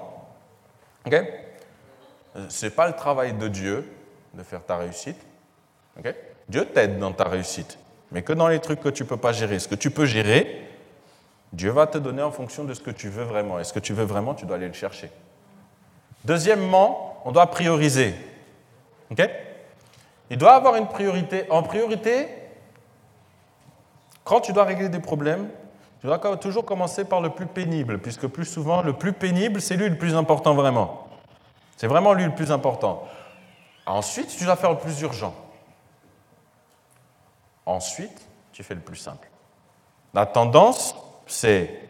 Ok? 1.06 1.16
Ce 2.48 2.66
n'est 2.66 2.70
pas 2.70 2.86
le 2.86 2.92
travail 2.92 3.32
de 3.32 3.48
Dieu 3.48 3.90
de 4.34 4.42
faire 4.42 4.62
ta 4.62 4.76
réussite. 4.76 5.18
Ok? 5.98 6.14
Dieu 6.48 6.66
t'aide 6.66 6.98
dans 6.98 7.12
ta 7.12 7.24
réussite, 7.24 7.78
mais 8.10 8.20
que 8.20 8.34
dans 8.34 8.48
les 8.48 8.60
trucs 8.60 8.80
que 8.80 8.90
tu 8.90 9.04
ne 9.04 9.08
peux 9.08 9.16
pas 9.16 9.32
gérer. 9.32 9.58
Ce 9.58 9.68
que 9.68 9.74
tu 9.74 9.90
peux 9.90 10.04
gérer, 10.04 10.68
Dieu 11.54 11.70
va 11.70 11.86
te 11.86 11.96
donner 11.96 12.22
en 12.22 12.30
fonction 12.30 12.64
de 12.64 12.74
ce 12.74 12.80
que 12.80 12.90
tu 12.90 13.08
veux 13.08 13.24
vraiment. 13.24 13.58
Et 13.58 13.64
ce 13.64 13.72
que 13.72 13.78
tu 13.78 13.94
veux 13.94 14.04
vraiment, 14.04 14.34
tu 14.34 14.44
dois 14.44 14.56
aller 14.56 14.68
le 14.68 14.74
chercher. 14.74 15.10
Deuxièmement, 16.24 17.20
on 17.24 17.32
doit 17.32 17.46
prioriser. 17.48 18.14
Il 20.30 20.38
doit 20.38 20.54
avoir 20.54 20.76
une 20.76 20.86
priorité. 20.86 21.50
En 21.50 21.62
priorité, 21.62 22.28
quand 24.24 24.40
tu 24.40 24.52
dois 24.52 24.64
régler 24.64 24.88
des 24.88 25.00
problèmes, 25.00 25.48
tu 26.00 26.06
dois 26.06 26.18
toujours 26.36 26.64
commencer 26.64 27.04
par 27.04 27.20
le 27.20 27.30
plus 27.30 27.46
pénible, 27.46 27.98
puisque 27.98 28.26
plus 28.26 28.44
souvent, 28.44 28.82
le 28.82 28.92
plus 28.92 29.12
pénible, 29.12 29.60
c'est 29.60 29.76
lui 29.76 29.88
le 29.88 29.98
plus 29.98 30.16
important 30.16 30.54
vraiment. 30.54 31.06
C'est 31.76 31.86
vraiment 31.86 32.12
lui 32.12 32.24
le 32.24 32.34
plus 32.34 32.50
important. 32.50 33.06
Ensuite, 33.86 34.28
tu 34.36 34.44
dois 34.44 34.56
faire 34.56 34.70
le 34.70 34.78
plus 34.78 35.00
urgent. 35.00 35.34
Ensuite, 37.66 38.26
tu 38.52 38.62
fais 38.62 38.74
le 38.74 38.80
plus 38.80 38.96
simple. 38.96 39.28
La 40.14 40.26
tendance, 40.26 40.94
c'est 41.26 41.88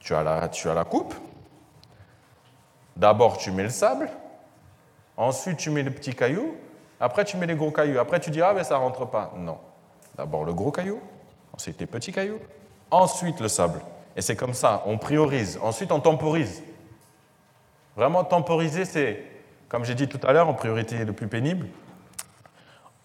tu 0.00 0.14
as 0.14 0.48
tu 0.48 0.68
as 0.68 0.74
la 0.74 0.84
coupe. 0.84 1.14
D'abord, 2.96 3.38
tu 3.38 3.50
mets 3.50 3.62
le 3.64 3.70
sable. 3.70 4.10
Ensuite, 5.16 5.58
tu 5.58 5.70
mets 5.70 5.82
les 5.82 5.90
petits 5.90 6.14
cailloux. 6.14 6.56
Après, 7.00 7.24
tu 7.24 7.36
mets 7.36 7.46
les 7.46 7.56
gros 7.56 7.70
cailloux. 7.70 7.98
Après, 7.98 8.20
tu 8.20 8.30
dis 8.30 8.42
Ah, 8.42 8.52
mais 8.54 8.64
ça 8.64 8.76
rentre 8.76 9.06
pas. 9.06 9.32
Non. 9.36 9.58
D'abord 10.16 10.44
le 10.44 10.52
gros 10.52 10.70
caillou. 10.70 11.00
Ensuite, 11.52 11.80
les 11.80 11.86
petits 11.86 12.12
cailloux 12.12 12.38
ensuite 12.92 13.40
le 13.40 13.48
sable. 13.48 13.80
Et 14.14 14.20
c'est 14.20 14.36
comme 14.36 14.54
ça, 14.54 14.82
on 14.86 14.98
priorise. 14.98 15.58
Ensuite, 15.62 15.90
on 15.90 15.98
temporise. 15.98 16.62
Vraiment, 17.96 18.22
temporiser, 18.22 18.84
c'est, 18.84 19.24
comme 19.68 19.84
j'ai 19.84 19.94
dit 19.94 20.06
tout 20.06 20.20
à 20.22 20.32
l'heure, 20.32 20.48
en 20.48 20.54
priorité 20.54 21.04
le 21.04 21.12
plus 21.12 21.26
pénible. 21.26 21.66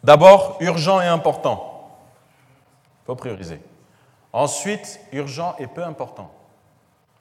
D'abord, 0.04 0.58
urgent 0.60 1.02
et 1.02 1.08
important. 1.08 1.98
Il 3.04 3.06
faut 3.08 3.16
prioriser. 3.16 3.60
Ensuite, 4.34 5.00
urgent 5.14 5.56
et 5.58 5.68
peu 5.68 5.84
important. 5.84 6.32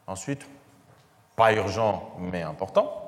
Ensuite, 0.06 0.46
pas 1.36 1.52
urgent 1.52 2.10
mais 2.18 2.42
important. 2.42 3.02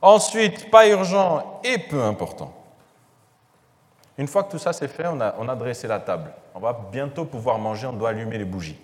Ensuite, 0.00 0.70
pas 0.70 0.88
urgent 0.88 1.60
et 1.62 1.78
peu 1.78 2.02
important. 2.02 2.52
Une 4.18 4.26
fois 4.26 4.44
que 4.44 4.52
tout 4.52 4.58
ça 4.58 4.72
c'est 4.72 4.88
fait, 4.88 5.06
on 5.06 5.20
a, 5.20 5.56
dressé 5.56 5.86
la 5.86 6.00
table 6.00 6.32
on 6.54 6.60
va 6.60 6.78
bientôt 6.92 7.24
pouvoir 7.24 7.58
manger, 7.58 7.86
on 7.86 7.92
doit 7.92 8.10
allumer 8.10 8.38
les 8.38 8.44
bougies. 8.44 8.78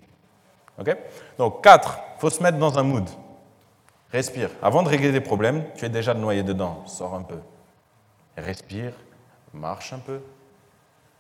Ok? 0.79 0.97
Donc 1.37 1.63
4, 1.63 1.99
il 2.17 2.21
faut 2.21 2.31
se 2.31 2.43
mettre 2.43 2.59
dans 2.59 2.79
un 2.79 2.83
mood. 2.83 3.09
Respire. 4.11 4.51
Avant 4.63 4.83
de 4.83 4.89
régler 4.89 5.13
des 5.13 5.21
problèmes, 5.21 5.65
tu 5.77 5.85
es 5.85 5.89
déjà 5.89 6.15
noyé 6.15 6.43
dedans. 6.43 6.83
Sors 6.87 7.15
un 7.15 7.23
peu. 7.23 7.39
Respire, 8.37 8.93
marche 9.53 9.93
un 9.93 9.99
peu, 9.99 10.21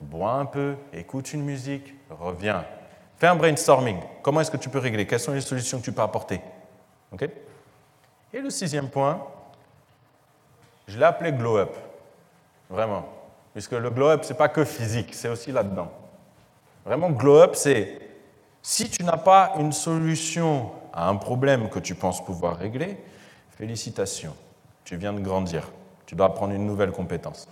bois 0.00 0.32
un 0.32 0.46
peu, 0.46 0.76
écoute 0.92 1.32
une 1.32 1.42
musique, 1.42 1.94
reviens. 2.08 2.64
Fais 3.18 3.26
un 3.26 3.34
brainstorming. 3.34 3.98
Comment 4.22 4.40
est-ce 4.40 4.50
que 4.50 4.56
tu 4.56 4.68
peux 4.68 4.78
régler? 4.78 5.06
Quelles 5.06 5.20
sont 5.20 5.32
les 5.32 5.40
solutions 5.40 5.80
que 5.80 5.84
tu 5.84 5.92
peux 5.92 6.02
apporter? 6.02 6.40
Ok? 7.12 7.28
Et 8.32 8.40
le 8.40 8.50
sixième 8.50 8.90
point, 8.90 9.26
je 10.86 10.98
l'ai 10.98 11.04
appelé 11.04 11.32
glow 11.32 11.56
up. 11.56 11.74
Vraiment. 12.68 13.08
Puisque 13.52 13.72
le 13.72 13.90
glow 13.90 14.08
up, 14.08 14.24
ce 14.24 14.32
n'est 14.32 14.38
pas 14.38 14.48
que 14.48 14.64
physique, 14.64 15.14
c'est 15.14 15.28
aussi 15.28 15.52
là-dedans. 15.52 15.90
Vraiment, 16.84 17.10
glow 17.10 17.38
up, 17.38 17.54
c'est 17.54 17.98
si 18.62 18.90
tu 18.90 19.02
n'as 19.04 19.16
pas 19.16 19.54
une 19.58 19.72
solution 19.72 20.70
à 20.92 21.08
un 21.08 21.16
problème 21.16 21.70
que 21.70 21.78
tu 21.78 21.94
penses 21.94 22.24
pouvoir 22.24 22.56
régler, 22.56 23.02
félicitations, 23.50 24.34
tu 24.84 24.96
viens 24.96 25.12
de 25.12 25.20
grandir. 25.20 25.70
Tu 26.06 26.14
dois 26.14 26.26
apprendre 26.26 26.54
une 26.54 26.66
nouvelle 26.66 26.92
compétence. 26.92 27.48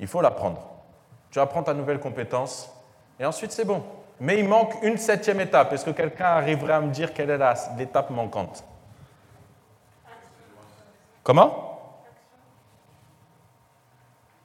Il 0.00 0.06
faut 0.06 0.20
l'apprendre. 0.20 0.60
Tu 1.30 1.38
apprends 1.40 1.62
ta 1.62 1.74
nouvelle 1.74 2.00
compétence 2.00 2.70
et 3.18 3.24
ensuite 3.26 3.52
c'est 3.52 3.64
bon. 3.64 3.82
Mais 4.20 4.38
il 4.38 4.48
manque 4.48 4.74
une 4.82 4.96
septième 4.96 5.40
étape. 5.40 5.72
Est-ce 5.72 5.84
que 5.84 5.90
quelqu'un 5.90 6.26
arriverait 6.26 6.74
à 6.74 6.80
me 6.80 6.90
dire 6.90 7.12
quelle 7.12 7.30
est 7.30 7.38
l'étape 7.76 8.10
manquante? 8.10 8.64
Comment? 11.22 11.80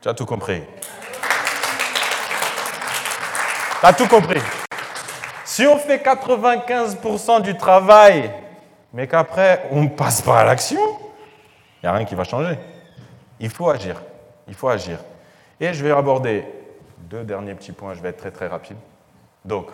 Tu 0.01 0.07
as 0.07 0.13
tout 0.13 0.25
compris. 0.25 0.63
Tu 3.79 3.85
as 3.85 3.93
tout 3.93 4.07
compris. 4.07 4.41
Si 5.43 5.67
on 5.67 5.77
fait 5.77 5.97
95% 5.97 7.41
du 7.41 7.57
travail, 7.57 8.31
mais 8.93 9.07
qu'après 9.07 9.67
on 9.71 9.87
passe 9.89 10.21
pas 10.21 10.39
à 10.39 10.43
l'action, 10.45 10.79
il 10.79 11.85
n'y 11.85 11.89
a 11.89 11.93
rien 11.93 12.05
qui 12.05 12.15
va 12.15 12.23
changer. 12.23 12.57
Il 13.39 13.49
faut 13.49 13.69
agir. 13.69 14.01
Il 14.47 14.53
faut 14.53 14.69
agir. 14.69 14.99
Et 15.59 15.73
je 15.73 15.83
vais 15.83 15.91
aborder 15.91 16.45
deux 16.97 17.23
derniers 17.23 17.55
petits 17.55 17.71
points, 17.73 17.93
je 17.93 18.01
vais 18.01 18.09
être 18.09 18.17
très 18.17 18.31
très 18.31 18.47
rapide. 18.47 18.77
Donc, 19.45 19.67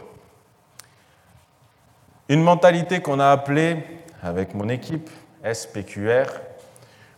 une 2.28 2.42
mentalité 2.42 3.02
qu'on 3.02 3.20
a 3.20 3.30
appelée 3.30 3.84
avec 4.24 4.54
mon 4.54 4.70
équipe 4.70 5.10
SPQR, 5.44 6.26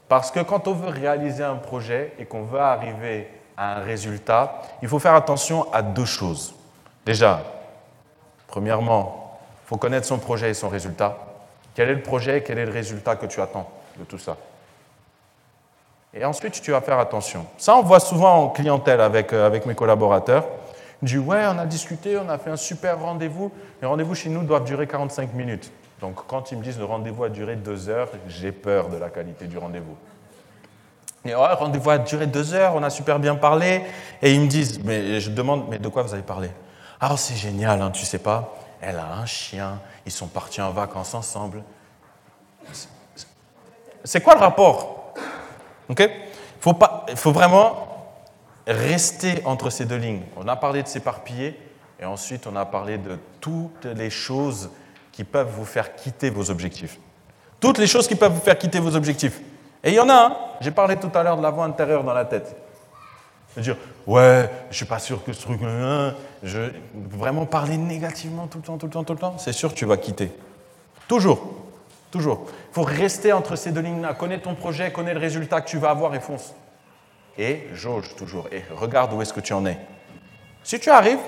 parce 0.07 0.31
que 0.31 0.39
quand 0.39 0.67
on 0.67 0.73
veut 0.73 0.89
réaliser 0.89 1.43
un 1.43 1.55
projet 1.55 2.13
et 2.19 2.25
qu'on 2.25 2.43
veut 2.43 2.59
arriver 2.59 3.29
à 3.55 3.77
un 3.77 3.79
résultat, 3.79 4.61
il 4.81 4.87
faut 4.87 4.99
faire 4.99 5.15
attention 5.15 5.71
à 5.73 5.81
deux 5.81 6.05
choses. 6.05 6.55
Déjà, 7.05 7.41
premièrement, 8.47 9.39
il 9.63 9.67
faut 9.67 9.77
connaître 9.77 10.05
son 10.05 10.19
projet 10.19 10.49
et 10.49 10.53
son 10.53 10.69
résultat. 10.69 11.17
Quel 11.73 11.89
est 11.89 11.95
le 11.95 12.03
projet, 12.03 12.43
quel 12.43 12.57
est 12.57 12.65
le 12.65 12.71
résultat 12.71 13.15
que 13.15 13.25
tu 13.25 13.41
attends 13.41 13.69
de 13.97 14.03
tout 14.03 14.17
ça? 14.17 14.37
Et 16.13 16.25
ensuite, 16.25 16.61
tu 16.61 16.71
vas 16.71 16.81
faire 16.81 16.99
attention. 16.99 17.45
Ça, 17.57 17.75
on 17.75 17.81
voit 17.81 17.99
souvent 17.99 18.43
en 18.43 18.49
clientèle 18.49 19.01
avec, 19.01 19.33
euh, 19.33 19.45
avec 19.45 19.65
mes 19.65 19.75
collaborateurs. 19.75 20.45
Ils 21.01 21.07
disent 21.07 21.19
Ouais, 21.19 21.45
on 21.47 21.57
a 21.57 21.65
discuté, 21.65 22.17
on 22.17 22.29
a 22.29 22.37
fait 22.37 22.49
un 22.49 22.57
super 22.57 22.99
rendez-vous. 22.99 23.51
Les 23.81 23.87
rendez-vous 23.87 24.15
chez 24.15 24.29
nous 24.29 24.43
doivent 24.43 24.65
durer 24.65 24.87
45 24.87 25.33
minutes. 25.33 25.71
Donc, 26.01 26.27
quand 26.27 26.51
ils 26.51 26.57
me 26.57 26.63
disent 26.63 26.77
le 26.77 26.85
rendez-vous 26.85 27.23
a 27.23 27.29
duré 27.29 27.55
deux 27.55 27.89
heures, 27.89 28.09
j'ai 28.27 28.51
peur 28.51 28.89
de 28.89 28.97
la 28.97 29.09
qualité 29.09 29.45
du 29.45 29.57
rendez-vous. 29.57 29.95
Et 31.25 31.35
ouais, 31.35 31.53
rendez-vous 31.53 31.89
a 31.89 31.97
duré 31.97 32.27
deux 32.27 32.53
heures, 32.53 32.73
on 32.75 32.83
a 32.83 32.89
super 32.89 33.19
bien 33.19 33.35
parlé. 33.35 33.81
Et 34.21 34.33
ils 34.33 34.41
me 34.41 34.47
disent 34.47 34.79
Mais 34.83 35.19
je 35.19 35.31
demande 35.31 35.65
Mais 35.69 35.79
de 35.79 35.87
quoi 35.87 36.03
vous 36.03 36.13
avez 36.13 36.23
parlé? 36.23 36.49
Ah, 36.99 37.15
c'est 37.17 37.35
génial, 37.35 37.81
hein, 37.81 37.91
tu 37.91 38.05
sais 38.05 38.19
pas 38.19 38.55
Elle 38.81 38.97
a 38.97 39.13
un 39.13 39.25
chien, 39.25 39.79
ils 40.05 40.11
sont 40.11 40.27
partis 40.27 40.61
en 40.61 40.71
vacances 40.71 41.13
ensemble. 41.13 41.63
C'est 44.03 44.21
quoi 44.21 44.35
le 44.35 44.39
rapport? 44.39 45.13
Ok? 45.89 45.99
Il 45.99 46.61
faut, 46.61 46.77
faut 47.15 47.31
vraiment 47.31 47.86
rester 48.67 49.41
entre 49.45 49.69
ces 49.69 49.85
deux 49.85 49.95
lignes. 49.95 50.21
On 50.35 50.47
a 50.47 50.55
parlé 50.55 50.83
de 50.83 50.87
s'éparpiller 50.87 51.59
et 51.99 52.05
ensuite 52.05 52.47
on 52.47 52.55
a 52.55 52.65
parlé 52.65 52.97
de 52.97 53.17
toutes 53.39 53.85
les 53.85 54.09
choses 54.09 54.69
qui 55.11 55.23
peuvent 55.23 55.49
vous 55.49 55.65
faire 55.65 55.95
quitter 55.95 56.29
vos 56.29 56.51
objectifs. 56.51 56.99
Toutes 57.59 57.79
les 57.79 57.87
choses 57.87 58.07
qui 58.07 58.15
peuvent 58.15 58.33
vous 58.33 58.41
faire 58.41 58.57
quitter 58.57 58.79
vos 58.79 58.95
objectifs. 58.95 59.41
Et 59.83 59.89
il 59.89 59.95
y 59.95 59.99
en 59.99 60.09
a 60.09 60.13
un, 60.13 60.37
j'ai 60.61 60.71
parlé 60.71 60.97
tout 60.97 61.09
à 61.15 61.23
l'heure 61.23 61.37
de 61.37 61.41
la 61.41 61.49
voix 61.49 61.65
intérieure 61.65 62.03
dans 62.03 62.13
la 62.13 62.25
tête. 62.25 62.55
De 63.55 63.61
dire, 63.61 63.77
ouais, 64.05 64.49
je 64.69 64.75
suis 64.75 64.85
pas 64.85 64.99
sûr 64.99 65.23
que 65.23 65.33
ce 65.33 65.41
truc, 65.41 65.61
hein, 65.63 66.13
je, 66.43 66.71
vraiment 67.09 67.45
parler 67.45 67.77
négativement 67.77 68.45
tout 68.45 68.59
le 68.59 68.63
temps, 68.63 68.77
tout 68.77 68.85
le 68.85 68.91
temps, 68.91 69.03
tout 69.03 69.13
le 69.13 69.19
temps, 69.19 69.35
c'est 69.39 69.53
sûr 69.53 69.69
que 69.69 69.75
tu 69.75 69.85
vas 69.85 69.97
quitter. 69.97 70.31
Toujours, 71.07 71.41
toujours. 72.11 72.45
Il 72.71 72.73
faut 72.73 72.83
rester 72.83 73.33
entre 73.33 73.55
ces 73.55 73.71
deux 73.71 73.81
lignes-là. 73.81 74.13
Connais 74.13 74.39
ton 74.39 74.53
projet, 74.53 74.91
connais 74.91 75.13
le 75.13 75.19
résultat 75.19 75.61
que 75.61 75.69
tu 75.69 75.79
vas 75.79 75.89
avoir 75.89 76.13
et 76.13 76.19
fonce 76.19 76.53
et 77.37 77.67
jauge 77.73 78.15
toujours 78.15 78.47
et 78.51 78.63
regarde 78.75 79.13
où 79.13 79.21
est-ce 79.21 79.33
que 79.33 79.39
tu 79.39 79.53
en 79.53 79.65
es. 79.65 79.77
Si 80.63 80.79
tu 80.79 80.89
arrives, 80.89 81.19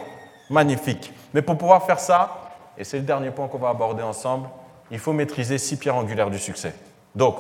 magnifique. 0.50 1.14
Mais 1.34 1.42
pour 1.42 1.58
pouvoir 1.58 1.86
faire 1.86 2.00
ça, 2.00 2.52
et 2.78 2.84
c'est 2.84 2.98
le 2.98 3.04
dernier 3.04 3.32
point 3.32 3.48
qu'on 3.48 3.58
va 3.58 3.70
aborder 3.70 4.04
ensemble, 4.04 4.50
il 4.92 5.00
faut 5.00 5.14
maîtriser 5.14 5.58
six 5.58 5.78
pierres 5.78 5.96
angulaires 5.96 6.30
du 6.30 6.40
succès. 6.40 6.74
Donc, 7.16 7.38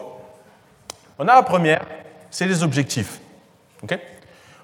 on 1.17 1.27
a 1.27 1.35
la 1.35 1.43
première, 1.43 1.85
c'est 2.29 2.45
les 2.45 2.63
objectifs. 2.63 3.19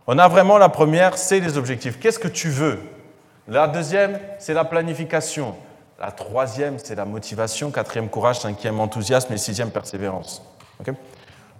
on 0.07 0.17
a 0.19 0.27
vraiment 0.27 0.57
la 0.57 0.69
première, 0.69 1.17
c'est 1.17 1.39
les 1.39 1.57
objectifs. 1.57 1.99
Qu'est-ce 1.99 2.19
que 2.19 2.27
tu 2.27 2.49
veux? 2.49 2.79
La 3.47 3.67
deuxième, 3.67 4.19
c'est 4.39 4.53
la 4.53 4.65
planification. 4.65 5.55
La 5.99 6.11
troisième, 6.11 6.77
c'est 6.79 6.95
la 6.95 7.05
motivation. 7.05 7.71
Quatrième, 7.71 8.09
courage. 8.09 8.39
Cinquième, 8.39 8.79
enthousiasme. 8.79 9.33
Et 9.33 9.37
sixième, 9.37 9.71
persévérance. 9.71 10.41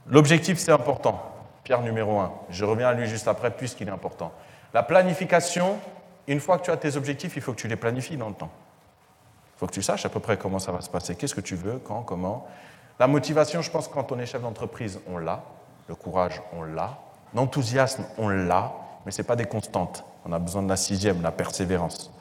L'objectif, 0.07 0.57
c'est 0.57 0.71
important. 0.71 1.34
Pierre 1.65 1.81
numéro 1.81 2.19
un. 2.19 2.31
Je 2.51 2.63
reviens 2.63 2.89
à 2.89 2.93
lui 2.93 3.07
juste 3.07 3.27
après, 3.27 3.49
puisqu'il 3.49 3.87
est 3.87 3.91
important. 3.91 4.31
La 4.71 4.83
planification, 4.83 5.79
une 6.27 6.39
fois 6.39 6.59
que 6.59 6.65
tu 6.65 6.71
as 6.71 6.77
tes 6.77 6.95
objectifs, 6.95 7.35
il 7.35 7.41
faut 7.41 7.53
que 7.53 7.59
tu 7.59 7.67
les 7.67 7.75
planifies 7.75 8.17
dans 8.17 8.29
le 8.29 8.35
temps. 8.35 8.51
Il 9.55 9.59
faut 9.59 9.67
que 9.67 9.73
tu 9.73 9.81
saches 9.81 10.05
à 10.05 10.09
peu 10.09 10.19
près 10.19 10.37
comment 10.37 10.59
ça 10.59 10.71
va 10.71 10.81
se 10.81 10.89
passer, 10.89 11.15
qu'est-ce 11.15 11.33
que 11.33 11.41
tu 11.41 11.55
veux, 11.55 11.79
quand, 11.79 12.03
comment. 12.03 12.45
La 12.99 13.07
motivation, 13.07 13.63
je 13.63 13.71
pense 13.71 13.87
quand 13.87 14.11
on 14.11 14.19
est 14.19 14.27
chef 14.27 14.43
d'entreprise, 14.43 14.99
on 15.11 15.17
l'a. 15.17 15.41
Le 15.89 15.95
courage, 15.95 16.39
on 16.55 16.61
l'a. 16.61 16.99
L'enthousiasme, 17.33 18.05
on 18.19 18.29
l'a. 18.29 18.71
Mais 19.03 19.11
ce 19.11 19.21
n'est 19.21 19.27
pas 19.27 19.35
des 19.35 19.45
constantes. 19.45 20.05
On 20.23 20.31
a 20.33 20.39
besoin 20.39 20.61
de 20.61 20.69
la 20.69 20.77
sixième, 20.77 21.23
la 21.23 21.31
persévérance. 21.31 22.11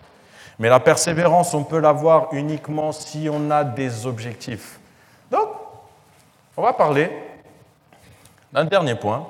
Mais 0.59 0.71
la 0.71 0.81
persévérance, 0.81 1.53
on 1.53 1.65
peut 1.65 1.81
l'avoir 1.81 2.33
uniquement 2.33 2.93
si 2.93 3.29
on 3.31 3.51
a 3.51 3.63
des 3.63 4.07
objectifs. 4.07 4.81
Donc, 5.31 5.49
on 6.57 6.63
va 6.63 6.73
parler 6.73 7.11
d'un 8.55 8.65
dernier 8.65 8.95
point, 8.95 9.27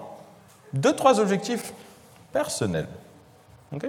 deux, 0.75 0.95
trois 0.95 1.21
objectifs 1.21 1.73
personnels. 2.33 2.89
Ok? 3.73 3.87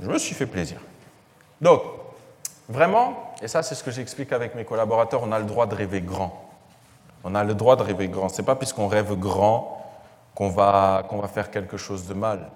Je 0.00 0.06
me 0.06 0.18
suis 0.18 0.34
fait 0.34 0.46
plaisir. 0.46 0.78
Donc, 1.60 1.82
vraiment, 2.68 3.34
et 3.42 3.48
ça 3.48 3.62
c'est 3.62 3.74
ce 3.74 3.82
que 3.82 3.90
j'explique 3.90 4.32
avec 4.32 4.54
mes 4.54 4.64
collaborateurs, 4.64 5.22
on 5.22 5.32
a 5.32 5.38
le 5.38 5.44
droit 5.44 5.66
de 5.66 5.74
rêver 5.74 6.00
grand. 6.00 6.50
On 7.24 7.34
a 7.34 7.42
le 7.42 7.54
droit 7.54 7.76
de 7.76 7.82
rêver 7.82 8.08
grand. 8.08 8.28
Ce 8.28 8.40
n'est 8.40 8.46
pas 8.46 8.54
puisqu'on 8.54 8.86
rêve 8.86 9.14
grand 9.14 9.84
qu'on 10.34 10.50
va, 10.50 11.04
va 11.10 11.28
faire 11.28 11.50
quelque 11.50 11.76
chose 11.76 12.06
de 12.06 12.14
mal. 12.14 12.50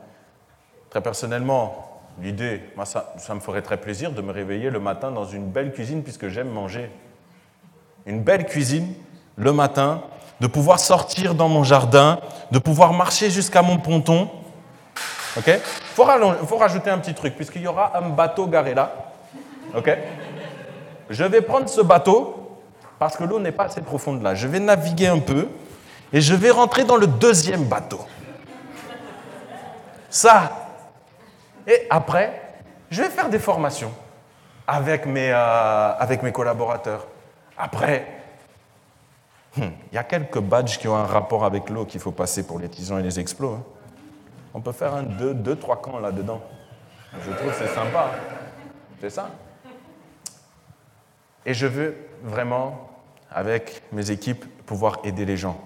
Très 0.90 1.00
personnellement, 1.00 2.00
l'idée, 2.20 2.62
moi 2.76 2.84
ça, 2.84 3.14
ça 3.16 3.34
me 3.34 3.40
ferait 3.40 3.62
très 3.62 3.78
plaisir 3.78 4.12
de 4.12 4.22
me 4.22 4.32
réveiller 4.32 4.70
le 4.70 4.78
matin 4.78 5.10
dans 5.10 5.24
une 5.24 5.46
belle 5.46 5.72
cuisine 5.72 6.02
puisque 6.02 6.28
j'aime 6.28 6.50
manger. 6.50 6.90
Une 8.06 8.22
belle 8.22 8.46
cuisine 8.46 8.94
le 9.36 9.52
matin 9.52 10.02
de 10.40 10.46
pouvoir 10.46 10.80
sortir 10.80 11.34
dans 11.34 11.48
mon 11.48 11.64
jardin, 11.64 12.18
de 12.50 12.58
pouvoir 12.58 12.92
marcher 12.92 13.30
jusqu'à 13.30 13.62
mon 13.62 13.78
ponton. 13.78 14.28
Il 15.36 15.60
faut, 15.94 16.04
rajouter 16.56 16.90
un 16.90 16.98
petit 16.98 17.14
truc, 17.14 17.36
puisqu'il 17.36 17.62
y 17.62 17.66
aura 17.68 17.96
un 17.96 18.08
bateau 18.08 18.46
garé 18.46 18.74
là. 18.74 18.92
Je 21.10 21.24
vais 21.24 21.42
prendre 21.42 21.68
ce 21.68 21.80
bateau, 21.80 22.58
parce 22.98 23.16
que 23.16 23.24
l'eau 23.24 23.38
n'est 23.38 23.52
pas 23.52 23.64
assez 23.64 23.82
profonde 23.82 24.22
là. 24.22 24.34
Je 24.34 24.48
vais 24.48 24.60
naviguer 24.60 25.06
un 25.06 25.20
peu, 25.20 25.48
et 26.12 26.20
je 26.20 26.34
vais 26.34 26.50
rentrer 26.50 26.84
dans 26.84 26.96
le 26.96 27.06
deuxième 27.06 27.64
bateau. 27.64 28.00
Ça. 30.08 30.50
Et 31.66 31.86
après, 31.90 32.40
je 32.90 33.02
vais 33.02 33.10
faire 33.10 33.28
des 33.28 33.38
formations 33.38 33.92
avec 34.66 35.06
mes, 35.06 35.30
euh, 35.30 35.92
avec 35.98 36.22
mes 36.22 36.32
collaborateurs. 36.32 37.06
Après, 37.56 38.19
Hmm. 39.56 39.70
Il 39.90 39.94
y 39.94 39.98
a 39.98 40.04
quelques 40.04 40.40
badges 40.40 40.78
qui 40.78 40.86
ont 40.86 40.96
un 40.96 41.06
rapport 41.06 41.44
avec 41.44 41.70
l'eau 41.70 41.84
qu'il 41.84 42.00
faut 42.00 42.12
passer 42.12 42.46
pour 42.46 42.58
les 42.58 42.68
tisons 42.68 42.98
et 42.98 43.02
les 43.02 43.18
explos. 43.18 43.54
Hein. 43.54 43.62
On 44.54 44.60
peut 44.60 44.72
faire 44.72 44.94
un 44.94 45.02
deux, 45.02 45.34
deux 45.34 45.56
trois 45.56 45.80
camps 45.80 45.98
là-dedans. 45.98 46.40
Je 47.24 47.32
trouve 47.32 47.50
que 47.50 47.56
c'est 47.56 47.74
sympa. 47.74 48.10
Hein. 48.14 48.18
C'est 49.00 49.10
ça. 49.10 49.30
Et 51.44 51.54
je 51.54 51.66
veux 51.66 51.96
vraiment, 52.22 52.90
avec 53.30 53.82
mes 53.92 54.10
équipes, 54.10 54.44
pouvoir 54.66 54.98
aider 55.04 55.24
les 55.24 55.36
gens. 55.36 55.60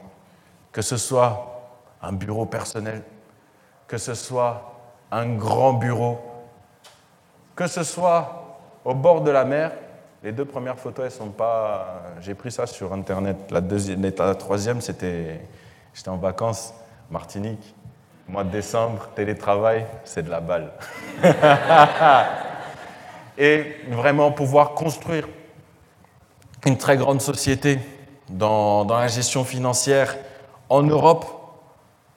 Que 0.72 0.82
ce 0.82 0.96
soit 0.96 1.70
un 2.00 2.12
bureau 2.12 2.46
personnel, 2.46 3.02
que 3.86 3.98
ce 3.98 4.14
soit 4.14 4.74
un 5.10 5.34
grand 5.34 5.74
bureau, 5.74 6.20
que 7.54 7.66
ce 7.66 7.82
soit 7.82 8.58
au 8.84 8.94
bord 8.94 9.22
de 9.22 9.30
la 9.30 9.44
mer, 9.44 9.72
les 10.24 10.32
deux 10.32 10.46
premières 10.46 10.78
photos, 10.78 11.04
elles 11.04 11.12
sont 11.12 11.28
pas. 11.28 12.02
J'ai 12.22 12.34
pris 12.34 12.50
ça 12.50 12.66
sur 12.66 12.94
Internet. 12.94 13.36
La, 13.50 13.60
deuxième, 13.60 14.02
la 14.02 14.34
troisième, 14.34 14.80
c'était. 14.80 15.42
J'étais 15.92 16.08
en 16.08 16.16
vacances, 16.16 16.72
Martinique. 17.10 17.74
Mois 18.26 18.42
de 18.42 18.48
décembre, 18.48 19.10
télétravail, 19.14 19.84
c'est 20.04 20.22
de 20.22 20.30
la 20.30 20.40
balle. 20.40 20.72
Et 23.38 23.76
vraiment 23.90 24.32
pouvoir 24.32 24.72
construire 24.72 25.28
une 26.64 26.78
très 26.78 26.96
grande 26.96 27.20
société 27.20 27.78
dans, 28.30 28.86
dans 28.86 28.98
la 28.98 29.08
gestion 29.08 29.44
financière 29.44 30.16
en 30.70 30.82
Europe. 30.82 31.26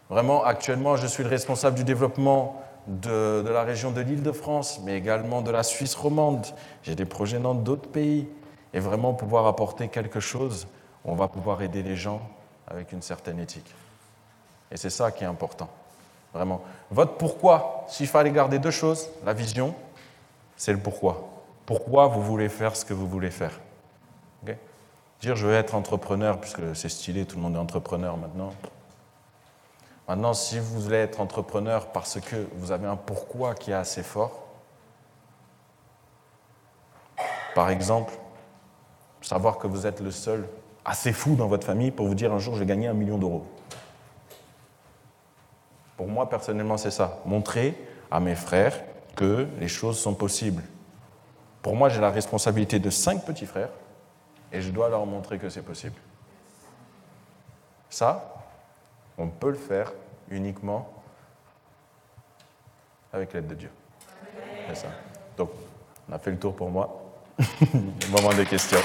Vraiment, 0.09 0.45
actuellement, 0.45 0.95
je 0.95 1.07
suis 1.07 1.23
le 1.23 1.29
responsable 1.29 1.75
du 1.75 1.83
développement 1.83 2.63
de, 2.87 3.43
de 3.45 3.49
la 3.49 3.63
région 3.63 3.91
de 3.91 4.01
l'Île-de-France, 4.01 4.81
mais 4.83 4.97
également 4.97 5.41
de 5.41 5.51
la 5.51 5.63
Suisse 5.63 5.95
romande. 5.95 6.45
J'ai 6.83 6.95
des 6.95 7.05
projets 7.05 7.39
dans 7.39 7.55
d'autres 7.55 7.89
pays. 7.89 8.27
Et 8.73 8.79
vraiment 8.79 9.13
pouvoir 9.13 9.47
apporter 9.47 9.87
quelque 9.87 10.19
chose, 10.19 10.67
on 11.05 11.15
va 11.15 11.27
pouvoir 11.29 11.61
aider 11.61 11.81
les 11.81 11.95
gens 11.95 12.21
avec 12.67 12.91
une 12.91 13.01
certaine 13.01 13.39
éthique. 13.39 13.73
Et 14.71 14.77
c'est 14.77 14.89
ça 14.89 15.11
qui 15.11 15.23
est 15.23 15.27
important. 15.27 15.69
Vraiment. 16.33 16.61
Votre 16.91 17.13
pourquoi, 17.13 17.85
s'il 17.87 18.07
fallait 18.07 18.29
garder 18.29 18.59
deux 18.59 18.71
choses, 18.71 19.09
la 19.25 19.33
vision, 19.33 19.73
c'est 20.57 20.73
le 20.73 20.79
pourquoi. 20.79 21.29
Pourquoi 21.65 22.07
vous 22.07 22.21
voulez 22.21 22.49
faire 22.49 22.75
ce 22.75 22.83
que 22.83 22.93
vous 22.93 23.07
voulez 23.07 23.31
faire. 23.31 23.59
Dire 25.21 25.35
je 25.35 25.47
veux 25.47 25.53
être 25.53 25.73
entrepreneur, 25.73 26.39
puisque 26.39 26.75
c'est 26.75 26.89
stylé, 26.89 27.25
tout 27.25 27.37
le 27.37 27.41
monde 27.41 27.55
est 27.55 27.59
entrepreneur 27.59 28.17
maintenant. 28.17 28.51
Maintenant, 30.07 30.33
si 30.33 30.57
vous 30.57 30.79
voulez 30.79 30.97
être 30.97 31.19
entrepreneur 31.19 31.87
parce 31.87 32.19
que 32.21 32.47
vous 32.55 32.71
avez 32.71 32.87
un 32.87 32.95
pourquoi 32.95 33.55
qui 33.55 33.71
est 33.71 33.75
assez 33.75 34.03
fort, 34.03 34.45
par 37.53 37.69
exemple, 37.69 38.13
savoir 39.21 39.57
que 39.57 39.67
vous 39.67 39.85
êtes 39.85 39.99
le 39.99 40.11
seul 40.11 40.47
assez 40.85 41.11
fou 41.11 41.35
dans 41.35 41.47
votre 41.47 41.65
famille 41.65 41.91
pour 41.91 42.07
vous 42.07 42.15
dire 42.15 42.31
un 42.31 42.39
jour 42.39 42.53
je 42.53 42.59
vais 42.59 42.65
gagner 42.65 42.87
un 42.87 42.93
million 42.93 43.17
d'euros. 43.17 43.45
Pour 45.97 46.07
moi, 46.07 46.29
personnellement, 46.29 46.77
c'est 46.77 46.91
ça. 46.91 47.19
Montrer 47.25 47.75
à 48.11 48.19
mes 48.19 48.35
frères 48.35 48.79
que 49.15 49.47
les 49.59 49.67
choses 49.67 49.99
sont 49.99 50.13
possibles. 50.13 50.63
Pour 51.61 51.75
moi, 51.75 51.89
j'ai 51.89 51.99
la 51.99 52.11
responsabilité 52.11 52.79
de 52.79 52.89
cinq 52.89 53.25
petits 53.25 53.47
frères 53.47 53.71
et 54.53 54.61
je 54.61 54.69
dois 54.69 54.87
leur 54.87 55.05
montrer 55.05 55.39
que 55.39 55.49
c'est 55.49 55.63
possible. 55.63 55.95
Ça, 57.89 58.36
on 59.17 59.27
peut 59.27 59.49
le 59.49 59.55
faire 59.55 59.91
uniquement 60.29 60.89
avec 63.11 63.33
l'aide 63.33 63.47
de 63.47 63.55
Dieu. 63.55 63.69
C'est 64.67 64.75
ça. 64.75 64.87
Donc, 65.37 65.51
on 66.09 66.13
a 66.13 66.19
fait 66.19 66.31
le 66.31 66.39
tour 66.39 66.55
pour 66.55 66.69
moi. 66.69 67.03
Moment 68.11 68.33
de 68.33 68.43
questions. 68.43 68.79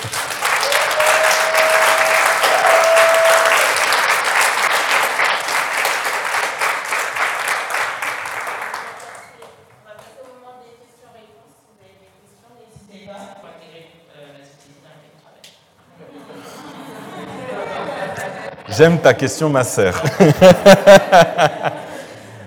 J'aime 18.77 19.01
ta 19.01 19.12
question, 19.12 19.51
ma 19.51 19.64
sœur. 19.64 20.03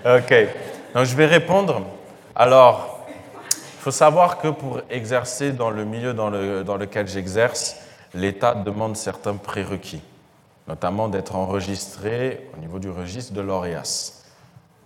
ok. 0.06 0.34
Donc, 0.96 1.06
je 1.06 1.16
vais 1.16 1.28
répondre. 1.28 1.84
Alors, 2.36 3.06
il 3.52 3.82
faut 3.82 3.92
savoir 3.92 4.40
que 4.40 4.48
pour 4.48 4.82
exercer 4.90 5.52
dans 5.52 5.70
le 5.70 5.86
milieu 5.86 6.16
dans, 6.16 6.32
le, 6.32 6.64
dans 6.64 6.78
lequel 6.78 7.08
j'exerce, 7.08 7.76
l'État 8.16 8.56
demande 8.56 8.98
certains 8.98 9.36
prérequis, 9.36 10.02
notamment 10.68 11.10
d'être 11.10 11.36
enregistré 11.36 12.50
au 12.56 12.60
niveau 12.60 12.80
du 12.80 12.90
registre 12.90 13.34
de 13.34 13.42
l'ORIAS. 13.42 14.24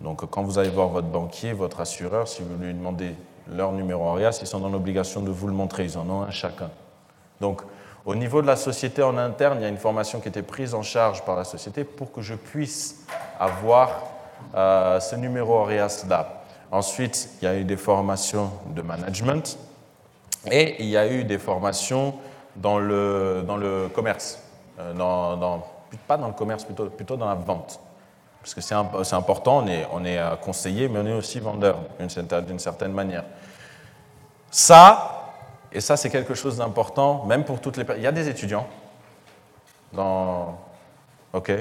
Donc, 0.02 0.28
quand 0.28 0.42
vous 0.42 0.58
allez 0.58 0.68
voir 0.68 0.88
votre 0.88 1.08
banquier, 1.08 1.54
votre 1.54 1.80
assureur, 1.80 2.28
si 2.28 2.42
vous 2.42 2.62
lui 2.62 2.74
demandez 2.74 3.14
leur 3.50 3.72
numéro 3.72 4.04
ORIAS, 4.04 4.40
ils 4.42 4.46
sont 4.46 4.60
dans 4.60 4.68
l'obligation 4.68 5.22
de 5.22 5.30
vous 5.30 5.46
le 5.46 5.54
montrer. 5.54 5.84
Ils 5.84 5.96
en 5.96 6.08
ont 6.10 6.20
un 6.20 6.30
chacun. 6.30 6.70
Donc, 7.40 7.62
au 8.04 8.14
niveau 8.14 8.40
de 8.40 8.46
la 8.46 8.56
société 8.56 9.02
en 9.02 9.18
interne, 9.18 9.58
il 9.58 9.62
y 9.62 9.66
a 9.66 9.68
une 9.68 9.76
formation 9.76 10.20
qui 10.20 10.28
été 10.28 10.42
prise 10.42 10.74
en 10.74 10.82
charge 10.82 11.24
par 11.24 11.36
la 11.36 11.44
société 11.44 11.84
pour 11.84 12.12
que 12.12 12.22
je 12.22 12.34
puisse 12.34 13.04
avoir 13.38 14.02
euh, 14.54 14.98
ce 15.00 15.16
numéro 15.16 15.54
ORIAS-là. 15.54 16.42
Ensuite, 16.72 17.28
il 17.40 17.44
y 17.44 17.48
a 17.48 17.56
eu 17.56 17.64
des 17.64 17.76
formations 17.76 18.52
de 18.74 18.80
management 18.80 19.58
et 20.50 20.76
il 20.82 20.88
y 20.88 20.96
a 20.96 21.10
eu 21.10 21.24
des 21.24 21.38
formations 21.38 22.14
dans 22.56 22.78
le, 22.78 23.44
dans 23.46 23.56
le 23.56 23.88
commerce. 23.88 24.42
Euh, 24.78 24.94
pas 26.06 26.16
dans 26.16 26.28
le 26.28 26.32
commerce, 26.32 26.64
plutôt, 26.64 26.86
plutôt 26.86 27.16
dans 27.16 27.28
la 27.28 27.34
vente. 27.34 27.80
Parce 28.40 28.54
que 28.54 28.60
c'est 28.62 29.14
important, 29.14 29.58
on 29.58 29.66
est, 29.66 29.86
on 29.92 30.04
est 30.04 30.18
euh, 30.18 30.36
conseiller, 30.36 30.88
mais 30.88 31.00
on 31.00 31.06
est 31.06 31.12
aussi 31.12 31.40
vendeur 31.40 31.78
d'une 31.98 32.58
certaine 32.58 32.92
manière. 32.92 33.24
Ça, 34.50 35.19
et 35.72 35.80
ça, 35.80 35.96
c'est 35.96 36.10
quelque 36.10 36.34
chose 36.34 36.58
d'important, 36.58 37.24
même 37.26 37.44
pour 37.44 37.60
toutes 37.60 37.76
les 37.76 37.84
personnes. 37.84 38.02
Il 38.02 38.04
y 38.04 38.08
a 38.08 38.12
des 38.12 38.28
étudiants 38.28 38.66
dans. 39.92 40.58
OK. 41.32 41.52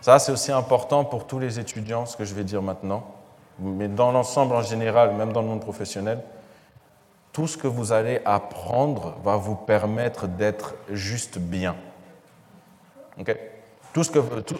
Ça, 0.00 0.18
c'est 0.18 0.32
aussi 0.32 0.52
important 0.52 1.04
pour 1.04 1.26
tous 1.26 1.38
les 1.38 1.58
étudiants, 1.58 2.06
ce 2.06 2.16
que 2.16 2.24
je 2.24 2.34
vais 2.34 2.44
dire 2.44 2.62
maintenant. 2.62 3.04
Mais 3.58 3.88
dans 3.88 4.12
l'ensemble 4.12 4.54
en 4.54 4.62
général, 4.62 5.14
même 5.14 5.32
dans 5.32 5.42
le 5.42 5.48
monde 5.48 5.60
professionnel, 5.60 6.20
tout 7.32 7.46
ce 7.46 7.56
que 7.56 7.66
vous 7.66 7.92
allez 7.92 8.20
apprendre 8.24 9.14
va 9.24 9.36
vous 9.36 9.56
permettre 9.56 10.26
d'être 10.26 10.74
juste 10.90 11.38
bien. 11.38 11.76
OK? 13.18 13.36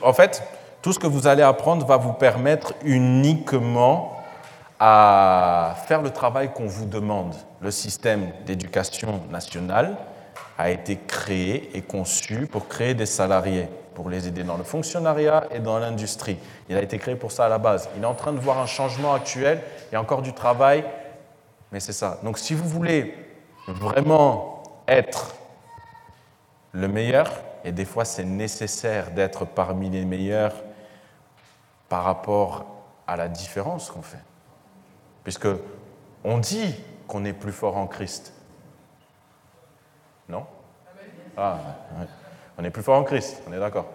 En 0.02 0.12
fait, 0.12 0.42
tout 0.82 0.92
ce 0.92 0.98
que 0.98 1.06
vous 1.06 1.26
allez 1.26 1.42
apprendre 1.42 1.84
va 1.84 1.96
vous 1.96 2.12
permettre 2.14 2.74
uniquement 2.84 4.16
à 4.78 5.74
faire 5.86 6.02
le 6.02 6.10
travail 6.10 6.52
qu'on 6.52 6.66
vous 6.66 6.86
demande. 6.86 7.34
Le 7.60 7.70
système 7.70 8.32
d'éducation 8.44 9.22
nationale 9.30 9.96
a 10.58 10.70
été 10.70 10.98
créé 11.06 11.76
et 11.76 11.82
conçu 11.82 12.46
pour 12.46 12.68
créer 12.68 12.94
des 12.94 13.06
salariés, 13.06 13.68
pour 13.94 14.10
les 14.10 14.28
aider 14.28 14.44
dans 14.44 14.56
le 14.56 14.64
fonctionnariat 14.64 15.46
et 15.50 15.60
dans 15.60 15.78
l'industrie. 15.78 16.38
Il 16.68 16.76
a 16.76 16.82
été 16.82 16.98
créé 16.98 17.16
pour 17.16 17.32
ça 17.32 17.46
à 17.46 17.48
la 17.48 17.58
base. 17.58 17.88
Il 17.96 18.02
est 18.02 18.06
en 18.06 18.14
train 18.14 18.32
de 18.32 18.38
voir 18.38 18.58
un 18.58 18.66
changement 18.66 19.14
actuel, 19.14 19.62
il 19.90 19.94
y 19.94 19.96
a 19.96 20.00
encore 20.00 20.22
du 20.22 20.32
travail, 20.32 20.84
mais 21.72 21.80
c'est 21.80 21.92
ça. 21.92 22.20
Donc 22.22 22.38
si 22.38 22.54
vous 22.54 22.68
voulez 22.68 23.14
vraiment 23.66 24.62
être 24.86 25.34
le 26.72 26.88
meilleur, 26.88 27.32
et 27.64 27.72
des 27.72 27.84
fois 27.84 28.04
c'est 28.04 28.24
nécessaire 28.24 29.10
d'être 29.10 29.44
parmi 29.44 29.90
les 29.90 30.04
meilleurs 30.04 30.54
par 31.88 32.04
rapport 32.04 32.66
à 33.06 33.16
la 33.16 33.28
différence 33.28 33.90
qu'on 33.90 34.02
fait. 34.02 34.22
Puisque 35.24 35.48
on 36.24 36.38
dit 36.38 36.74
qu'on 37.06 37.24
est 37.24 37.32
plus 37.32 37.52
fort 37.52 37.76
en 37.76 37.86
Christ. 37.86 38.32
Non? 40.28 40.46
Ah, 41.36 41.58
on 42.58 42.64
est 42.64 42.70
plus 42.70 42.82
fort 42.82 42.98
en 42.98 43.04
Christ, 43.04 43.42
on 43.46 43.52
est 43.52 43.58
d'accord. 43.58 43.86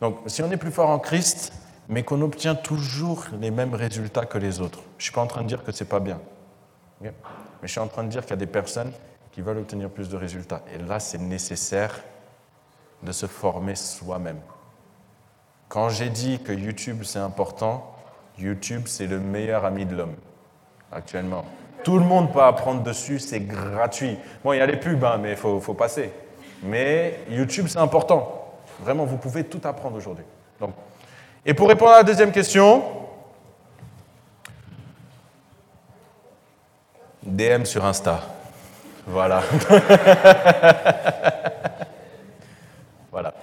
Donc, 0.00 0.18
si 0.26 0.42
on 0.42 0.50
est 0.50 0.56
plus 0.56 0.72
fort 0.72 0.90
en 0.90 0.98
Christ, 0.98 1.52
mais 1.88 2.02
qu'on 2.02 2.20
obtient 2.22 2.54
toujours 2.54 3.26
les 3.40 3.50
mêmes 3.50 3.74
résultats 3.74 4.26
que 4.26 4.38
les 4.38 4.60
autres, 4.60 4.80
je 4.98 5.02
ne 5.02 5.02
suis 5.04 5.12
pas 5.12 5.22
en 5.22 5.26
train 5.26 5.42
de 5.42 5.48
dire 5.48 5.62
que 5.62 5.72
ce 5.72 5.84
n'est 5.84 5.90
pas 5.90 6.00
bien. 6.00 6.20
Mais 7.00 7.12
je 7.62 7.68
suis 7.68 7.80
en 7.80 7.88
train 7.88 8.04
de 8.04 8.08
dire 8.08 8.22
qu'il 8.22 8.30
y 8.30 8.34
a 8.34 8.36
des 8.36 8.46
personnes 8.46 8.92
qui 9.32 9.40
veulent 9.40 9.58
obtenir 9.58 9.90
plus 9.90 10.08
de 10.08 10.16
résultats. 10.16 10.62
Et 10.72 10.78
là, 10.78 11.00
c'est 11.00 11.18
nécessaire 11.18 12.00
de 13.02 13.12
se 13.12 13.26
former 13.26 13.74
soi-même. 13.74 14.40
Quand 15.68 15.88
j'ai 15.88 16.08
dit 16.08 16.40
que 16.42 16.52
YouTube, 16.52 17.02
c'est 17.04 17.18
important, 17.18 17.94
YouTube, 18.38 18.84
c'est 18.86 19.06
le 19.06 19.20
meilleur 19.20 19.64
ami 19.64 19.86
de 19.86 19.96
l'homme 19.96 20.16
actuellement. 20.92 21.44
Tout 21.84 21.98
le 21.98 22.04
monde 22.04 22.32
peut 22.32 22.42
apprendre 22.42 22.82
dessus, 22.82 23.18
c'est 23.18 23.40
gratuit. 23.40 24.18
Bon, 24.42 24.52
il 24.52 24.58
y 24.58 24.60
a 24.60 24.66
les 24.66 24.78
pubs, 24.78 25.04
hein, 25.04 25.18
mais 25.20 25.32
il 25.32 25.36
faut, 25.36 25.60
faut, 25.60 25.74
passer. 25.74 26.10
Mais 26.62 27.20
YouTube, 27.28 27.66
c'est 27.68 27.78
important. 27.78 28.54
Vraiment, 28.80 29.04
vous 29.04 29.18
pouvez 29.18 29.44
tout 29.44 29.60
apprendre 29.64 29.96
aujourd'hui. 29.96 30.24
Et 31.46 31.52
pour 31.52 31.68
répondre 31.68 31.90
à 31.92 31.98
la 31.98 32.02
deuxième 32.04 32.32
question, 32.32 32.82
DM 37.22 37.64
sur 37.64 37.84
Insta. 37.84 38.22
Voilà. 39.06 39.42
voilà. 43.12 43.34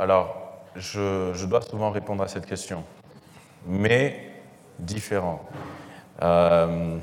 Alors, 0.00 0.34
je, 0.76 1.44
dois 1.44 1.60
souvent 1.60 1.90
répondre 1.90 2.22
à 2.24 2.28
cette 2.28 2.46
question, 2.46 2.84
mais 3.66 4.32
différent. 4.78 5.46
Euh, 6.22 6.96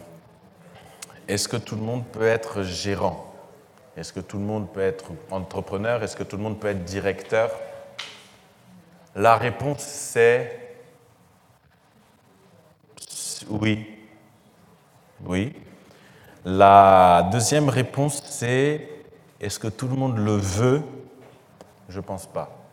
est-ce 1.28 1.48
que 1.48 1.58
tout 1.58 1.76
le 1.76 1.84
monde 1.84 2.08
peut 2.08 2.26
être 2.26 2.64
gérant? 2.64 3.32
Est-ce 3.96 4.12
que 4.12 4.20
tout 4.20 4.40
le 4.40 4.46
monde 4.46 4.74
peut 4.74 4.82
être 4.82 5.12
entrepreneur? 5.30 6.02
Est-ce 6.02 6.16
que 6.16 6.24
tout 6.24 6.38
le 6.38 6.42
monde 6.42 6.60
peut 6.60 6.70
être 6.70 6.86
directeur? 6.86 7.52
La 9.16 9.38
réponse 9.38 9.84
c'est 9.84 10.76
oui. 13.48 13.96
Oui. 15.24 15.54
La 16.44 17.30
deuxième 17.32 17.70
réponse 17.70 18.24
c'est 18.24 18.90
est-ce 19.40 19.60
que 19.60 19.68
tout 19.68 19.88
le 19.88 19.96
monde 19.96 20.18
le 20.18 20.36
veut? 20.36 20.82
Je 21.90 21.98
ne 21.98 22.04
pense 22.04 22.26
pas. 22.26 22.67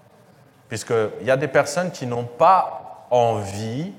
Puisqu'il 0.75 1.25
y 1.25 1.31
a 1.31 1.37
des 1.37 1.47
personnes 1.47 1.93
qui 1.93 2.05
n'ont 2.05 2.25
pas 2.25 3.07
envie 3.13 3.93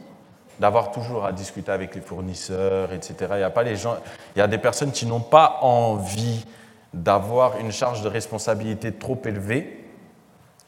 d'avoir 0.59 0.91
toujours 0.91 1.23
à 1.23 1.31
discuter 1.31 1.71
avec 1.71 1.95
les 1.95 2.01
fournisseurs, 2.01 2.91
etc. 2.91 3.15
Il 3.35 3.39
y 3.39 3.43
a, 3.43 3.49
pas 3.49 3.63
les 3.63 3.77
gens, 3.77 3.95
il 4.35 4.39
y 4.39 4.41
a 4.41 4.47
des 4.47 4.57
personnes 4.57 4.91
qui 4.91 5.05
n'ont 5.05 5.21
pas 5.21 5.59
envie 5.61 6.45
d'avoir 6.93 7.59
une 7.59 7.71
charge 7.71 8.01
de 8.01 8.09
responsabilité 8.09 8.91
trop 8.91 9.17
élevée. 9.23 9.85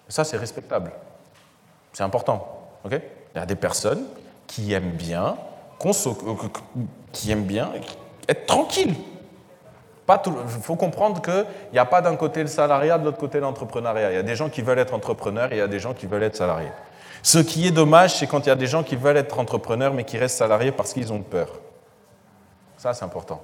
Ça, 0.08 0.24
c'est 0.24 0.38
respectable. 0.38 0.93
C'est 1.91 2.03
important. 2.03 2.70
il 2.89 3.01
y 3.36 3.39
a 3.39 3.45
des 3.45 3.58
personnes 3.58 4.05
qui 4.47 4.72
aiment 4.72 4.91
bien, 4.91 5.36
qui 7.12 7.32
aiment 7.32 7.43
bien 7.43 7.70
être 8.30 8.45
tranquille. 8.45 8.95
Il 10.10 10.62
faut 10.62 10.76
comprendre 10.76 11.22
qu'il 11.22 11.45
n'y 11.74 11.80
a 11.80 11.86
pas 11.86 12.01
d'un 12.01 12.16
côté 12.16 12.41
le 12.41 12.47
salariat, 12.47 12.97
de 12.97 13.05
l'autre 13.05 13.18
côté 13.18 13.39
l'entrepreneuriat. 13.39 14.12
Il 14.12 14.16
y 14.16 14.20
a 14.20 14.24
des 14.24 14.36
gens 14.36 14.49
qui 14.49 14.62
veulent 14.62 14.80
être 14.80 14.93
entrepreneurs 14.93 15.51
et 15.51 15.55
il 15.55 15.60
y 15.60 15.62
a 15.62 15.68
des 15.68 15.80
gens 15.80 15.93
qui 15.93 16.05
veulent 16.05 16.24
être 16.24 16.38
salariés. 16.38 16.72
Ce 17.22 17.39
qui 17.39 17.68
est 17.68 17.72
dommage, 17.72 18.16
c'est 18.16 18.28
quand 18.28 18.45
il 18.45 18.49
y 18.49 18.51
a 18.51 18.55
des 18.55 18.68
gens 18.68 18.84
qui 18.84 18.95
veulent 18.95 19.18
être 19.18 19.38
entrepreneurs 19.38 19.93
mais 19.93 20.05
qui 20.05 20.18
restent 20.18 20.38
salariés 20.38 20.72
parce 20.72 20.93
qu'ils 20.93 21.12
ont 21.12 21.22
peur. 21.22 21.49
Ça, 22.78 22.93
c'est 22.93 23.03
important. 23.03 23.41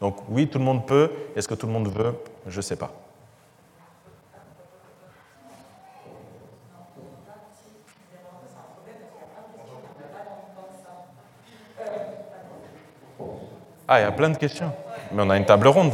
Donc 0.00 0.18
oui, 0.28 0.46
tout 0.46 0.58
le 0.58 0.64
monde 0.64 0.86
peut. 0.86 1.10
Est-ce 1.34 1.48
que 1.48 1.54
tout 1.54 1.66
le 1.66 1.72
monde 1.72 1.88
veut? 1.88 2.14
Je 2.46 2.58
ne 2.58 2.62
sais 2.62 2.76
pas. 2.76 2.92
Ah, 13.88 14.00
il 14.00 14.02
y 14.04 14.06
a 14.06 14.12
plein 14.12 14.30
de 14.30 14.38
questions. 14.38 14.72
Mais 15.12 15.22
on 15.22 15.30
a 15.30 15.36
une 15.36 15.44
table 15.44 15.68
ronde. 15.68 15.92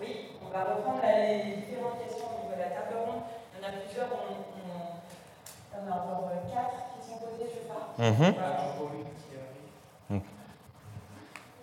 Oui, 0.00 0.30
on 0.44 0.50
va 0.52 0.64
reprendre 0.64 1.00
les 1.04 1.56
différentes 1.56 1.98
questions 2.02 2.26
au 2.30 2.42
niveau 2.44 2.54
de 2.56 2.60
la 2.60 2.70
table 2.70 2.96
ronde. 3.04 3.22
Il 3.52 3.60
y 3.60 3.64
en 3.64 3.68
a 3.68 3.72
plusieurs, 3.72 4.08
on, 4.12 4.34
on, 5.76 5.90
a 5.90 5.94
encore 5.94 6.30
quatre 6.52 6.78
qui 6.94 7.00
sont 7.06 7.18
posées, 7.18 7.50
je 7.52 7.60
crois. 7.68 7.92
Mm 7.98 8.14
-hmm. 8.14 8.32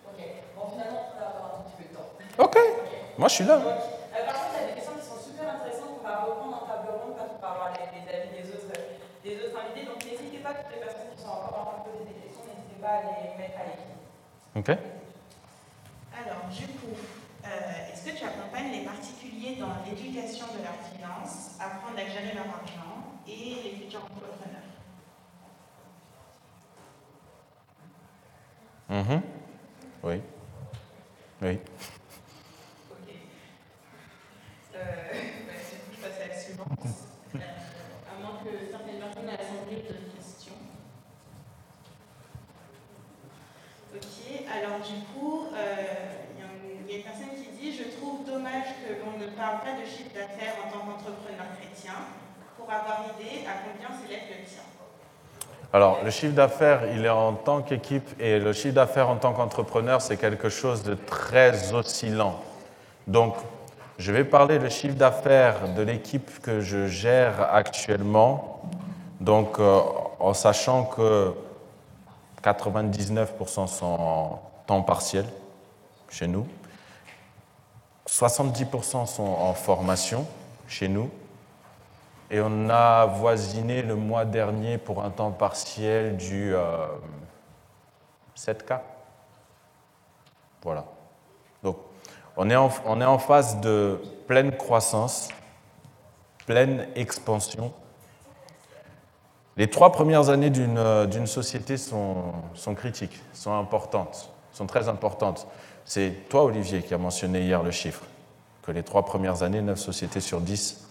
Ok, 0.08 0.18
bon, 0.56 0.64
finalement, 0.72 1.02
on 1.10 1.18
va 1.20 1.26
avoir 1.32 1.46
un 1.56 1.62
petit 1.64 1.76
peu 1.78 1.84
de 1.90 1.94
temps. 1.96 2.10
Ok, 2.44 2.56
moi 3.18 3.28
je 3.28 3.34
suis 3.34 3.44
là. 3.44 3.56
Donc, 3.56 3.66
euh, 3.66 4.26
par 4.28 4.34
contre, 4.40 4.54
il 4.54 4.60
y 4.60 4.64
a 4.64 4.66
des 4.68 4.74
questions 4.78 4.96
qui 4.98 5.06
sont 5.10 5.20
super 5.28 5.46
intéressantes 5.54 5.92
qu'on 5.98 6.06
va 6.08 6.16
reprendre 6.28 6.54
en 6.62 6.64
table 6.70 6.88
ronde 7.00 7.14
parce 7.18 7.30
qu'on 7.34 7.42
va 7.46 7.50
avoir 7.56 7.68
les, 7.76 7.86
les, 7.94 8.04
avis 8.16 8.32
des 8.38 8.46
autres, 8.54 8.72
des 9.26 9.34
autres 9.42 9.58
invités. 9.62 9.84
Donc, 9.90 9.98
n'hésitez 10.06 10.40
pas, 10.44 10.52
toutes 10.58 10.72
les 10.76 10.82
personnes 10.86 11.10
qui 11.12 11.18
sont 11.22 11.32
encore 11.36 11.56
en 11.60 11.64
train 11.68 11.78
de 11.80 11.84
poser 11.88 12.04
des 12.10 12.18
questions, 12.24 12.44
n'hésitez 12.46 12.78
pas 12.84 12.94
à 12.98 13.02
les 13.10 13.30
mettre 13.40 13.58
à 13.62 13.64
l'équipe. 13.68 14.00
Ok. 14.60 14.70
Alors, 16.24 16.48
du 16.48 16.66
coup, 16.66 16.94
euh, 17.44 17.92
est-ce 17.92 18.04
que 18.10 18.16
tu 18.16 18.24
accompagnes 18.24 18.70
les 18.70 18.84
particuliers 18.84 19.56
dans 19.56 19.82
l'éducation 19.84 20.46
de 20.46 20.62
leurs 20.62 20.78
finances, 20.94 21.56
apprendre 21.58 21.98
à 21.98 22.04
gérer 22.04 22.34
leur 22.34 22.46
argent 22.46 23.18
et 23.26 23.56
les 23.64 23.76
futurs 23.76 24.04
entrepreneurs? 24.04 24.62
Mm 28.88 29.22
Oui. 30.04 30.20
Oui. 31.40 31.58
Ok. 32.90 33.14
Euh, 34.74 34.78
bah, 35.46 35.52
du 35.54 35.76
coup, 35.78 35.92
je 35.96 36.00
passe 36.00 36.20
à 36.22 36.28
la 36.28 36.38
suivante. 36.38 36.68
Euh, 37.34 37.38
à 37.38 38.20
moins 38.20 38.38
que 38.44 38.70
certaines 38.70 39.00
personnes 39.00 39.28
à 39.28 39.32
l'Assemblée 39.32 39.78
aient 39.78 39.88
d'autres 39.88 40.14
questions. 40.14 40.52
Ok, 43.94 44.44
alors 44.48 44.80
du 44.80 45.04
coup, 45.12 45.48
il 45.50 45.56
euh, 45.56 46.88
y, 46.88 46.92
y, 46.92 46.94
a 46.94 46.98
une 46.98 47.04
personne 47.04 47.34
qui 47.36 47.50
dit 47.58 47.76
Je 47.76 47.96
trouve 47.96 48.24
dommage 48.24 48.76
que 48.84 48.92
l'on 49.04 49.18
ne 49.18 49.30
parle 49.32 49.60
pas 49.60 49.72
de 49.80 49.84
chiffre 49.84 50.12
d'affaires 50.14 50.56
en 50.64 50.70
tant 50.70 50.84
qu'entrepreneur 50.84 51.48
chrétien 51.58 51.94
pour 52.56 52.70
avoir 52.70 53.04
idée 53.18 53.46
à 53.46 53.64
combien 53.64 53.88
s'élève 53.96 54.28
le 54.28 54.44
tien. 54.44 54.62
Alors, 55.74 56.00
le 56.04 56.10
chiffre 56.10 56.34
d'affaires, 56.34 56.82
il 56.94 57.06
est 57.06 57.08
en 57.08 57.32
tant 57.32 57.62
qu'équipe 57.62 58.20
et 58.20 58.38
le 58.38 58.52
chiffre 58.52 58.74
d'affaires 58.74 59.08
en 59.08 59.16
tant 59.16 59.32
qu'entrepreneur, 59.32 60.02
c'est 60.02 60.18
quelque 60.18 60.50
chose 60.50 60.82
de 60.82 60.94
très 60.94 61.72
oscillant. 61.72 62.38
Donc, 63.06 63.36
je 63.98 64.12
vais 64.12 64.24
parler 64.24 64.58
du 64.58 64.68
chiffre 64.68 64.96
d'affaires 64.96 65.68
de 65.74 65.80
l'équipe 65.80 66.42
que 66.42 66.60
je 66.60 66.88
gère 66.88 67.54
actuellement, 67.54 68.60
donc 69.20 69.58
euh, 69.58 69.80
en 70.18 70.34
sachant 70.34 70.84
que 70.84 71.32
99% 72.44 73.66
sont 73.66 73.86
en 73.86 74.42
temps 74.66 74.82
partiel 74.82 75.24
chez 76.10 76.26
nous, 76.26 76.46
70% 78.06 79.06
sont 79.06 79.22
en 79.22 79.54
formation 79.54 80.26
chez 80.68 80.88
nous, 80.88 81.10
et 82.32 82.40
on 82.40 82.70
a 82.70 83.04
voisiné 83.04 83.82
le 83.82 83.94
mois 83.94 84.24
dernier 84.24 84.78
pour 84.78 85.04
un 85.04 85.10
temps 85.10 85.30
partiel 85.30 86.16
du 86.16 86.54
7K. 88.34 88.80
Voilà. 90.62 90.86
Donc, 91.62 91.76
on 92.38 92.48
est, 92.48 92.56
en, 92.56 92.70
on 92.86 93.18
phase 93.18 93.60
de 93.60 94.00
pleine 94.26 94.56
croissance, 94.56 95.28
pleine 96.46 96.88
expansion. 96.94 97.70
Les 99.58 99.68
trois 99.68 99.92
premières 99.92 100.30
années 100.30 100.48
d'une 100.48 101.26
société 101.26 101.76
sont, 101.76 102.32
sont, 102.54 102.74
critiques, 102.74 103.20
sont 103.34 103.52
importantes, 103.52 104.32
sont 104.52 104.66
très 104.66 104.88
importantes. 104.88 105.46
C'est 105.84 106.28
toi, 106.30 106.44
Olivier, 106.44 106.80
qui 106.82 106.94
a 106.94 106.98
mentionné 106.98 107.42
hier 107.42 107.62
le 107.62 107.72
chiffre, 107.72 108.04
que 108.62 108.72
les 108.72 108.82
trois 108.82 109.04
premières 109.04 109.42
années, 109.42 109.60
9 109.60 109.78
sociétés 109.78 110.20
sur 110.20 110.40
10 110.40 110.88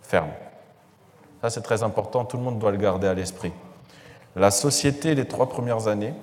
ferment. 0.00 0.34
Ça, 1.42 1.50
c'est 1.50 1.60
très 1.60 1.82
important, 1.82 2.24
tout 2.24 2.36
le 2.36 2.44
monde 2.44 2.60
doit 2.60 2.70
le 2.70 2.76
garder 2.76 3.08
à 3.08 3.14
l'esprit. 3.14 3.52
La 4.36 4.52
société, 4.52 5.16
les 5.16 5.26
trois 5.26 5.48
premières 5.48 5.88
années, 5.88 6.14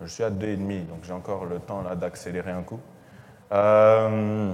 je 0.00 0.06
suis 0.06 0.24
à 0.24 0.30
deux 0.30 0.48
et 0.48 0.56
demi, 0.56 0.80
donc 0.80 1.04
j'ai 1.04 1.12
encore 1.12 1.44
le 1.44 1.60
temps 1.60 1.80
là 1.82 1.94
d'accélérer 1.94 2.50
un 2.50 2.62
coup. 2.62 2.80
Euh, 3.52 4.52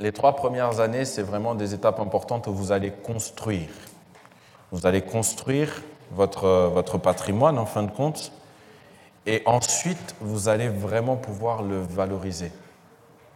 les 0.00 0.12
trois 0.12 0.34
premières 0.34 0.80
années, 0.80 1.04
c'est 1.04 1.22
vraiment 1.22 1.54
des 1.54 1.74
étapes 1.74 2.00
importantes 2.00 2.46
où 2.46 2.54
vous 2.54 2.72
allez 2.72 2.90
construire. 2.90 3.68
Vous 4.70 4.86
allez 4.86 5.02
construire 5.02 5.82
votre, 6.12 6.70
votre 6.72 6.96
patrimoine 6.96 7.58
en 7.58 7.66
fin 7.66 7.82
de 7.82 7.90
compte, 7.90 8.32
et 9.26 9.42
ensuite, 9.44 10.14
vous 10.22 10.48
allez 10.48 10.68
vraiment 10.68 11.16
pouvoir 11.16 11.62
le 11.62 11.80
valoriser. 11.80 12.50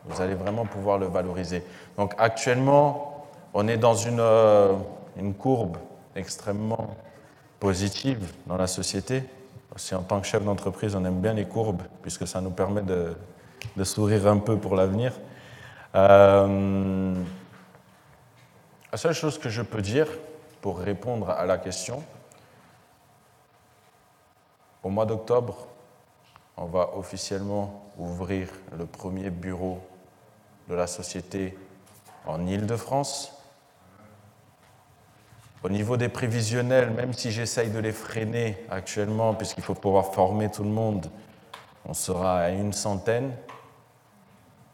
Vous 0.07 0.23
allez 0.23 0.35
vraiment 0.35 0.65
pouvoir 0.65 0.97
le 0.97 1.07
valoriser. 1.07 1.63
Donc 1.99 2.15
actuellement, 2.17 3.13
on 3.55 3.69
est 3.69 3.77
dans 3.77 3.95
une, 3.95 4.21
euh, 4.21 4.75
une 5.17 5.35
courbe 5.35 5.77
extrêmement 6.15 6.97
positive 7.61 8.33
dans 8.47 8.57
la 8.57 8.67
société. 8.67 9.25
Aussi, 9.75 9.95
en 9.95 10.03
tant 10.03 10.21
que 10.21 10.27
chef 10.27 10.45
d'entreprise, 10.45 10.95
on 10.95 11.05
aime 11.05 11.21
bien 11.21 11.35
les 11.35 11.47
courbes, 11.47 11.83
puisque 12.03 12.27
ça 12.27 12.41
nous 12.41 12.51
permet 12.51 12.83
de, 12.83 13.17
de 13.77 13.85
sourire 13.85 14.27
un 14.27 14.39
peu 14.39 14.57
pour 14.57 14.75
l'avenir. 14.77 15.13
Euh, 15.95 17.15
la 18.93 18.99
seule 18.99 19.15
chose 19.15 19.39
que 19.39 19.49
je 19.49 19.63
peux 19.63 19.83
dire 19.83 20.07
pour 20.61 20.79
répondre 20.79 21.31
à 21.31 21.45
la 21.47 21.59
question, 21.59 22.03
au 24.83 24.89
mois 24.89 25.07
d'octobre, 25.07 25.67
on 26.57 26.67
va 26.67 26.91
officiellement 26.97 27.91
ouvrir 27.99 28.49
le 28.79 28.87
premier 28.87 29.31
bureau 29.31 29.81
de 30.69 30.75
la 30.75 30.87
société 30.87 31.57
en 32.27 32.47
Île-de-France. 32.47 33.36
Au 35.63 35.69
niveau 35.69 35.97
des 35.97 36.09
prévisionnels, 36.09 36.91
même 36.91 37.13
si 37.13 37.31
j'essaye 37.31 37.71
de 37.71 37.79
les 37.79 37.93
freiner 37.93 38.57
actuellement, 38.71 39.35
puisqu'il 39.35 39.65
faut 39.65 39.75
pouvoir 39.75 40.15
former 40.15 40.51
tout 40.51 40.63
le 40.63 40.71
monde, 40.71 41.11
on 41.85 41.95
sera 41.95 42.41
à 42.41 42.51
une 42.51 42.73
centaine 42.73 43.33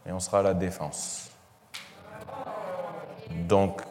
et 0.07 0.13
on 0.13 0.21
sera 0.21 0.41
à 0.41 0.43
la 0.43 0.55
défense. 0.55 1.31
Donc, 3.49 3.83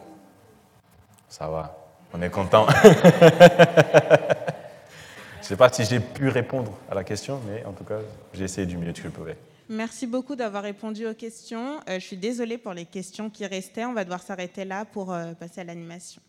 ça 1.29 1.47
va, 1.47 1.77
on 2.13 2.21
est 2.21 2.29
content. 2.29 2.67
Je 5.41 5.45
ne 5.55 5.57
sais 5.57 5.57
pas 5.57 5.69
si 5.69 5.83
j'ai 5.83 5.99
pu 5.99 6.29
répondre 6.29 6.71
à 6.89 6.93
la 6.93 7.03
question, 7.03 7.41
mais 7.47 7.65
en 7.65 7.73
tout 7.73 7.83
cas, 7.83 7.97
j'ai 8.33 8.43
essayé 8.45 8.67
du 8.67 8.77
mieux 8.77 8.93
que 8.93 9.01
je 9.01 9.07
pouvais. 9.09 9.35
Merci 9.67 10.05
beaucoup 10.05 10.35
d'avoir 10.35 10.63
répondu 10.63 11.07
aux 11.07 11.13
questions. 11.13 11.79
Euh, 11.89 11.95
je 11.95 12.05
suis 12.05 12.15
désolée 12.15 12.57
pour 12.57 12.73
les 12.73 12.85
questions 12.85 13.29
qui 13.29 13.45
restaient. 13.45 13.85
On 13.85 13.93
va 13.93 14.03
devoir 14.03 14.21
s'arrêter 14.21 14.65
là 14.65 14.85
pour 14.85 15.11
euh, 15.11 15.33
passer 15.33 15.61
à 15.61 15.63
l'animation. 15.63 16.21